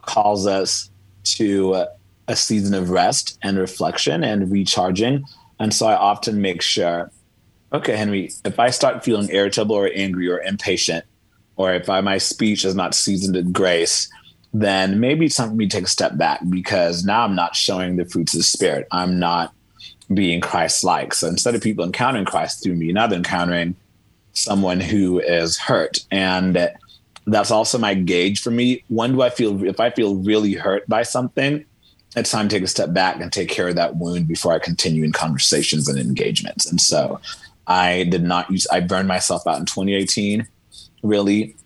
calls 0.02 0.46
us 0.46 0.90
to 1.24 1.86
a 2.28 2.36
season 2.36 2.74
of 2.74 2.90
rest 2.90 3.38
and 3.42 3.58
reflection 3.58 4.24
and 4.24 4.50
recharging. 4.50 5.24
And 5.58 5.72
so 5.72 5.86
I 5.86 5.96
often 5.96 6.40
make 6.40 6.62
sure, 6.62 7.10
okay, 7.72 7.96
Henry, 7.96 8.30
if 8.44 8.58
I 8.58 8.70
start 8.70 9.04
feeling 9.04 9.28
irritable 9.30 9.76
or 9.76 9.90
angry 9.94 10.28
or 10.28 10.40
impatient, 10.40 11.04
or 11.56 11.72
if 11.72 11.88
I, 11.88 12.00
my 12.00 12.18
speech 12.18 12.64
is 12.64 12.74
not 12.74 12.94
seasoned 12.94 13.36
in 13.36 13.52
grace, 13.52 14.10
then 14.52 15.00
maybe 15.00 15.26
it's 15.26 15.36
time 15.36 15.56
for 15.56 15.66
take 15.66 15.84
a 15.84 15.88
step 15.88 16.16
back 16.16 16.40
because 16.48 17.04
now 17.04 17.24
I'm 17.24 17.34
not 17.34 17.56
showing 17.56 17.96
the 17.96 18.04
fruits 18.04 18.34
of 18.34 18.38
the 18.38 18.44
spirit. 18.44 18.86
I'm 18.90 19.18
not 19.18 19.52
being 20.12 20.40
Christ 20.40 20.84
like. 20.84 21.14
So 21.14 21.28
instead 21.28 21.54
of 21.54 21.62
people 21.62 21.84
encountering 21.84 22.24
Christ 22.24 22.62
through 22.62 22.74
me, 22.76 22.92
now 22.92 23.06
they're 23.06 23.18
encountering 23.18 23.74
someone 24.32 24.80
who 24.80 25.18
is 25.18 25.58
hurt. 25.58 25.98
And 26.10 26.70
that's 27.26 27.50
also 27.50 27.78
my 27.78 27.94
gauge 27.94 28.40
for 28.40 28.50
me. 28.50 28.84
When 28.88 29.12
do 29.12 29.22
I 29.22 29.30
feel, 29.30 29.64
if 29.64 29.80
I 29.80 29.90
feel 29.90 30.16
really 30.16 30.54
hurt 30.54 30.88
by 30.88 31.02
something, 31.02 31.64
it's 32.14 32.30
time 32.30 32.48
to 32.48 32.54
take 32.56 32.62
a 32.62 32.68
step 32.68 32.92
back 32.94 33.20
and 33.20 33.32
take 33.32 33.48
care 33.48 33.68
of 33.68 33.74
that 33.74 33.96
wound 33.96 34.28
before 34.28 34.52
I 34.52 34.58
continue 34.58 35.04
in 35.04 35.12
conversations 35.12 35.88
and 35.88 35.98
engagements. 35.98 36.64
And 36.66 36.80
so 36.80 37.20
I 37.66 38.04
did 38.04 38.22
not 38.22 38.50
use, 38.50 38.66
I 38.68 38.80
burned 38.80 39.08
myself 39.08 39.46
out 39.46 39.58
in 39.58 39.66
2018, 39.66 40.46
really. 41.02 41.56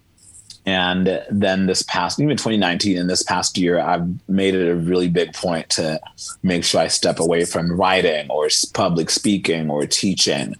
And 0.66 1.22
then 1.30 1.66
this 1.66 1.82
past, 1.82 2.20
even 2.20 2.36
2019 2.36 2.98
and 2.98 3.08
this 3.08 3.22
past 3.22 3.56
year, 3.56 3.78
I've 3.78 4.06
made 4.28 4.54
it 4.54 4.68
a 4.68 4.76
really 4.76 5.08
big 5.08 5.32
point 5.32 5.68
to 5.70 6.00
make 6.42 6.64
sure 6.64 6.80
I 6.80 6.88
step 6.88 7.18
away 7.18 7.44
from 7.44 7.72
writing 7.72 8.30
or 8.30 8.48
public 8.74 9.10
speaking 9.10 9.70
or 9.70 9.86
teaching 9.86 10.54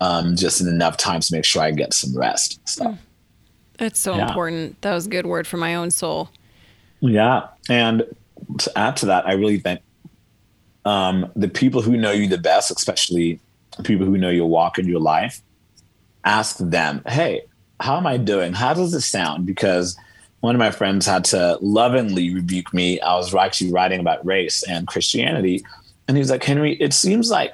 um, 0.00 0.36
just 0.36 0.60
in 0.60 0.68
enough 0.68 0.96
time 0.96 1.20
to 1.20 1.34
make 1.34 1.44
sure 1.44 1.62
I 1.62 1.70
get 1.70 1.94
some 1.94 2.16
rest. 2.16 2.60
So. 2.68 2.96
That's 3.78 4.00
so 4.00 4.16
yeah. 4.16 4.28
important. 4.28 4.80
That 4.82 4.94
was 4.94 5.06
a 5.06 5.10
good 5.10 5.26
word 5.26 5.46
for 5.46 5.56
my 5.56 5.74
own 5.74 5.90
soul. 5.90 6.30
Yeah. 7.00 7.48
And 7.68 8.04
to 8.58 8.78
add 8.78 8.96
to 8.98 9.06
that, 9.06 9.26
I 9.26 9.32
really 9.32 9.58
think 9.58 9.80
um, 10.84 11.30
the 11.34 11.48
people 11.48 11.82
who 11.82 11.96
know 11.96 12.12
you 12.12 12.28
the 12.28 12.38
best, 12.38 12.70
especially 12.70 13.40
people 13.84 14.06
who 14.06 14.18
know 14.18 14.30
your 14.30 14.48
walk 14.48 14.78
and 14.78 14.88
your 14.88 15.00
life, 15.00 15.40
ask 16.24 16.58
them, 16.58 17.02
hey, 17.06 17.42
how 17.80 17.96
am 17.96 18.06
I 18.06 18.16
doing? 18.16 18.52
How 18.52 18.74
does 18.74 18.94
it 18.94 19.02
sound? 19.02 19.46
Because 19.46 19.96
one 20.40 20.54
of 20.54 20.58
my 20.58 20.70
friends 20.70 21.06
had 21.06 21.24
to 21.26 21.58
lovingly 21.60 22.34
rebuke 22.34 22.72
me. 22.72 23.00
I 23.00 23.14
was 23.16 23.34
actually 23.34 23.72
writing 23.72 24.00
about 24.00 24.24
race 24.24 24.62
and 24.62 24.86
Christianity. 24.86 25.64
And 26.08 26.16
he 26.16 26.20
was 26.20 26.30
like, 26.30 26.44
Henry, 26.44 26.74
it 26.74 26.92
seems 26.92 27.30
like 27.30 27.52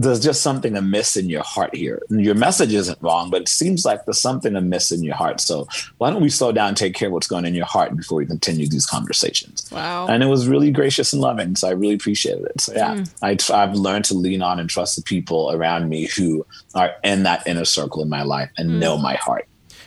there's 0.00 0.20
just 0.20 0.40
something 0.40 0.76
amiss 0.76 1.14
in 1.14 1.28
your 1.28 1.42
heart 1.42 1.74
here. 1.74 2.00
Your 2.08 2.34
message 2.34 2.72
isn't 2.72 3.00
wrong, 3.02 3.28
but 3.28 3.42
it 3.42 3.48
seems 3.48 3.84
like 3.84 4.06
there's 4.06 4.18
something 4.18 4.56
amiss 4.56 4.90
in 4.90 5.02
your 5.02 5.14
heart. 5.14 5.42
So 5.42 5.68
why 5.98 6.08
don't 6.08 6.22
we 6.22 6.30
slow 6.30 6.52
down 6.52 6.68
and 6.68 6.76
take 6.76 6.94
care 6.94 7.08
of 7.08 7.12
what's 7.12 7.26
going 7.26 7.44
on 7.44 7.48
in 7.48 7.54
your 7.54 7.66
heart 7.66 7.94
before 7.94 8.16
we 8.16 8.24
continue 8.24 8.66
these 8.66 8.86
conversations? 8.86 9.70
Wow. 9.70 10.06
And 10.06 10.22
it 10.22 10.26
was 10.26 10.48
really 10.48 10.70
gracious 10.70 11.12
and 11.12 11.20
loving. 11.20 11.54
So 11.54 11.68
I 11.68 11.72
really 11.72 11.94
appreciated 11.94 12.46
it. 12.46 12.62
So 12.62 12.72
yeah, 12.72 12.94
mm. 12.94 13.50
I, 13.52 13.62
I've 13.62 13.74
learned 13.74 14.06
to 14.06 14.14
lean 14.14 14.40
on 14.40 14.58
and 14.58 14.70
trust 14.70 14.96
the 14.96 15.02
people 15.02 15.52
around 15.52 15.90
me 15.90 16.08
who 16.16 16.46
are 16.74 16.94
in 17.04 17.24
that 17.24 17.46
inner 17.46 17.66
circle 17.66 18.02
in 18.02 18.08
my 18.08 18.22
life 18.22 18.50
and 18.56 18.70
mm. 18.70 18.78
know 18.78 18.96
my 18.96 19.16
heart. 19.16 19.46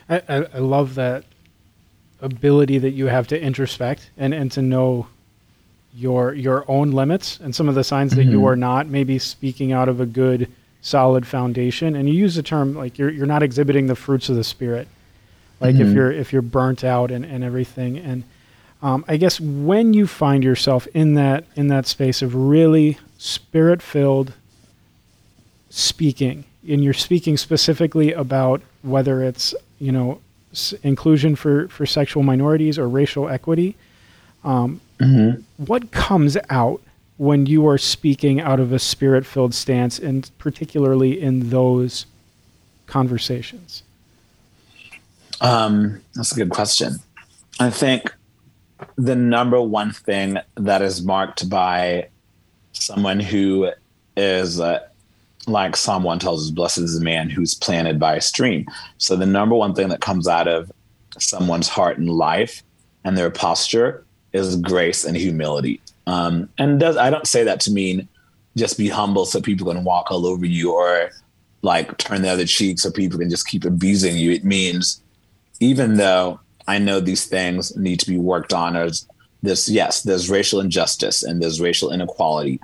I, 0.09 0.21
I, 0.29 0.35
I 0.53 0.59
love 0.59 0.93
that 0.93 1.25
ability 2.21 2.77
that 2.77 2.91
you 2.91 3.07
have 3.07 3.25
to 3.27 3.41
introspect 3.41 4.11
and, 4.15 4.31
and 4.31 4.51
to 4.51 4.61
know 4.61 5.07
your 5.95 6.33
your 6.33 6.65
own 6.67 6.91
limits 6.91 7.39
and 7.39 7.55
some 7.55 7.69
of 7.69 7.75
the 7.75 7.83
signs 7.83 8.11
mm-hmm. 8.11 8.19
that 8.19 8.25
you 8.25 8.37
mm-hmm. 8.37 8.47
are 8.47 8.55
not 8.55 8.87
maybe 8.87 9.19
speaking 9.19 9.71
out 9.71 9.87
of 9.87 9.99
a 10.01 10.05
good 10.05 10.49
solid 10.81 11.25
foundation 11.25 11.95
and 11.95 12.09
you 12.09 12.15
use 12.15 12.35
the 12.35 12.43
term 12.43 12.73
like 12.73 12.97
you're 12.97 13.09
you're 13.09 13.25
not 13.25 13.43
exhibiting 13.43 13.87
the 13.87 13.95
fruits 13.95 14.27
of 14.27 14.35
the 14.35 14.43
spirit 14.43 14.87
like 15.59 15.75
mm-hmm. 15.75 15.87
if 15.87 15.93
you're 15.93 16.11
if 16.11 16.33
you're 16.33 16.41
burnt 16.41 16.83
out 16.83 17.11
and, 17.11 17.23
and 17.25 17.43
everything 17.43 17.97
and 17.97 18.23
um, 18.81 19.05
I 19.07 19.15
guess 19.15 19.39
when 19.39 19.93
you 19.93 20.07
find 20.07 20.43
yourself 20.43 20.87
in 20.87 21.13
that 21.13 21.45
in 21.55 21.67
that 21.67 21.85
space 21.85 22.21
of 22.21 22.35
really 22.35 22.97
spirit 23.17 23.81
filled 23.81 24.33
speaking 25.69 26.43
and 26.67 26.83
you're 26.83 26.93
speaking 26.93 27.37
specifically 27.37 28.11
about 28.11 28.61
whether 28.81 29.23
it's 29.23 29.55
you 29.79 29.91
know 29.91 30.19
s- 30.51 30.73
inclusion 30.83 31.35
for 31.35 31.67
for 31.69 31.85
sexual 31.85 32.23
minorities 32.23 32.77
or 32.77 32.89
racial 32.89 33.29
equity 33.29 33.75
um, 34.43 34.81
mm-hmm. 35.03 35.41
what 35.63 35.91
comes 35.91 36.37
out 36.49 36.81
when 37.17 37.45
you 37.45 37.67
are 37.67 37.77
speaking 37.77 38.41
out 38.41 38.59
of 38.59 38.71
a 38.71 38.79
spirit 38.79 39.25
filled 39.25 39.53
stance, 39.53 39.99
and 39.99 40.29
particularly 40.37 41.19
in 41.21 41.49
those 41.49 42.05
conversations? 42.87 43.83
Um, 45.41 46.01
that's 46.15 46.31
a 46.31 46.35
good 46.35 46.49
question. 46.49 46.95
I 47.59 47.69
think 47.69 48.13
the 48.95 49.15
number 49.15 49.61
one 49.61 49.91
thing 49.91 50.37
that 50.55 50.81
is 50.81 51.03
marked 51.03 51.49
by 51.49 52.09
someone 52.73 53.19
who 53.19 53.71
is 54.17 54.59
uh, 54.59 54.79
like 55.47 55.75
Psalm 55.75 56.03
1 56.03 56.19
tells 56.19 56.45
us, 56.45 56.51
blessed 56.51 56.79
is 56.79 56.97
the 56.97 57.03
man 57.03 57.29
who's 57.29 57.53
planted 57.53 57.99
by 57.99 58.15
a 58.15 58.21
stream. 58.21 58.65
So 58.97 59.15
the 59.15 59.25
number 59.25 59.55
one 59.55 59.73
thing 59.73 59.89
that 59.89 60.01
comes 60.01 60.27
out 60.27 60.47
of 60.47 60.71
someone's 61.17 61.67
heart 61.67 61.97
and 61.97 62.09
life 62.09 62.63
and 63.03 63.17
their 63.17 63.29
posture 63.29 64.02
is 64.33 64.55
grace 64.57 65.05
and 65.05 65.15
humility. 65.15 65.81
Um, 66.07 66.49
and 66.57 66.79
does 66.79 66.97
I 66.97 67.09
don't 67.09 67.27
say 67.27 67.43
that 67.43 67.59
to 67.61 67.71
mean 67.71 68.07
just 68.57 68.77
be 68.77 68.89
humble 68.89 69.25
so 69.25 69.41
people 69.41 69.71
can 69.71 69.83
walk 69.83 70.11
all 70.11 70.25
over 70.25 70.45
you 70.45 70.73
or 70.73 71.11
like 71.61 71.97
turn 71.97 72.21
the 72.21 72.29
other 72.29 72.45
cheek 72.45 72.79
so 72.79 72.91
people 72.91 73.17
can 73.17 73.29
just 73.29 73.47
keep 73.47 73.65
abusing 73.65 74.17
you. 74.17 74.31
It 74.31 74.43
means 74.43 75.01
even 75.59 75.95
though 75.95 76.39
I 76.67 76.77
know 76.77 76.99
these 76.99 77.25
things 77.25 77.75
need 77.75 77.99
to 78.01 78.09
be 78.09 78.17
worked 78.17 78.53
on, 78.53 78.75
as 78.75 79.07
this 79.41 79.69
yes, 79.69 80.03
there's 80.03 80.29
racial 80.29 80.59
injustice 80.59 81.23
and 81.23 81.41
there's 81.41 81.61
racial 81.61 81.91
inequality, 81.91 82.59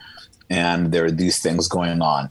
and 0.49 0.91
there 0.91 1.05
are 1.05 1.11
these 1.11 1.39
things 1.39 1.67
going 1.67 2.01
on. 2.01 2.29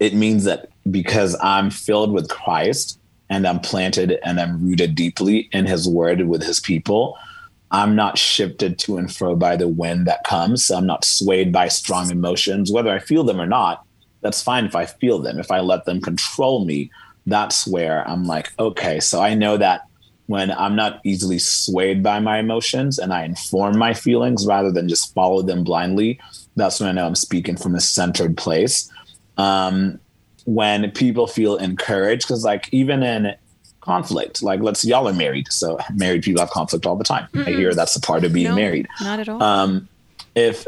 It 0.00 0.14
means 0.14 0.44
that 0.44 0.68
because 0.90 1.36
I'm 1.42 1.70
filled 1.70 2.12
with 2.12 2.28
Christ 2.28 2.98
and 3.30 3.46
I'm 3.46 3.60
planted 3.60 4.18
and 4.24 4.40
I'm 4.40 4.62
rooted 4.62 4.94
deeply 4.94 5.48
in 5.52 5.66
His 5.66 5.88
Word 5.88 6.26
with 6.26 6.42
His 6.42 6.60
people, 6.60 7.16
I'm 7.70 7.94
not 7.94 8.18
shifted 8.18 8.78
to 8.80 8.96
and 8.96 9.14
fro 9.14 9.36
by 9.36 9.56
the 9.56 9.68
wind 9.68 10.06
that 10.06 10.24
comes. 10.24 10.66
So 10.66 10.76
I'm 10.76 10.86
not 10.86 11.04
swayed 11.04 11.52
by 11.52 11.68
strong 11.68 12.10
emotions, 12.10 12.72
whether 12.72 12.90
I 12.90 12.98
feel 12.98 13.24
them 13.24 13.40
or 13.40 13.46
not. 13.46 13.84
That's 14.20 14.42
fine 14.42 14.64
if 14.64 14.74
I 14.74 14.86
feel 14.86 15.18
them. 15.18 15.38
If 15.38 15.50
I 15.50 15.60
let 15.60 15.84
them 15.84 16.00
control 16.00 16.64
me, 16.64 16.90
that's 17.26 17.66
where 17.66 18.08
I'm 18.08 18.24
like, 18.24 18.52
okay, 18.58 19.00
so 19.00 19.20
I 19.20 19.34
know 19.34 19.56
that 19.58 19.82
when 20.26 20.50
I'm 20.50 20.76
not 20.76 21.00
easily 21.04 21.38
swayed 21.38 22.02
by 22.02 22.20
my 22.20 22.38
emotions 22.38 22.98
and 22.98 23.12
I 23.12 23.24
inform 23.24 23.78
my 23.78 23.94
feelings 23.94 24.46
rather 24.46 24.70
than 24.70 24.88
just 24.88 25.14
follow 25.14 25.42
them 25.42 25.64
blindly, 25.64 26.20
that's 26.56 26.80
when 26.80 26.88
I 26.88 26.92
know 26.92 27.06
I'm 27.06 27.14
speaking 27.14 27.56
from 27.56 27.74
a 27.74 27.80
centered 27.80 28.36
place. 28.36 28.90
Um, 29.36 30.00
when 30.44 30.90
people 30.92 31.26
feel 31.26 31.56
encouraged, 31.56 32.26
because 32.26 32.44
like 32.44 32.68
even 32.72 33.02
in 33.02 33.34
conflict. 33.88 34.42
Like, 34.42 34.60
let's 34.60 34.84
y'all 34.84 35.08
are 35.08 35.14
married, 35.14 35.50
so 35.50 35.78
married 35.94 36.22
people 36.22 36.40
have 36.40 36.50
conflict 36.50 36.84
all 36.84 36.96
the 36.96 37.04
time. 37.04 37.26
mm 37.32 37.48
I 37.48 37.52
hear 37.52 37.72
that's 37.74 37.96
a 37.96 38.00
part 38.00 38.24
of 38.24 38.32
being 38.32 38.48
no, 38.48 38.54
married. 38.54 38.86
Not 39.00 39.20
at 39.20 39.28
all. 39.28 39.42
Um, 39.42 39.88
if 40.34 40.66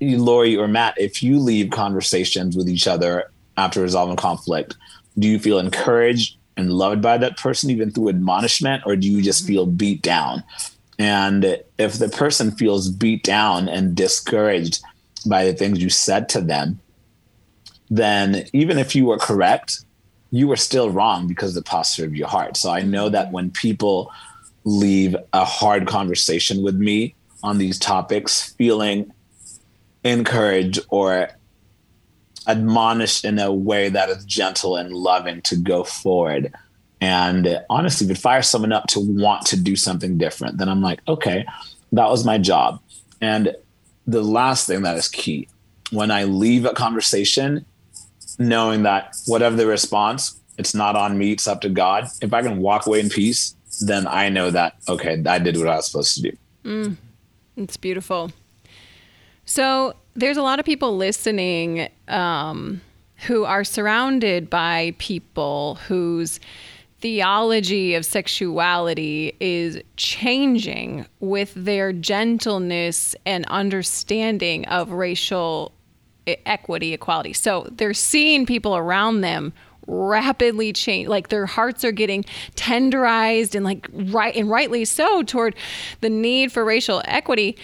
Laurie 0.00 0.56
or 0.56 0.66
Matt, 0.66 0.94
if 0.98 1.22
you 1.22 1.38
leave 1.38 1.70
conversations 1.70 2.56
with 2.56 2.68
each 2.68 2.88
other 2.88 3.30
after 3.58 3.82
resolving 3.82 4.16
conflict, 4.16 4.74
do 5.18 5.28
you 5.28 5.38
feel 5.38 5.58
encouraged 5.58 6.36
and 6.56 6.72
loved 6.72 7.02
by 7.02 7.18
that 7.18 7.36
person, 7.36 7.68
even 7.70 7.90
through 7.90 8.08
admonishment, 8.08 8.82
or 8.86 8.96
do 8.96 9.06
you 9.08 9.20
just 9.20 9.46
feel 9.46 9.66
beat 9.66 10.00
down? 10.00 10.42
And 10.98 11.58
if 11.78 11.94
the 11.98 12.08
person 12.08 12.52
feels 12.52 12.88
beat 12.88 13.22
down 13.22 13.68
and 13.68 13.94
discouraged 13.94 14.80
by 15.26 15.44
the 15.44 15.52
things 15.52 15.82
you 15.82 15.90
said 15.90 16.28
to 16.30 16.40
them, 16.40 16.80
then 17.90 18.46
even 18.54 18.78
if 18.78 18.96
you 18.96 19.04
were 19.06 19.18
correct, 19.18 19.84
you 20.32 20.48
were 20.48 20.56
still 20.56 20.90
wrong 20.90 21.28
because 21.28 21.50
of 21.50 21.62
the 21.62 21.68
posture 21.70 22.04
of 22.04 22.16
your 22.16 22.26
heart. 22.26 22.56
So 22.56 22.70
I 22.70 22.80
know 22.82 23.08
that 23.10 23.30
when 23.30 23.50
people 23.50 24.10
leave 24.64 25.14
a 25.32 25.44
hard 25.44 25.86
conversation 25.86 26.62
with 26.62 26.74
me 26.74 27.14
on 27.42 27.58
these 27.58 27.78
topics, 27.78 28.54
feeling 28.54 29.12
encouraged 30.02 30.80
or 30.88 31.28
admonished 32.46 33.24
in 33.24 33.38
a 33.38 33.52
way 33.52 33.90
that 33.90 34.08
is 34.08 34.24
gentle 34.24 34.76
and 34.76 34.92
loving 34.92 35.42
to 35.42 35.56
go 35.56 35.84
forward. 35.84 36.52
And 37.00 37.60
honestly, 37.68 38.06
if 38.06 38.16
it 38.16 38.20
fires 38.20 38.48
someone 38.48 38.72
up 38.72 38.86
to 38.88 39.00
want 39.00 39.46
to 39.46 39.56
do 39.60 39.76
something 39.76 40.16
different, 40.16 40.58
then 40.58 40.68
I'm 40.68 40.80
like, 40.80 41.00
okay, 41.06 41.44
that 41.92 42.08
was 42.08 42.24
my 42.24 42.38
job. 42.38 42.80
And 43.20 43.54
the 44.06 44.22
last 44.22 44.66
thing 44.66 44.82
that 44.82 44.96
is 44.96 45.08
key 45.08 45.48
when 45.90 46.10
I 46.10 46.24
leave 46.24 46.64
a 46.64 46.72
conversation, 46.72 47.66
knowing 48.48 48.82
that 48.82 49.14
whatever 49.26 49.56
the 49.56 49.66
response, 49.66 50.40
it's 50.58 50.74
not 50.74 50.96
on 50.96 51.18
me, 51.18 51.32
it's 51.32 51.46
up 51.46 51.60
to 51.62 51.68
God. 51.68 52.08
If 52.20 52.32
I 52.32 52.42
can 52.42 52.58
walk 52.58 52.86
away 52.86 53.00
in 53.00 53.08
peace, 53.08 53.54
then 53.80 54.06
I 54.06 54.28
know 54.28 54.50
that, 54.50 54.76
okay, 54.88 55.22
I 55.26 55.38
did 55.38 55.56
what 55.56 55.68
I 55.68 55.76
was 55.76 55.86
supposed 55.86 56.14
to 56.16 56.22
do. 56.22 56.36
Mm, 56.64 56.96
it's 57.56 57.76
beautiful. 57.76 58.30
So 59.44 59.94
there's 60.14 60.36
a 60.36 60.42
lot 60.42 60.60
of 60.60 60.66
people 60.66 60.96
listening 60.96 61.88
um, 62.08 62.80
who 63.26 63.44
are 63.44 63.64
surrounded 63.64 64.50
by 64.50 64.94
people 64.98 65.76
whose 65.86 66.38
theology 67.00 67.94
of 67.94 68.04
sexuality 68.04 69.36
is 69.40 69.80
changing 69.96 71.04
with 71.18 71.52
their 71.54 71.92
gentleness 71.92 73.16
and 73.26 73.44
understanding 73.46 74.64
of 74.66 74.92
racial 74.92 75.72
equity, 76.26 76.94
equality. 76.94 77.32
So 77.32 77.68
they're 77.70 77.94
seeing 77.94 78.46
people 78.46 78.76
around 78.76 79.20
them 79.20 79.52
rapidly 79.86 80.72
change 80.72 81.08
like 81.08 81.28
their 81.28 81.46
hearts 81.46 81.84
are 81.84 81.92
getting 81.92 82.24
tenderized 82.54 83.54
and 83.54 83.64
like 83.64 83.88
right 83.92 84.36
and 84.36 84.48
rightly 84.48 84.84
so 84.84 85.24
toward 85.24 85.56
the 86.00 86.08
need 86.08 86.52
for 86.52 86.64
racial 86.64 87.02
equity 87.06 87.56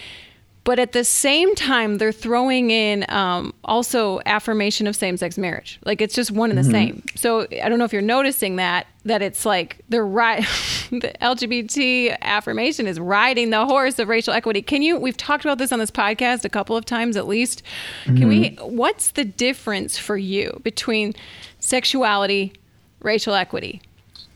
but 0.69 0.77
at 0.77 0.91
the 0.91 1.03
same 1.03 1.55
time 1.55 1.97
they're 1.97 2.11
throwing 2.11 2.69
in 2.69 3.03
um, 3.09 3.51
also 3.63 4.19
affirmation 4.27 4.85
of 4.85 4.95
same-sex 4.95 5.35
marriage 5.35 5.79
like 5.83 5.99
it's 5.99 6.13
just 6.13 6.29
one 6.29 6.51
and 6.51 6.59
the 6.59 6.61
mm-hmm. 6.61 6.71
same 6.71 7.03
so 7.15 7.47
i 7.63 7.67
don't 7.67 7.79
know 7.79 7.85
if 7.85 7.91
you're 7.91 8.03
noticing 8.03 8.57
that 8.57 8.85
that 9.03 9.23
it's 9.23 9.47
like 9.47 9.81
they're 9.89 10.05
right 10.05 10.41
the 10.91 11.11
lgbt 11.21 12.15
affirmation 12.21 12.85
is 12.85 12.99
riding 12.99 13.49
the 13.49 13.65
horse 13.65 13.97
of 13.97 14.07
racial 14.07 14.31
equity 14.31 14.61
can 14.61 14.83
you 14.83 14.95
we've 14.95 15.17
talked 15.17 15.43
about 15.43 15.57
this 15.57 15.71
on 15.71 15.79
this 15.79 15.89
podcast 15.89 16.45
a 16.45 16.49
couple 16.49 16.77
of 16.77 16.85
times 16.85 17.17
at 17.17 17.27
least 17.27 17.63
mm-hmm. 18.03 18.17
can 18.17 18.27
we 18.27 18.51
mm-hmm. 18.51 18.77
what's 18.77 19.09
the 19.13 19.25
difference 19.25 19.97
for 19.97 20.17
you 20.17 20.61
between 20.63 21.15
sexuality 21.57 22.53
racial 22.99 23.33
equity 23.33 23.81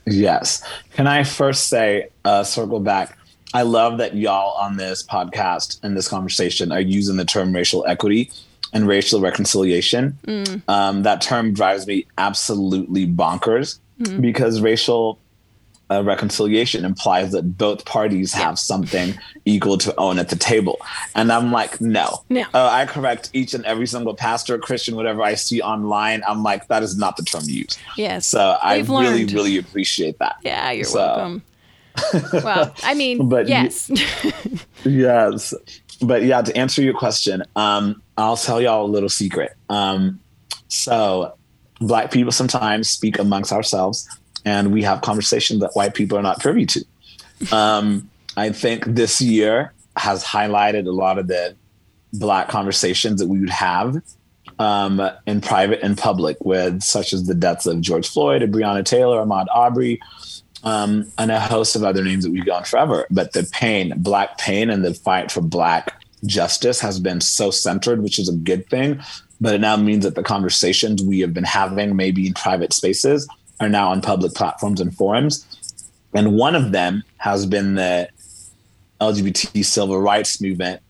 yes 0.08 0.68
can 0.94 1.06
i 1.06 1.24
first 1.24 1.68
say 1.68 2.10
uh, 2.26 2.44
circle 2.44 2.80
back 2.80 3.20
I 3.54 3.62
love 3.62 4.00
that 4.00 4.16
y'all 4.16 4.58
on 4.58 4.78
this 4.78 5.04
podcast 5.04 5.80
and 5.84 5.96
this 5.96 6.08
conversation 6.08 6.72
are 6.72 6.82
using 6.82 7.18
the 7.18 7.26
term 7.26 7.54
racial 7.54 7.86
equity 7.88 8.32
and 8.74 8.88
racial 8.88 9.22
reconciliation. 9.22 10.18
Mm. 10.26 10.68
Um, 10.68 11.04
that 11.04 11.22
term 11.22 11.54
drives 11.54 11.86
me 11.86 12.08
absolutely 12.18 13.06
bonkers 13.06 13.80
mm. 14.00 14.22
because 14.22 14.60
racial 14.60 15.20
uh, 15.92 16.04
reconciliation 16.04 16.84
implies 16.84 17.32
that 17.34 17.58
both 17.58 17.86
parties 17.86 18.34
have 18.34 18.58
something 18.58 19.14
equal 19.46 19.78
to 19.78 19.96
own 19.98 20.18
at 20.18 20.30
the 20.30 20.36
table. 20.36 20.80
And 21.14 21.32
I'm 21.32 21.52
like, 21.52 21.80
no. 21.80 22.24
no. 22.30 22.42
Uh, 22.54 22.70
I 22.72 22.88
correct 22.88 23.30
each 23.34 23.54
and 23.54 23.64
every 23.66 23.86
single 23.86 24.16
pastor, 24.16 24.58
Christian, 24.58 24.96
whatever 24.96 25.22
I 25.22 25.36
see 25.36 25.62
online. 25.62 26.24
I'm 26.28 26.42
like, 26.42 26.68
that 26.70 26.82
is 26.82 26.98
not 26.98 27.18
the 27.18 27.24
term 27.24 27.44
used. 27.46 27.78
Yes. 27.98 28.26
So 28.26 28.58
I 28.64 28.80
really, 28.80 29.26
really 29.26 29.58
appreciate 29.58 30.18
that. 30.18 30.38
Yeah, 30.42 30.72
you're 30.72 30.86
so, 30.86 30.98
welcome 30.98 31.44
well, 32.34 32.74
I 32.84 32.94
mean, 32.94 33.30
but 33.30 33.48
yes. 33.48 33.92
yes. 34.84 35.54
But 36.02 36.24
yeah, 36.24 36.42
to 36.42 36.56
answer 36.58 36.82
your 36.82 36.94
question, 36.94 37.44
um, 37.56 38.02
I'll 38.18 38.38
tell 38.38 38.62
y'all 38.62 38.86
a 38.86 38.92
little 38.92 39.10
secret. 39.10 39.56
Um, 39.70 40.20
so, 40.68 41.36
Black 41.80 42.12
people 42.12 42.32
sometimes 42.32 42.90
speak 42.90 43.20
amongst 43.20 43.52
ourselves, 43.52 44.08
and 44.46 44.72
we 44.74 44.84
have 44.84 45.02
conversations 45.02 45.62
that 45.62 45.72
white 45.74 45.94
people 45.94 46.18
are 46.18 46.24
not 46.24 46.40
privy 46.40 46.66
to. 46.66 46.86
Um, 47.52 48.10
I 48.36 48.52
think 48.52 48.86
this 48.86 49.22
year 49.22 49.74
has 49.96 50.24
highlighted 50.24 50.88
a 50.88 50.92
lot 50.92 51.20
of 51.20 51.28
the 51.28 51.56
Black 52.14 52.48
conversations 52.48 53.20
that 53.20 53.28
we 53.28 53.40
would 53.40 53.50
have 53.50 54.02
um, 54.60 55.02
in 55.26 55.42
private 55.42 55.82
and 55.82 55.98
public, 55.98 56.38
with 56.44 56.84
such 56.84 57.14
as 57.14 57.26
the 57.26 57.34
deaths 57.34 57.66
of 57.66 57.82
George 57.82 58.08
Floyd, 58.08 58.42
and 58.42 58.54
Breonna 58.54 58.86
Taylor, 58.86 59.24
Ahmaud 59.24 59.46
Arbery, 59.54 60.00
um, 60.64 61.12
and 61.18 61.32
a 61.32 61.40
host 61.40 61.76
of 61.76 61.84
other 61.84 62.04
names 62.04 62.24
that 62.24 62.32
we've 62.32 62.46
gone 62.46 62.64
forever. 62.64 63.06
But 63.12 63.34
the 63.34 63.48
pain, 63.52 63.94
black 63.98 64.38
pain, 64.38 64.70
and 64.70 64.84
the 64.84 64.94
fight 64.94 65.32
for 65.32 65.42
black 65.42 66.02
justice 66.26 66.80
has 66.80 67.00
been 67.00 67.22
so 67.22 67.52
centered, 67.52 68.02
which 68.02 68.20
is 68.20 68.30
a 68.30 68.34
good 68.34 68.68
thing. 68.70 69.02
But 69.42 69.56
it 69.56 69.62
now 69.62 69.76
means 69.76 70.06
that 70.06 70.16
the 70.16 70.24
conversations 70.24 71.04
we 71.04 71.20
have 71.20 71.34
been 71.34 71.44
having, 71.44 71.96
maybe 71.96 72.28
in 72.28 72.34
private 72.34 72.74
spaces, 72.74 73.28
are 73.60 73.70
now 73.70 73.92
on 73.92 74.02
public 74.02 74.34
platforms 74.34 74.80
and 74.80 74.96
forums. 74.96 75.46
And 76.14 76.36
one 76.38 76.56
of 76.56 76.72
them 76.72 77.04
has 77.18 77.46
been 77.46 77.76
the 77.76 78.08
LGBT 79.02 79.66
civil 79.66 80.00
rights 80.00 80.40
movement 80.42 80.82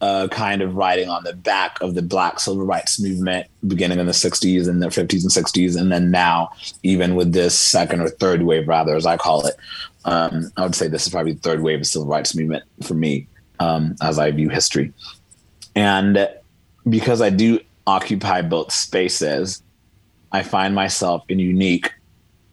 uh, 0.00 0.28
kind 0.28 0.62
of 0.62 0.76
riding 0.76 1.08
on 1.08 1.24
the 1.24 1.32
back 1.32 1.80
of 1.80 1.94
the 1.94 2.02
black 2.02 2.38
civil 2.38 2.64
rights 2.64 3.00
movement 3.00 3.46
beginning 3.66 3.98
in 3.98 4.06
the 4.06 4.12
60s 4.12 4.68
and 4.68 4.80
the 4.80 4.86
50s 4.86 5.22
and 5.22 5.46
60s 5.46 5.78
and 5.78 5.90
then 5.90 6.10
now 6.10 6.50
even 6.84 7.16
with 7.16 7.32
this 7.32 7.58
second 7.58 8.00
or 8.00 8.08
third 8.08 8.42
wave 8.42 8.68
rather 8.68 8.94
as 8.94 9.06
i 9.06 9.16
call 9.16 9.44
it. 9.46 9.56
Um, 10.04 10.52
i 10.56 10.62
would 10.62 10.76
say 10.76 10.86
this 10.86 11.06
is 11.06 11.12
probably 11.12 11.32
the 11.32 11.40
third 11.40 11.62
wave 11.62 11.80
of 11.80 11.86
civil 11.86 12.06
rights 12.06 12.36
movement 12.36 12.62
for 12.84 12.94
me 12.94 13.26
um, 13.58 13.96
as 14.00 14.18
i 14.18 14.30
view 14.30 14.48
history. 14.48 14.92
And 15.74 16.28
because 16.88 17.20
I 17.20 17.30
do 17.30 17.60
occupy 17.86 18.42
both 18.42 18.72
spaces, 18.72 19.62
I 20.32 20.42
find 20.42 20.74
myself 20.74 21.24
in 21.28 21.38
unique 21.38 21.92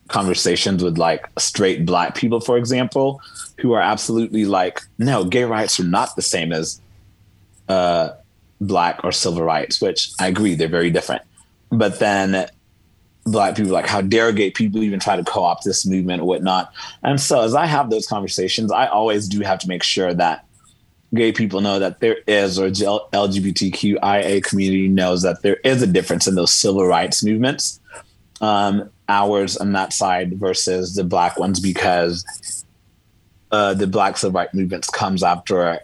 conversations 0.08 0.84
with 0.84 0.98
like 0.98 1.26
straight 1.38 1.86
black 1.86 2.16
people, 2.16 2.40
for 2.40 2.58
example, 2.58 3.20
who 3.60 3.74
are 3.74 3.82
absolutely 3.82 4.46
like, 4.46 4.80
no, 5.00 5.24
gay 5.24 5.44
rights 5.44 5.80
are 5.80 5.86
not 5.86 6.16
the 6.16 6.22
same 6.22 6.54
as 6.54 6.80
uh, 7.68 8.10
black 8.62 9.04
or 9.04 9.12
civil 9.12 9.44
rights, 9.44 9.82
which 9.82 10.12
I 10.20 10.28
agree, 10.28 10.56
they're 10.56 10.68
very 10.68 10.90
different. 10.90 11.22
But 11.70 12.00
then 12.00 12.48
black 13.26 13.56
people 13.56 13.72
like, 13.72 13.88
how 13.88 14.02
dare 14.02 14.32
gay 14.32 14.52
people 14.52 14.84
even 14.84 15.00
try 15.00 15.16
to 15.16 15.24
co-opt 15.24 15.64
this 15.64 15.86
movement 15.86 16.22
or 16.22 16.26
whatnot. 16.26 16.72
And 17.04 17.20
so 17.20 17.42
as 17.42 17.56
I 17.56 17.66
have 17.66 17.90
those 17.90 18.08
conversations, 18.08 18.72
I 18.72 18.88
always 18.88 19.28
do 19.28 19.42
have 19.42 19.60
to 19.60 19.68
make 19.68 19.84
sure 19.84 20.14
that 20.14 20.46
gay 21.14 21.32
people 21.32 21.62
know 21.62 21.80
that 21.80 22.00
there 22.00 22.18
is, 22.28 22.60
or 22.60 22.70
LGBTQIA 22.70 24.44
community 24.44 24.88
knows 24.88 25.24
that 25.24 25.42
there 25.42 25.58
is 25.58 25.82
a 25.82 25.88
difference 25.88 26.28
in 26.28 26.36
those 26.36 26.54
civil 26.54 26.86
rights 26.86 27.24
movements, 27.24 27.80
um, 28.42 28.90
ours 29.10 29.58
on 29.58 29.72
that 29.74 29.94
side 29.94 30.38
versus 30.40 30.96
the 30.96 31.04
black 31.04 31.40
ones, 31.40 31.60
because 31.60 32.64
uh, 33.52 33.74
the 33.74 33.88
black 33.88 34.18
civil 34.18 34.40
rights 34.40 34.54
movements 34.54 34.90
comes 34.90 35.24
after 35.24 35.80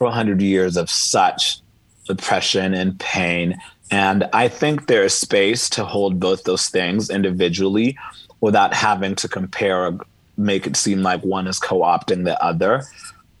400 0.00 0.40
years 0.40 0.76
of 0.78 0.90
such 0.90 1.60
oppression 2.08 2.74
and 2.74 2.98
pain. 2.98 3.56
And 3.90 4.28
I 4.32 4.48
think 4.48 4.86
there 4.86 5.04
is 5.04 5.14
space 5.14 5.68
to 5.70 5.84
hold 5.84 6.18
both 6.18 6.44
those 6.44 6.68
things 6.68 7.10
individually 7.10 7.98
without 8.40 8.72
having 8.72 9.14
to 9.16 9.28
compare 9.28 9.86
or 9.86 9.98
make 10.38 10.66
it 10.66 10.74
seem 10.74 11.02
like 11.02 11.22
one 11.22 11.46
is 11.46 11.58
co 11.58 11.80
opting 11.80 12.24
the 12.24 12.42
other. 12.42 12.82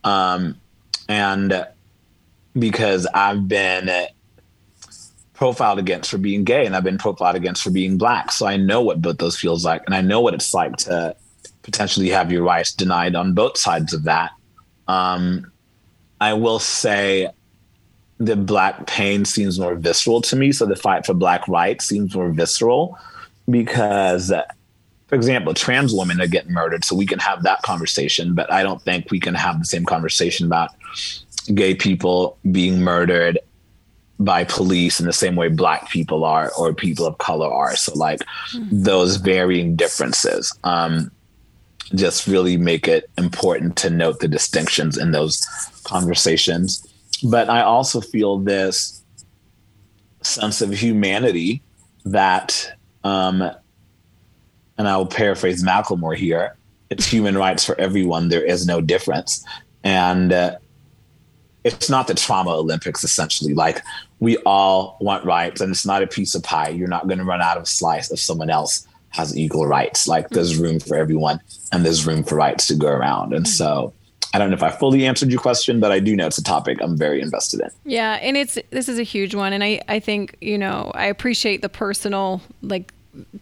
Um, 0.04 0.60
and 1.08 1.66
because 2.58 3.06
I've 3.06 3.48
been 3.48 4.08
profiled 5.32 5.78
against 5.78 6.10
for 6.10 6.18
being 6.18 6.44
gay 6.44 6.66
and 6.66 6.76
I've 6.76 6.84
been 6.84 6.98
profiled 6.98 7.36
against 7.36 7.62
for 7.62 7.70
being 7.70 7.96
black. 7.96 8.32
So 8.32 8.46
I 8.46 8.58
know 8.58 8.82
what 8.82 9.00
both 9.00 9.16
those 9.16 9.38
feels 9.38 9.64
like 9.64 9.82
and 9.86 9.94
I 9.94 10.02
know 10.02 10.20
what 10.20 10.34
it's 10.34 10.52
like 10.52 10.76
to 10.78 11.16
potentially 11.62 12.10
have 12.10 12.30
your 12.30 12.42
rights 12.42 12.74
denied 12.74 13.16
on 13.16 13.32
both 13.32 13.56
sides 13.56 13.94
of 13.94 14.02
that. 14.02 14.32
Um, 14.88 15.49
I 16.20 16.34
will 16.34 16.58
say 16.58 17.28
the 18.18 18.36
black 18.36 18.86
pain 18.86 19.24
seems 19.24 19.58
more 19.58 19.74
visceral 19.74 20.20
to 20.22 20.36
me. 20.36 20.52
So 20.52 20.66
the 20.66 20.76
fight 20.76 21.06
for 21.06 21.14
black 21.14 21.48
rights 21.48 21.86
seems 21.86 22.14
more 22.14 22.30
visceral 22.30 22.98
because 23.48 24.32
for 25.10 25.16
example, 25.16 25.54
trans 25.54 25.92
women 25.92 26.20
are 26.20 26.28
getting 26.28 26.52
murdered, 26.52 26.84
so 26.84 26.94
we 26.94 27.04
can 27.04 27.18
have 27.18 27.42
that 27.42 27.62
conversation. 27.62 28.32
But 28.32 28.52
I 28.52 28.62
don't 28.62 28.80
think 28.82 29.10
we 29.10 29.18
can 29.18 29.34
have 29.34 29.58
the 29.58 29.64
same 29.64 29.84
conversation 29.84 30.46
about 30.46 30.70
gay 31.52 31.74
people 31.74 32.38
being 32.52 32.80
murdered 32.80 33.40
by 34.20 34.44
police 34.44 35.00
in 35.00 35.06
the 35.06 35.12
same 35.12 35.34
way 35.34 35.48
black 35.48 35.90
people 35.90 36.24
are 36.24 36.52
or 36.56 36.72
people 36.72 37.06
of 37.06 37.18
color 37.18 37.52
are. 37.52 37.74
So 37.74 37.92
like 37.94 38.20
mm-hmm. 38.54 38.82
those 38.84 39.16
varying 39.16 39.74
differences 39.74 40.56
um, 40.62 41.10
just 41.94 42.26
really 42.26 42.56
make 42.56 42.86
it 42.86 43.10
important 43.18 43.76
to 43.76 43.90
note 43.90 44.20
the 44.20 44.28
distinctions 44.28 44.96
in 44.96 45.12
those 45.12 45.44
conversations. 45.84 46.86
But 47.24 47.48
I 47.48 47.62
also 47.62 48.00
feel 48.00 48.38
this 48.38 49.02
sense 50.22 50.60
of 50.60 50.72
humanity 50.72 51.62
that 52.04 52.72
um, 53.04 53.42
and 54.78 54.88
I 54.88 54.96
will 54.96 55.06
paraphrase 55.06 55.62
Macklemore 55.62 56.16
here 56.16 56.56
it's 56.90 57.06
human 57.06 57.38
rights 57.38 57.64
for 57.64 57.80
everyone. 57.80 58.28
There 58.28 58.44
is 58.44 58.66
no 58.66 58.80
difference. 58.80 59.44
And 59.84 60.32
uh, 60.32 60.58
it's 61.62 61.88
not 61.88 62.08
the 62.08 62.14
trauma 62.14 62.50
Olympics, 62.50 63.04
essentially. 63.04 63.54
Like, 63.54 63.82
we 64.18 64.36
all 64.38 64.98
want 65.00 65.24
rights, 65.24 65.60
and 65.60 65.70
it's 65.70 65.86
not 65.86 66.02
a 66.02 66.06
piece 66.06 66.34
of 66.34 66.42
pie. 66.42 66.68
You're 66.68 66.88
not 66.88 67.06
going 67.06 67.18
to 67.18 67.24
run 67.24 67.40
out 67.40 67.56
of 67.56 67.68
slice 67.68 68.10
of 68.10 68.18
someone 68.18 68.50
else 68.50 68.86
has 69.10 69.36
equal 69.36 69.66
rights. 69.66 70.08
Like, 70.08 70.30
there's 70.30 70.56
room 70.56 70.80
for 70.80 70.96
everyone, 70.96 71.40
and 71.72 71.84
there's 71.84 72.06
room 72.06 72.22
for 72.22 72.36
rights 72.36 72.66
to 72.68 72.74
go 72.74 72.88
around. 72.88 73.32
And 73.32 73.46
so, 73.46 73.92
I 74.32 74.38
don't 74.38 74.50
know 74.50 74.56
if 74.56 74.62
I 74.62 74.70
fully 74.70 75.06
answered 75.06 75.30
your 75.30 75.40
question, 75.40 75.80
but 75.80 75.90
I 75.90 75.98
do 75.98 76.14
know 76.14 76.26
it's 76.26 76.38
a 76.38 76.44
topic 76.44 76.78
I'm 76.80 76.96
very 76.96 77.20
invested 77.20 77.60
in. 77.60 77.70
Yeah, 77.84 78.14
and 78.22 78.36
it's 78.36 78.58
this 78.70 78.88
is 78.88 78.98
a 78.98 79.02
huge 79.02 79.34
one, 79.34 79.52
and 79.52 79.64
I 79.64 79.82
I 79.88 79.98
think 79.98 80.36
you 80.40 80.56
know 80.56 80.92
I 80.94 81.06
appreciate 81.06 81.62
the 81.62 81.68
personal 81.68 82.40
like 82.62 82.92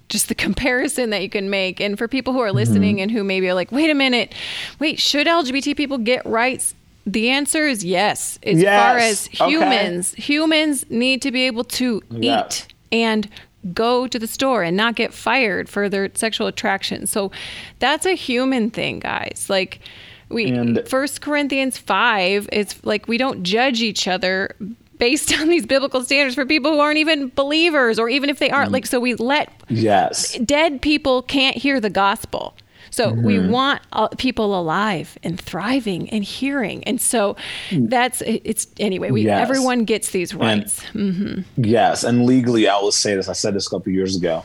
just 0.09 0.29
the 0.29 0.35
comparison 0.35 1.11
that 1.11 1.23
you 1.23 1.29
can 1.29 1.51
make. 1.51 1.81
And 1.81 1.99
for 1.99 2.09
people 2.09 2.33
who 2.33 2.41
are 2.41 2.53
listening 2.53 2.97
mm-hmm. 2.97 3.03
and 3.03 3.11
who 3.11 3.25
maybe 3.25 3.49
are 3.49 3.55
like, 3.55 3.71
wait 3.71 3.91
a 3.91 3.95
minute, 3.95 4.35
wait, 4.79 4.99
should 4.99 5.27
LGBT 5.27 5.77
people 5.77 5.99
get 5.99 6.25
rights? 6.25 6.75
The 7.07 7.31
answer 7.31 7.67
is 7.67 7.85
yes. 7.85 8.39
As 8.43 8.61
yes. 8.61 8.83
far 8.83 8.99
as 8.99 9.27
humans, 9.27 10.13
okay. 10.13 10.23
humans 10.23 10.87
need 10.91 11.23
to 11.23 11.31
be 11.31 11.43
able 11.45 11.65
to 11.65 12.03
yeah. 12.11 12.47
eat 12.47 12.67
and 12.93 13.29
go 13.75 14.07
to 14.07 14.19
the 14.19 14.27
store 14.27 14.63
and 14.63 14.77
not 14.77 14.95
get 14.95 15.13
fired 15.13 15.69
for 15.69 15.89
their 15.89 16.11
sexual 16.15 16.47
attraction. 16.47 17.07
So 17.07 17.31
that's 17.79 18.07
a 18.07 18.15
human 18.15 18.71
thing, 18.71 19.01
guys. 19.01 19.47
Like 19.49 19.81
we 20.29 20.83
First 20.85 21.21
Corinthians 21.21 21.79
5, 21.79 22.49
it's 22.53 22.85
like 22.85 23.09
we 23.09 23.19
don't 23.19 23.43
judge 23.43 23.81
each 23.83 24.07
other 24.07 24.55
based 24.99 25.33
on 25.41 25.49
these 25.49 25.67
biblical 25.67 26.03
standards 26.03 26.35
for 26.35 26.45
people 26.45 26.73
who 26.73 26.81
aren't 26.81 26.99
even 26.99 27.29
believers 27.35 27.99
or 27.99 28.09
even 28.09 28.31
if 28.31 28.39
they 28.39 28.51
aren't 28.51 28.71
mm. 28.71 28.75
like 28.75 28.87
so 28.87 29.01
we 29.01 29.15
let 29.15 29.53
yes 29.69 30.37
dead 30.39 30.83
people 30.83 31.23
can't 31.23 31.57
hear 31.57 31.81
the 31.81 31.91
gospel 31.91 32.55
so 32.99 33.13
mm-hmm. 33.13 33.23
we 33.23 33.39
want 33.39 33.81
uh, 33.93 34.09
people 34.19 34.59
alive 34.59 35.17
and 35.23 35.41
thriving 35.41 36.11
and 36.11 36.25
hearing 36.25 36.83
and 36.83 37.01
so 37.01 37.37
that's 37.71 38.23
it's 38.23 38.67
anyway 38.81 39.13
we 39.13 39.23
yes. 39.23 39.41
everyone 39.41 39.85
gets 39.85 40.11
these 40.11 40.35
rights 40.35 40.85
and, 40.93 41.15
mm-hmm. 41.15 41.65
yes 41.65 42.03
and 42.03 42.27
legally 42.27 42.67
i 42.67 42.77
will 42.77 42.91
say 42.91 43.15
this 43.15 43.29
i 43.29 43.33
said 43.33 43.55
this 43.55 43.69
a 43.69 43.71
couple 43.71 43.93
years 43.93 44.17
ago 44.17 44.45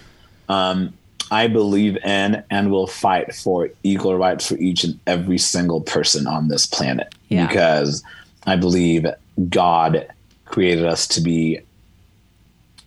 um, 0.50 0.94
I 1.32 1.48
believe 1.48 1.98
in 2.04 2.44
and 2.52 2.70
will 2.70 2.86
fight 2.86 3.34
for 3.34 3.70
equal 3.82 4.16
rights 4.18 4.48
for 4.48 4.56
each 4.58 4.84
and 4.84 5.00
every 5.08 5.40
single 5.40 5.82
person 5.82 6.28
on 6.28 6.50
this 6.50 6.68
planet 6.68 7.16
yeah. 7.30 7.48
because 7.48 8.04
I 8.46 8.56
believe 8.58 9.08
God 9.50 10.06
created 10.46 10.86
us 10.86 11.08
to 11.08 11.22
be 11.22 11.62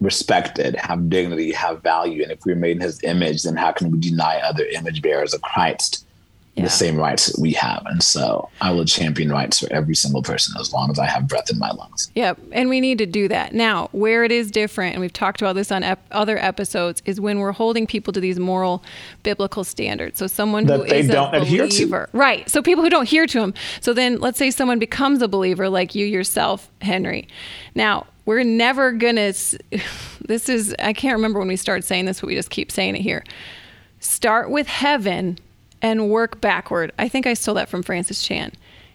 respected, 0.01 0.77
have 0.77 1.09
dignity, 1.09 1.53
have 1.53 1.83
value. 1.83 2.23
And 2.23 2.31
if 2.31 2.45
we're 2.45 2.57
made 2.57 2.77
in 2.77 2.83
his 2.83 3.03
image, 3.03 3.43
then 3.45 3.57
how 3.57 3.73
can 3.73 3.91
we 3.91 3.99
deny 3.99 4.37
other 4.39 4.65
image 4.67 5.03
bearers 5.03 5.33
of 5.33 5.41
Christ 5.43 6.05
yeah. 6.55 6.65
the 6.65 6.71
same 6.71 6.97
rights 6.97 7.27
that 7.27 7.41
we 7.41 7.53
have? 7.53 7.83
And 7.87 8.03
so 8.03 8.51
I 8.61 8.73
will 8.73 8.85
champion 8.85 9.31
rights 9.31 9.61
for 9.61 9.73
every 9.73 9.95
single 9.95 10.23
person 10.23 10.55
as 10.61 10.73
long 10.73 10.91
as 10.91 10.99
I 10.99 11.07
have 11.07 11.29
breath 11.29 11.51
in 11.51 11.59
my 11.59 11.71
lungs. 11.71 12.11
Yep. 12.15 12.39
And 12.53 12.69
we 12.69 12.81
need 12.81 12.99
to 12.99 13.07
do 13.07 13.27
that. 13.29 13.55
Now, 13.55 13.89
where 13.93 14.23
it 14.25 14.33
is 14.33 14.51
different, 14.51 14.95
and 14.95 15.01
we've 15.01 15.13
talked 15.13 15.41
about 15.41 15.55
this 15.55 15.73
on 15.73 15.83
ep- 15.83 16.05
other 16.11 16.37
episodes, 16.39 17.03
is 17.07 17.19
when 17.19 17.39
we're 17.39 17.53
holding 17.53 17.87
people 17.87 18.13
to 18.13 18.21
these 18.21 18.39
moral 18.39 18.83
biblical 19.23 19.65
standards. 19.65 20.19
So 20.19 20.27
someone 20.27 20.67
that 20.67 20.79
who 20.79 20.85
is 20.85 21.09
a 21.09 21.31
believer. 21.33 22.11
Right. 22.13 22.49
So 22.51 22.61
people 22.61 22.85
who 22.85 22.91
don't 22.91 23.05
adhere 23.05 23.27
to 23.27 23.41
them. 23.41 23.55
So 23.81 23.95
then 23.95 24.21
let's 24.21 24.37
say 24.37 24.51
someone 24.51 24.79
becomes 24.79 25.23
a 25.23 25.29
believer 25.29 25.71
like 25.71 25.95
you 25.95 26.05
yourself, 26.05 26.71
Henry. 26.83 27.29
Now, 27.75 28.07
we're 28.27 28.45
never 28.45 28.93
to, 29.17 29.33
this 30.27 30.49
is, 30.49 30.75
I 30.79 30.93
can't 30.93 31.15
remember 31.15 31.39
when 31.39 31.49
we 31.49 31.57
started 31.57 31.85
saying 31.85 32.05
this, 32.05 32.21
but 32.21 32.27
we 32.27 32.35
just 32.35 32.51
keep 32.51 32.71
saying 32.71 32.97
it 32.97 33.03
here. 33.03 33.25
Start 34.01 34.51
with 34.51 34.67
heaven 34.67 35.39
and 35.81 36.11
work 36.11 36.41
backward. 36.41 36.93
I 36.99 37.09
think 37.09 37.27
I 37.27 37.35
stole 37.35 37.55
that 37.55 37.69
from 37.69 37.83
Francis 37.83 38.23
Chan. 38.23 38.53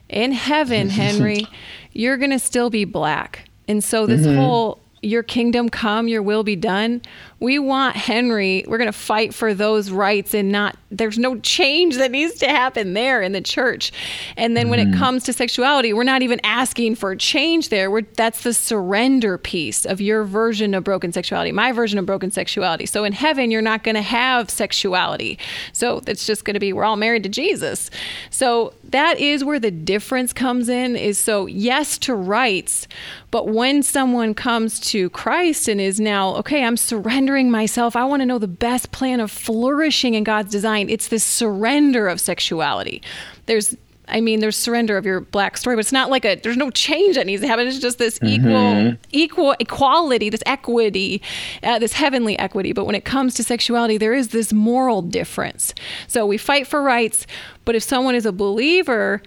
In 0.09 0.31
heaven, 0.31 0.89
Henry, 0.91 1.47
you're 1.93 2.17
to 2.31 2.39
still 2.39 2.69
be 2.69 2.85
black. 2.85 3.49
And 3.67 3.83
so 3.83 4.05
this 4.05 4.21
mm-hmm. 4.21 4.37
whole 4.37 4.79
your 5.01 5.23
kingdom 5.23 5.67
come, 5.69 6.07
your 6.07 6.21
will 6.21 6.43
be 6.43 6.55
done. 6.55 7.01
We 7.39 7.57
want 7.57 7.95
Henry, 7.95 8.63
we're 8.67 8.77
going 8.77 8.91
to 8.91 8.97
fight 8.97 9.33
for 9.33 9.55
those 9.55 9.89
rights 9.89 10.35
and 10.35 10.51
not, 10.51 10.77
there's 10.91 11.17
no 11.17 11.39
change 11.39 11.97
that 11.97 12.11
needs 12.11 12.35
to 12.35 12.47
happen 12.47 12.93
there 12.93 13.23
in 13.23 13.31
the 13.31 13.41
church. 13.41 13.91
And 14.37 14.55
then 14.55 14.67
mm. 14.67 14.69
when 14.69 14.79
it 14.79 14.87
mm-hmm. 14.89 14.99
comes 14.99 15.23
to 15.23 15.33
sexuality, 15.33 15.91
we're 15.91 16.03
not 16.03 16.21
even 16.21 16.39
asking 16.43 16.95
for 16.95 17.15
change 17.15 17.69
there. 17.69 17.89
We're, 17.89 18.03
that's 18.15 18.43
the 18.43 18.53
surrender 18.53 19.39
piece 19.39 19.85
of 19.85 19.99
your 19.99 20.23
version 20.23 20.75
of 20.75 20.83
broken 20.83 21.11
sexuality, 21.11 21.51
my 21.51 21.71
version 21.71 21.97
of 21.97 22.05
broken 22.05 22.29
sexuality. 22.29 22.85
So 22.85 23.03
in 23.03 23.13
heaven, 23.13 23.49
you're 23.49 23.61
not 23.63 23.83
going 23.83 23.95
to 23.95 24.01
have 24.03 24.51
sexuality. 24.51 25.39
So 25.73 26.01
it's 26.05 26.27
just 26.27 26.45
going 26.45 26.53
to 26.53 26.59
be, 26.59 26.73
we're 26.73 26.83
all 26.83 26.95
married 26.95 27.23
to 27.23 27.29
Jesus. 27.29 27.89
So 28.29 28.73
that 28.91 29.19
is 29.19 29.43
where 29.43 29.59
the 29.59 29.71
difference 29.71 30.33
comes 30.33 30.69
in 30.69 30.95
is 30.95 31.17
so 31.17 31.45
yes 31.45 31.97
to 31.99 32.15
rights, 32.15 32.87
but 33.31 33.47
when 33.47 33.83
someone 33.83 34.33
comes 34.33 34.79
to 34.91 35.09
Christ 35.09 35.67
and 35.67 35.81
is 35.81 35.99
now, 35.99 36.35
okay, 36.35 36.63
I'm 36.63 36.77
surrendering 36.77 37.49
myself, 37.51 37.95
I 37.95 38.05
want 38.05 38.21
to 38.21 38.25
know 38.25 38.39
the 38.39 38.47
best 38.47 38.91
plan 38.91 39.19
of 39.19 39.31
flourishing 39.31 40.13
in 40.13 40.23
God's 40.23 40.51
design. 40.51 40.89
It's 40.89 41.07
this 41.07 41.23
surrender 41.23 42.07
of 42.07 42.19
sexuality. 42.19 43.01
There's 43.45 43.75
I 44.11 44.21
mean, 44.21 44.39
there's 44.39 44.55
surrender 44.55 44.97
of 44.97 45.05
your 45.05 45.21
black 45.21 45.57
story, 45.57 45.75
but 45.75 45.81
it's 45.81 45.91
not 45.91 46.09
like 46.09 46.25
a 46.25 46.35
there's 46.35 46.57
no 46.57 46.69
change 46.71 47.15
that 47.15 47.25
needs 47.25 47.41
to 47.41 47.47
happen. 47.47 47.67
It's 47.67 47.79
just 47.79 47.97
this 47.97 48.19
mm-hmm. 48.19 48.27
equal 48.27 48.97
equal 49.11 49.55
equality, 49.59 50.29
this 50.29 50.43
equity, 50.45 51.21
uh, 51.63 51.79
this 51.79 51.93
heavenly 51.93 52.37
equity. 52.39 52.73
But 52.73 52.85
when 52.85 52.95
it 52.95 53.05
comes 53.05 53.33
to 53.35 53.43
sexuality, 53.43 53.97
there 53.97 54.13
is 54.13 54.29
this 54.29 54.53
moral 54.53 55.01
difference. 55.01 55.73
So 56.07 56.25
we 56.25 56.37
fight 56.37 56.67
for 56.67 56.81
rights, 56.81 57.25
but 57.65 57.75
if 57.75 57.83
someone 57.83 58.15
is 58.15 58.25
a 58.25 58.31
believer, 58.31 59.21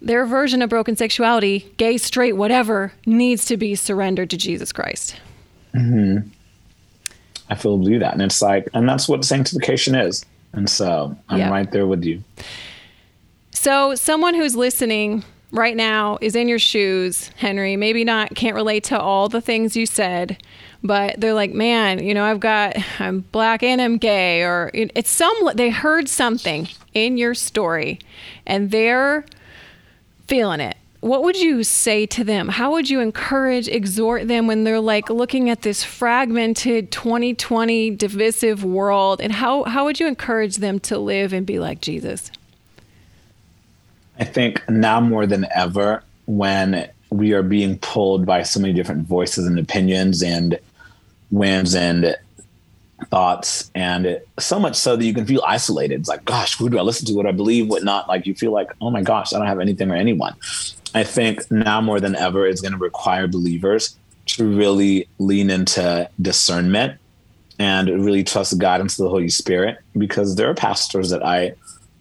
their 0.00 0.26
version 0.26 0.62
of 0.62 0.70
broken 0.70 0.96
sexuality, 0.96 1.72
gay, 1.76 1.96
straight, 1.96 2.32
whatever, 2.32 2.92
needs 3.06 3.44
to 3.46 3.56
be 3.56 3.74
surrendered 3.74 4.30
to 4.30 4.36
Jesus 4.36 4.72
Christ. 4.72 5.16
I 7.48 7.54
feel 7.54 7.78
believe 7.78 8.00
that. 8.00 8.14
And 8.14 8.22
it's 8.22 8.42
like, 8.42 8.68
and 8.74 8.88
that's 8.88 9.08
what 9.08 9.24
sanctification 9.24 9.94
is. 9.94 10.24
And 10.52 10.68
so 10.68 11.16
I'm 11.28 11.38
Yep. 11.38 11.50
right 11.50 11.70
there 11.70 11.86
with 11.86 12.04
you. 12.04 12.22
So, 13.52 13.94
someone 13.94 14.34
who's 14.34 14.56
listening 14.56 15.24
right 15.52 15.76
now 15.76 16.18
is 16.20 16.34
in 16.34 16.48
your 16.48 16.58
shoes, 16.58 17.28
Henry, 17.36 17.76
maybe 17.76 18.02
not 18.02 18.34
can't 18.34 18.56
relate 18.56 18.84
to 18.84 18.98
all 18.98 19.28
the 19.28 19.42
things 19.42 19.76
you 19.76 19.86
said, 19.86 20.42
but 20.82 21.20
they're 21.20 21.34
like, 21.34 21.52
"Man, 21.52 22.02
you 22.02 22.14
know, 22.14 22.24
I've 22.24 22.40
got 22.40 22.76
I'm 22.98 23.20
black 23.30 23.62
and 23.62 23.80
I'm 23.80 23.98
gay," 23.98 24.42
or 24.42 24.70
it's 24.72 25.10
some 25.10 25.34
they 25.54 25.70
heard 25.70 26.08
something 26.08 26.68
in 26.94 27.18
your 27.18 27.34
story 27.34 27.98
and 28.46 28.70
they're 28.70 29.24
feeling 30.26 30.60
it. 30.60 30.76
What 31.00 31.24
would 31.24 31.36
you 31.36 31.64
say 31.64 32.06
to 32.06 32.24
them? 32.24 32.48
How 32.48 32.70
would 32.72 32.88
you 32.88 33.00
encourage, 33.00 33.66
exhort 33.68 34.28
them 34.28 34.46
when 34.46 34.62
they're 34.64 34.80
like 34.80 35.10
looking 35.10 35.50
at 35.50 35.62
this 35.62 35.82
fragmented 35.82 36.92
2020 36.92 37.90
divisive 37.90 38.64
world? 38.64 39.20
And 39.20 39.32
how, 39.32 39.64
how 39.64 39.84
would 39.84 39.98
you 39.98 40.06
encourage 40.06 40.58
them 40.58 40.78
to 40.80 40.98
live 40.98 41.32
and 41.32 41.44
be 41.44 41.58
like 41.58 41.80
Jesus? 41.80 42.30
I 44.22 44.24
think 44.24 44.62
now 44.68 45.00
more 45.00 45.26
than 45.26 45.48
ever, 45.52 46.04
when 46.26 46.88
we 47.10 47.32
are 47.32 47.42
being 47.42 47.76
pulled 47.78 48.24
by 48.24 48.44
so 48.44 48.60
many 48.60 48.72
different 48.72 49.08
voices 49.08 49.48
and 49.48 49.58
opinions 49.58 50.22
and 50.22 50.60
whims 51.32 51.74
and 51.74 52.16
thoughts, 53.10 53.68
and 53.74 54.20
so 54.38 54.60
much 54.60 54.76
so 54.76 54.94
that 54.94 55.04
you 55.04 55.12
can 55.12 55.26
feel 55.26 55.42
isolated. 55.44 55.98
It's 55.98 56.08
like, 56.08 56.24
gosh, 56.24 56.56
who 56.56 56.70
do 56.70 56.78
I 56.78 56.82
listen 56.82 57.04
to? 57.06 57.14
What 57.14 57.26
I 57.26 57.32
believe? 57.32 57.66
What 57.66 57.82
not? 57.82 58.06
Like 58.06 58.24
you 58.24 58.36
feel 58.36 58.52
like, 58.52 58.70
oh 58.80 58.92
my 58.92 59.02
gosh, 59.02 59.32
I 59.32 59.38
don't 59.38 59.48
have 59.48 59.58
anything 59.58 59.90
or 59.90 59.96
anyone. 59.96 60.36
I 60.94 61.02
think 61.02 61.50
now 61.50 61.80
more 61.80 61.98
than 61.98 62.14
ever, 62.14 62.46
it's 62.46 62.60
going 62.60 62.74
to 62.74 62.78
require 62.78 63.26
believers 63.26 63.98
to 64.26 64.46
really 64.46 65.08
lean 65.18 65.50
into 65.50 66.08
discernment 66.20 66.96
and 67.58 68.04
really 68.04 68.22
trust 68.22 68.52
the 68.52 68.56
guidance 68.56 69.00
of 69.00 69.02
the 69.02 69.10
Holy 69.10 69.30
Spirit 69.30 69.78
because 69.98 70.36
there 70.36 70.48
are 70.48 70.54
pastors 70.54 71.10
that 71.10 71.26
I 71.26 71.54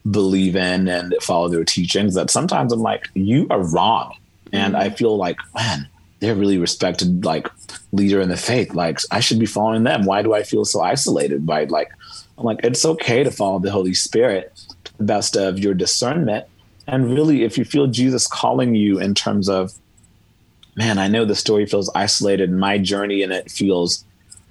believe 0.10 0.56
in 0.56 0.88
and 0.88 1.14
follow 1.22 1.48
their 1.48 1.64
teachings 1.64 2.16
that 2.16 2.32
sometimes 2.32 2.74
I'm 2.74 2.80
like, 2.80 3.10
you 3.14 3.48
are 3.50 3.62
wrong. 3.62 4.16
And 4.52 4.76
I 4.76 4.90
mm. 4.90 4.98
feel 4.98 5.16
like, 5.16 5.38
man, 5.54 5.88
they're 6.20 6.36
really 6.36 6.58
respected 6.58 7.24
like 7.26 7.48
leader 7.92 8.22
in 8.22 8.30
the 8.30 8.38
faith. 8.38 8.74
Like 8.74 9.00
I 9.12 9.20
should 9.20 9.40
be 9.40 9.46
following 9.46 9.84
them. 9.84 10.06
Why 10.06 10.22
do 10.22 10.34
I 10.34 10.44
feel 10.44 10.66
so 10.66 10.82
isolated 10.82 11.46
by 11.46 11.66
like 11.66 11.92
I'm 12.38 12.46
like, 12.46 12.62
it's 12.64 12.86
okay 12.86 13.24
to 13.24 13.32
follow 13.32 13.60
the 13.60 13.72
Holy 13.72 13.94
Spirit 13.94 14.56
to 14.86 14.98
the 14.98 15.04
best 15.04 15.36
of 15.36 15.60
your 15.60 15.76
discernment. 15.76 16.48
And 16.88 17.12
really, 17.12 17.44
if 17.44 17.58
you 17.58 17.66
feel 17.66 17.86
Jesus 17.88 18.26
calling 18.26 18.74
you 18.74 19.00
in 19.00 19.14
terms 19.14 19.48
of, 19.48 19.72
man, 20.76 20.98
I 20.98 21.08
know 21.08 21.24
the 21.24 21.36
story 21.36 21.68
feels 21.68 21.92
isolated 21.94 22.50
and 22.50 22.60
my 22.60 22.80
journey 22.80 23.22
in 23.22 23.32
it 23.32 23.52
feels 23.52 24.04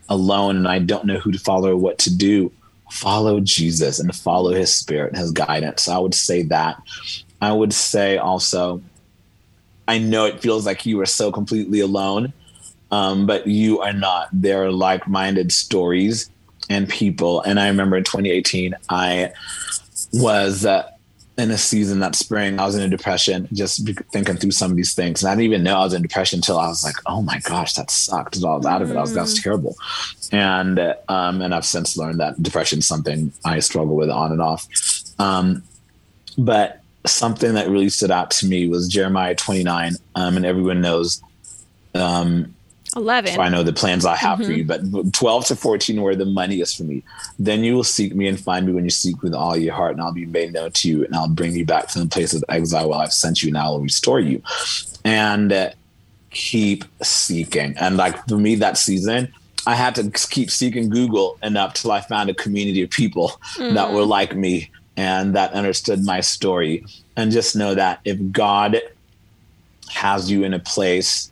alone 0.09 0.57
and 0.57 0.69
I 0.69 0.79
don't 0.79 1.05
know 1.05 1.19
who 1.19 1.33
to 1.33 1.39
follow 1.39 1.73
or 1.73 1.77
what 1.77 1.99
to 2.01 2.15
do, 2.15 2.53
follow 2.91 3.41
Jesus 3.41 3.99
and 3.99 4.15
follow 4.15 4.53
his 4.53 4.75
spirit, 4.75 5.11
and 5.11 5.19
his 5.19 5.33
guidance. 5.33 5.89
I 5.89 5.99
would 5.99 6.15
say 6.15 6.43
that. 6.45 6.83
I 7.41 7.53
would 7.53 7.73
say 7.73 8.19
also, 8.19 8.83
I 9.89 9.99
know 9.99 10.27
it 10.27 10.41
feels 10.41 10.67
like 10.67 10.85
you 10.87 11.01
are 11.01 11.07
so 11.07 11.33
completely 11.33 11.81
alone, 11.81 12.33
um, 12.91 13.27
but 13.27 13.47
you 13.47 13.81
are 13.81 13.93
not. 13.93 14.29
There 14.33 14.65
are 14.65 14.73
like 14.73 15.09
minded 15.09 15.53
stories 15.53 16.31
and 16.69 16.89
people. 16.89 17.41
And 17.43 17.59
I 17.59 17.69
remember 17.69 17.97
in 17.97 18.05
2018, 18.05 18.75
I 18.89 19.33
was. 20.13 20.67
Uh, 20.67 20.91
in 21.41 21.51
a 21.51 21.59
season 21.59 22.01
that 22.01 22.15
spring, 22.15 22.61
I 22.61 22.67
was 22.67 22.77
in 22.77 22.83
a 22.83 22.89
depression, 22.89 23.49
just 23.53 23.89
thinking 24.13 24.37
through 24.37 24.51
some 24.53 24.71
of 24.71 24.77
these 24.77 24.95
things. 24.95 25.23
And 25.23 25.31
I 25.31 25.35
didn't 25.35 25.47
even 25.47 25.63
know 25.63 25.79
I 25.79 25.85
was 25.85 25.95
in 25.95 26.03
depression 26.03 26.39
until 26.39 26.59
I 26.59 26.69
was 26.69 26.85
like, 26.85 26.97
"Oh 27.07 27.23
my 27.23 27.41
gosh, 27.41 27.75
that 27.75 27.91
sucked." 27.91 28.37
Until 28.37 28.51
I 28.51 28.57
was 28.57 28.67
out 28.67 28.83
of 28.83 28.91
it, 28.91 28.97
I 28.97 29.01
was 29.01 29.15
that's 29.15 29.43
terrible. 29.43 29.77
And 30.31 30.79
uh, 30.79 30.95
um, 31.09 31.43
and 31.43 31.55
I've 31.55 31.67
since 31.67 31.97
learned 31.97 32.21
that 32.21 32.41
depression 32.43 32.81
is 32.81 32.87
something 32.87 33.33
I 33.45 33.59
struggle 33.61 33.97
with 33.97 34.11
on 34.11 34.33
and 34.33 34.43
off. 34.43 34.69
Um, 35.19 35.63
but 36.39 36.81
something 37.07 37.55
that 37.55 37.69
really 37.69 37.89
stood 37.89 38.11
out 38.11 38.31
to 38.33 38.47
me 38.47 38.69
was 38.69 38.89
Jeremiah 38.89 39.35
29, 39.35 39.95
um, 40.15 40.37
and 40.37 40.47
everyone 40.47 40.81
knows. 40.81 41.23
Um, 41.95 42.55
11. 42.97 43.35
for 43.35 43.41
I 43.41 43.49
know 43.49 43.63
the 43.63 43.73
plans 43.73 44.05
I 44.05 44.17
have 44.17 44.39
for 44.39 44.51
you, 44.51 44.65
but 44.65 44.81
12 45.13 45.47
to 45.47 45.57
14 45.57 46.03
where 46.03 46.17
the 46.17 46.25
money 46.25 46.61
is 46.61 46.75
for 46.75 46.85
me. 46.85 47.03
Then 47.39 47.63
you 47.63 47.75
will 47.75 47.85
seek 47.85 48.15
me 48.15 48.27
and 48.27 48.39
find 48.39 48.67
me 48.67 48.73
when 48.73 48.85
you 48.85 48.91
seek 48.91 49.23
with 49.23 49.35
all 49.35 49.57
your 49.57 49.75
heart, 49.75 49.93
and 49.93 50.01
I'll 50.01 50.13
be 50.13 50.27
made 50.27 50.53
known 50.53 50.73
to 50.73 50.89
you, 50.89 51.05
and 51.05 51.15
I'll 51.15 51.29
bring 51.29 51.55
you 51.55 51.65
back 51.65 51.89
to 51.89 52.01
the 52.01 52.07
place 52.07 52.35
of 52.35 52.45
exile 52.49 52.89
while 52.89 53.01
I've 53.01 53.13
sent 53.13 53.43
you, 53.43 53.49
and 53.49 53.59
I 53.59 53.69
will 53.69 53.81
restore 53.81 54.21
you. 54.21 54.43
And 55.05 55.53
uh, 55.53 55.71
keep 56.31 56.85
seeking. 57.03 57.77
And 57.79 57.97
like 57.97 58.27
for 58.29 58.37
me, 58.39 58.55
that 58.57 58.77
season, 58.79 59.33
I 59.67 59.75
had 59.75 59.95
to 59.97 60.11
keep 60.11 60.51
seeking 60.51 60.89
Google 60.89 61.39
enough 61.43 61.75
till 61.75 61.93
I 61.93 62.01
found 62.01 62.31
a 62.31 62.35
community 62.35 62.83
of 62.83 62.91
people 62.91 63.41
that 63.59 63.93
were 63.93 64.05
like 64.05 64.35
me 64.35 64.71
and 64.97 65.35
that 65.35 65.53
understood 65.53 66.05
my 66.05 66.21
story. 66.21 66.85
And 67.17 67.31
just 67.31 67.55
know 67.57 67.75
that 67.75 68.01
if 68.05 68.19
God 68.33 68.81
has 69.91 70.31
you 70.31 70.45
in 70.45 70.55
a 70.55 70.59
place 70.59 71.31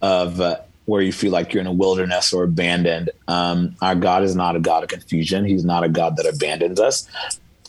of 0.00 0.40
uh, 0.40 0.58
where 0.86 1.00
you 1.00 1.12
feel 1.12 1.30
like 1.30 1.52
you're 1.52 1.60
in 1.60 1.66
a 1.66 1.72
wilderness 1.72 2.32
or 2.32 2.44
abandoned. 2.44 3.10
Um, 3.28 3.76
our 3.80 3.94
God 3.94 4.24
is 4.24 4.34
not 4.34 4.56
a 4.56 4.60
God 4.60 4.82
of 4.82 4.88
confusion. 4.88 5.44
He's 5.44 5.64
not 5.64 5.84
a 5.84 5.88
God 5.88 6.16
that 6.16 6.26
abandons 6.26 6.80
us. 6.80 7.08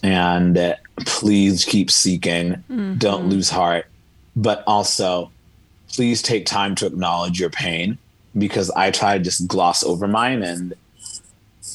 And 0.02 0.58
uh, 0.58 0.76
please 1.06 1.64
keep 1.64 1.92
seeking. 1.92 2.64
Don't 2.98 3.30
lose 3.30 3.50
heart. 3.50 3.86
But 4.36 4.64
also, 4.66 5.32
please 5.90 6.22
take 6.22 6.46
time 6.46 6.76
to 6.76 6.88
acknowledge 6.88 7.40
your 7.40 7.52
pain 7.52 7.98
because 8.38 8.72
I 8.72 8.90
try 8.92 9.18
to 9.18 9.24
just 9.24 9.48
gloss 9.48 9.84
over 9.84 10.08
mine 10.08 10.42
and 10.42 10.74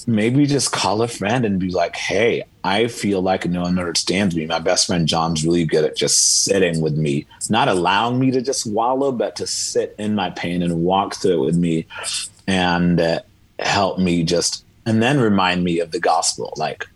maybe 0.07 0.45
just 0.47 0.73
call 0.73 1.03
a 1.03 1.09
friend 1.09 1.45
and 1.45 1.61
be 1.61 1.71
like, 1.71 1.95
hey, 1.97 2.43
I 2.69 2.87
feel 2.87 3.23
like 3.23 3.47
no 3.47 3.63
one 3.63 3.79
understands 3.79 4.37
me. 4.37 4.45
My 4.45 4.59
best 4.59 4.87
friend 4.87 5.09
John's 5.09 5.43
really 5.43 5.65
good 5.65 5.87
at 5.87 5.97
just 5.97 6.45
sitting 6.45 6.83
with 6.83 6.99
me, 6.99 7.27
not 7.49 7.67
allowing 7.67 8.19
me 8.19 8.31
to 8.33 8.43
just 8.43 8.67
wallow, 8.67 9.11
but 9.11 9.37
to 9.37 9.47
sit 9.47 9.95
in 9.99 10.15
my 10.15 10.29
pain 10.29 10.63
and 10.63 10.83
walk 10.83 11.15
through 11.17 11.43
it 11.43 11.47
with 11.47 11.57
me 11.57 11.87
and 12.47 13.01
uh, 13.01 13.21
help 13.59 13.99
me 13.99 14.23
just, 14.23 14.67
and 14.85 15.03
then 15.03 15.19
remind 15.19 15.65
me 15.65 15.81
of 15.81 15.93
the 15.93 15.99
gospel. 15.99 16.53
Like, 16.59 16.87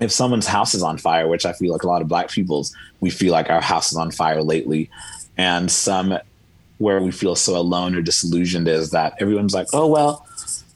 if 0.00 0.10
someone's 0.10 0.48
house 0.48 0.74
is 0.74 0.82
on 0.82 0.98
fire, 0.98 1.28
which 1.28 1.46
I 1.46 1.52
feel 1.52 1.72
like 1.72 1.84
a 1.84 1.86
lot 1.86 2.02
of 2.02 2.08
black 2.08 2.28
people's, 2.28 2.74
we 2.98 3.10
feel 3.10 3.30
like 3.30 3.48
our 3.48 3.60
house 3.60 3.92
is 3.92 3.98
on 3.98 4.10
fire 4.10 4.42
lately. 4.42 4.90
And 5.36 5.70
some 5.70 6.18
where 6.78 7.00
we 7.00 7.12
feel 7.12 7.36
so 7.36 7.56
alone 7.56 7.94
or 7.94 8.02
disillusioned 8.02 8.66
is 8.66 8.90
that 8.90 9.14
everyone's 9.20 9.54
like, 9.54 9.68
oh, 9.72 9.86
well, 9.86 10.26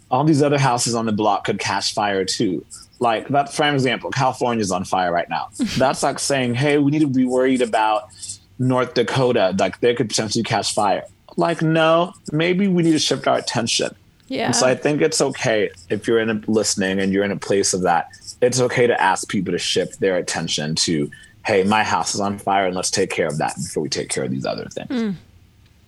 all 0.09 0.23
these 0.23 0.41
other 0.41 0.59
houses 0.59 0.95
on 0.95 1.07
the 1.07 1.13
block 1.13 1.43
could 1.45 1.59
catch 1.59 1.95
fire 1.95 2.25
too. 2.25 2.65
Like 3.01 3.29
that, 3.29 3.53
for 3.53 3.67
example, 3.73 4.11
California's 4.11 4.71
on 4.71 4.85
fire 4.85 5.11
right 5.11 5.29
now. 5.29 5.49
That's 5.79 6.03
like 6.03 6.19
saying, 6.19 6.55
hey, 6.55 6.79
we 6.79 6.91
need 6.91 7.01
to 7.01 7.09
be 7.09 7.25
worried 7.25 7.63
about 7.63 8.11
North 8.59 8.95
Dakota. 8.95 9.57
Like 9.59 9.81
they 9.81 9.95
could 9.95 10.09
potentially 10.09 10.45
catch 10.45 10.75
fire. 10.75 11.05
Like, 11.37 11.63
no, 11.63 12.13
maybe 12.31 12.69
we 12.69 12.83
need 12.83 12.93
to 12.93 12.99
shift 12.99 13.27
our 13.27 13.39
attention. 13.39 13.95
yeah. 14.29 14.47
And 14.47 14.57
so 14.57 14.67
I 14.67 14.75
think 14.75 15.01
it's 15.01 15.21
okay 15.21 15.71
if 15.89 16.07
you're 16.07 16.21
in 16.21 16.29
a 16.29 16.41
listening 16.47 17.01
and 17.01 17.13
you're 17.13 17.25
in 17.25 17.33
a 17.33 17.37
place 17.39 17.73
of 17.73 17.83
that. 17.83 18.09
It's 18.43 18.61
okay 18.61 18.87
to 18.87 19.01
ask 19.01 19.29
people 19.29 19.53
to 19.53 19.59
shift 19.59 20.01
their 20.01 20.17
attention 20.17 20.75
to, 20.77 21.11
hey, 21.47 21.65
my 21.65 21.83
house 21.83 22.15
is 22.15 22.21
on 22.21 22.39
fire 22.39 22.67
and 22.67 22.77
let's 22.77 22.91
take 22.91 23.11
care 23.11 23.27
of 23.27 23.39
that 23.39 23.55
before 23.57 23.83
we 23.83 23.89
take 23.89 24.11
care 24.11 24.25
of 24.25 24.31
these 24.31 24.45
other 24.45 24.67
things. 24.67 24.89
Hmm. 24.91 25.11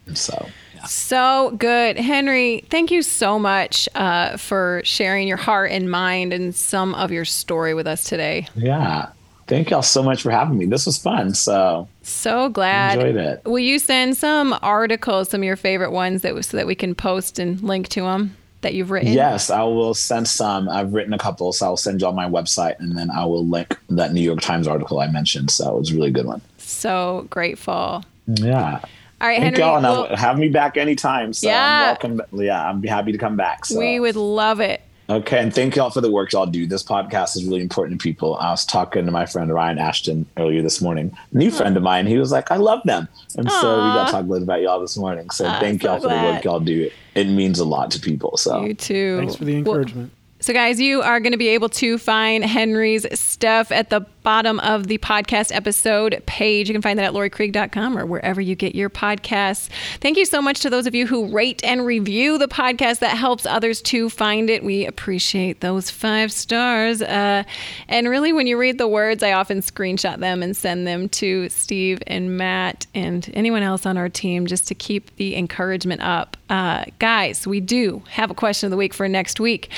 And 0.07 0.17
so, 0.19 0.49
yeah. 0.83 0.87
So 0.87 1.55
good. 1.59 1.97
Henry, 1.97 2.65
thank 2.71 2.91
you 2.91 3.03
so 3.03 3.39
much 3.39 3.89
uh, 3.95 4.37
for 4.37 4.83
sharing 4.85 5.29
your 5.29 5.37
heart 5.37 5.71
and 5.71 5.91
mind 5.91 6.33
and 6.33 6.55
some 6.55 6.95
of 6.95 7.11
your 7.11 7.25
story 7.25 7.75
with 7.75 7.87
us 7.87 8.05
today. 8.05 8.49
yeah. 8.55 9.11
Thank 9.49 9.71
y'all 9.71 9.83
so 9.83 10.03
much 10.03 10.23
for 10.23 10.31
having 10.31 10.57
me. 10.57 10.67
This 10.67 10.87
was 10.87 10.97
fun. 10.97 11.35
So 11.35 11.89
So 12.03 12.49
glad. 12.49 12.99
Enjoyed 12.99 13.17
it. 13.17 13.43
Will 13.45 13.59
you 13.59 13.79
send 13.79 14.17
some 14.17 14.57
articles, 14.63 15.29
some 15.29 15.43
of 15.43 15.45
your 15.45 15.57
favorite 15.57 15.91
ones 15.91 16.23
that 16.23 16.43
so 16.45 16.57
that 16.57 16.67
we 16.67 16.75
can 16.75 16.95
post 16.95 17.39
and 17.39 17.61
link 17.61 17.89
to 17.89 18.03
them 18.03 18.37
that 18.63 18.73
you've 18.73 18.91
written? 18.91 19.13
Yes, 19.13 19.51
I 19.51 19.63
will 19.65 19.93
send 19.95 20.29
some. 20.29 20.69
I've 20.71 20.95
written 20.95 21.13
a 21.13 21.19
couple, 21.19 21.53
so 21.53 21.67
I'll 21.67 21.77
send 21.77 22.01
you 22.01 22.07
all 22.07 22.13
my 22.15 22.29
website, 22.31 22.79
and 22.79 22.97
then 22.97 23.11
I 23.11 23.27
will 23.27 23.47
link 23.47 23.77
that 23.91 24.15
New 24.15 24.23
York 24.23 24.41
Times 24.41 24.67
article 24.69 25.01
I 25.01 25.09
mentioned. 25.09 25.51
So 25.51 25.77
it 25.77 25.79
was 25.81 25.91
a 25.91 25.97
really 25.97 26.13
good 26.13 26.27
one. 26.27 26.41
So 26.57 27.27
grateful. 27.29 28.05
Yeah. 28.27 28.81
All 29.23 29.29
right, 29.29 29.41
Thank 29.41 29.57
Henry. 29.57 29.61
y'all, 29.61 29.77
and 29.77 29.85
well, 29.85 30.09
I'll 30.11 30.17
have 30.17 30.37
me 30.37 30.49
back 30.49 30.77
anytime. 30.77 31.33
So 31.33 31.47
Yeah. 31.47 31.97
I'm 32.03 32.17
welcome. 32.17 32.41
Yeah, 32.45 32.69
I'm 32.69 32.83
happy 32.83 33.13
to 33.13 33.19
come 33.19 33.37
back. 33.37 33.65
So. 33.65 33.79
we 33.79 34.01
would 34.01 34.17
love 34.17 34.59
it. 34.59 34.83
Okay, 35.09 35.39
and 35.39 35.55
thank 35.55 35.77
y'all 35.77 35.91
for 35.91 36.01
the 36.01 36.11
work 36.11 36.33
y'all 36.33 36.47
do. 36.47 36.67
This 36.67 36.83
podcast 36.83 37.37
is 37.37 37.45
really 37.45 37.61
important 37.61 38.01
to 38.01 38.03
people. 38.03 38.37
I 38.37 38.51
was 38.51 38.65
talking 38.65 39.05
to 39.05 39.13
my 39.13 39.27
friend 39.27 39.53
Ryan 39.53 39.79
Ashton 39.79 40.27
earlier 40.39 40.63
this 40.63 40.81
morning, 40.81 41.17
new 41.33 41.51
friend 41.51 41.77
of 41.77 41.83
mine. 41.85 42.07
He 42.07 42.19
was 42.19 42.33
like, 42.33 42.51
"I 42.51 42.57
love 42.57 42.81
them," 42.85 43.07
and 43.37 43.49
so 43.51 43.57
we 43.77 43.91
got 43.93 43.97
Aw. 43.99 44.05
to 44.07 44.13
talk 44.13 44.25
a 44.25 44.27
little 44.29 44.43
about 44.45 44.61
y'all 44.63 44.81
this 44.81 44.97
morning. 44.97 45.29
So 45.31 45.47
Ah, 45.47 45.59
thank 45.61 45.83
so 45.83 45.89
y'all 45.93 46.01
for 46.01 46.09
the 46.09 46.15
work 46.15 46.43
y'all 46.45 46.61
do. 46.61 46.85
It, 46.85 46.93
it 47.15 47.29
means 47.29 47.59
a 47.61 47.65
lot 47.65 47.91
to 47.93 48.01
people. 48.01 48.37
So 48.37 48.65
You 48.65 48.75
too. 48.75 49.19
Thanks 49.19 49.37
for 49.37 49.45
the 49.45 49.53
Well, 49.63 49.75
encouragement. 49.77 50.13
So, 50.41 50.53
guys, 50.53 50.81
you 50.81 51.03
are 51.03 51.21
going 51.21 51.31
to 51.33 51.39
be 51.39 51.47
able 51.49 51.69
to 51.69 51.99
find 51.99 52.43
Henry's 52.45 53.07
stuff 53.19 53.71
at 53.71 53.91
the 53.91 54.01
bottom 54.23 54.61
of 54.61 54.87
the 54.87 54.99
podcast 54.99 55.55
episode 55.55 56.23
page. 56.27 56.69
You 56.69 56.75
can 56.75 56.83
find 56.83 56.99
that 56.99 57.05
at 57.05 57.13
lauriekrieg.com 57.13 57.99
or 57.99 58.07
wherever 58.07 58.41
you 58.41 58.55
get 58.55 58.75
your 58.75 58.91
podcasts. 58.91 59.69
Thank 60.01 60.17
you 60.17 60.25
so 60.25 60.41
much 60.41 60.61
to 60.61 60.71
those 60.71 60.87
of 60.87 60.95
you 60.95 61.07
who 61.07 61.27
rate 61.27 61.63
and 61.65 61.85
review 61.85 62.39
the 62.39 62.49
podcast. 62.49 63.01
That 63.01 63.17
helps 63.17 63.47
others 63.47 63.83
to 63.83 64.09
find 64.09 64.51
it. 64.51 64.63
We 64.65 64.87
appreciate 64.87 65.61
those 65.61 65.91
five 65.91 66.33
stars. 66.33 67.03
Uh, 67.03 67.45
and 67.89 68.09
really, 68.09 68.33
when 68.33 68.47
you 68.47 68.59
read 68.59 68.79
the 68.79 68.89
words, 68.89 69.23
I 69.23 69.33
often 69.33 69.59
screenshot 69.59 70.19
them 70.19 70.43
and 70.43 70.57
send 70.57 70.87
them 70.87 71.09
to 71.11 71.49
Steve 71.49 72.03
and 72.07 72.37
Matt 72.37 72.87
and 72.95 73.29
anyone 73.35 73.63
else 73.63 73.87
on 73.87 73.97
our 73.97 74.09
team 74.09 74.47
just 74.47 74.69
to 74.69 74.75
keep 74.75 75.15
the 75.17 75.37
encouragement 75.37 76.01
up. 76.03 76.37
Uh, 76.49 76.85
guys, 76.99 77.47
we 77.47 77.61
do 77.61 78.03
have 78.09 78.31
a 78.31 78.35
question 78.35 78.67
of 78.67 78.71
the 78.71 78.77
week 78.77 78.95
for 78.95 79.09
next 79.09 79.41
week. 79.41 79.71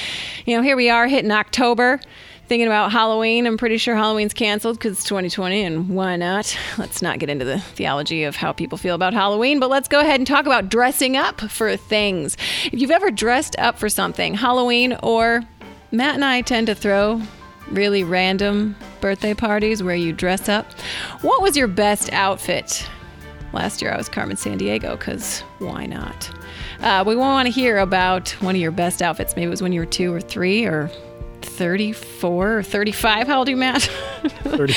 You 0.45 0.57
know, 0.57 0.63
here 0.63 0.77
we 0.77 0.91
are 0.91 1.07
hitting 1.07 1.31
October 1.31 2.01
thinking 2.47 2.67
about 2.67 2.93
Halloween. 2.93 3.47
I'm 3.47 3.57
pretty 3.57 3.79
sure 3.79 3.95
Halloween's 3.95 4.35
canceled 4.35 4.79
because 4.79 4.93
it's 4.93 5.05
2020, 5.05 5.63
and 5.63 5.89
why 5.89 6.17
not? 6.17 6.57
Let's 6.79 7.03
not 7.03 7.19
get 7.19 7.31
into 7.31 7.45
the 7.45 7.61
theology 7.61 8.25
of 8.25 8.37
how 8.37 8.53
people 8.53 8.79
feel 8.79 8.95
about 8.95 9.15
Halloween, 9.15 9.61
but 9.61 9.71
let's 9.71 9.89
go 9.89 10.01
ahead 10.01 10.21
and 10.21 10.27
talk 10.27 10.47
about 10.47 10.69
dressing 10.69 11.17
up 11.17 11.41
for 11.41 11.77
things. 11.77 12.37
If 12.67 12.81
you've 12.81 12.91
ever 12.91 13.11
dressed 13.11 13.57
up 13.59 13.79
for 13.79 13.89
something, 13.89 14.35
Halloween 14.35 14.97
or 15.03 15.43
Matt 15.91 16.17
and 16.17 16.25
I 16.25 16.43
tend 16.43 16.67
to 16.67 16.75
throw 16.75 17.23
really 17.71 18.05
random 18.05 18.77
birthday 19.01 19.35
parties 19.35 19.83
where 19.83 19.95
you 19.95 20.13
dress 20.13 20.49
up. 20.49 20.71
What 21.23 21.41
was 21.41 21.57
your 21.57 21.69
best 21.69 22.13
outfit? 22.13 22.89
Last 23.53 23.81
year 23.81 23.93
I 23.93 23.97
was 23.97 24.09
Carmen 24.09 24.37
Sandiego 24.37 24.99
because 24.99 25.41
why 25.61 25.87
not? 25.87 26.31
Uh, 26.81 27.05
we 27.07 27.15
want 27.17 27.47
to 27.47 27.53
hear 27.53 27.79
about 27.79 28.31
one 28.41 28.55
of 28.55 28.61
your 28.61 28.73
best 28.73 29.01
outfits. 29.01 29.37
Maybe 29.37 29.47
it 29.47 29.51
was 29.51 29.63
when 29.63 29.73
you 29.73 29.81
were 29.81 29.87
two 29.87 30.13
or 30.13 30.21
three 30.21 30.65
or 30.65 30.91
34 31.55 32.59
or 32.59 32.63
35. 32.63 33.27
How 33.27 33.39
old 33.39 33.49
are 33.49 33.51
you, 33.51 33.57
Matt? 33.57 33.83
30. 34.45 34.75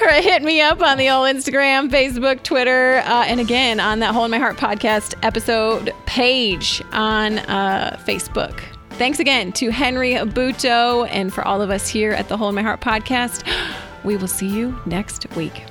All 0.00 0.06
right, 0.06 0.22
hit 0.22 0.42
me 0.42 0.60
up 0.60 0.82
on 0.82 0.98
the 0.98 1.08
old 1.10 1.28
Instagram, 1.28 1.88
Facebook, 1.88 2.42
Twitter, 2.42 2.96
uh, 3.04 3.24
and 3.26 3.40
again 3.40 3.80
on 3.80 4.00
that 4.00 4.12
Hole 4.14 4.24
in 4.24 4.30
My 4.30 4.38
Heart 4.38 4.56
podcast 4.56 5.14
episode 5.22 5.94
page 6.06 6.82
on 6.92 7.38
uh, 7.38 7.98
Facebook. 8.06 8.60
Thanks 8.90 9.18
again 9.18 9.52
to 9.52 9.70
Henry 9.70 10.12
Abuto 10.12 11.08
and 11.10 11.32
for 11.32 11.44
all 11.46 11.62
of 11.62 11.70
us 11.70 11.88
here 11.88 12.12
at 12.12 12.28
the 12.28 12.36
Hole 12.36 12.48
in 12.48 12.54
My 12.54 12.62
Heart 12.62 12.80
podcast. 12.80 13.46
We 14.04 14.16
will 14.16 14.28
see 14.28 14.48
you 14.48 14.78
next 14.86 15.26
week. 15.34 15.64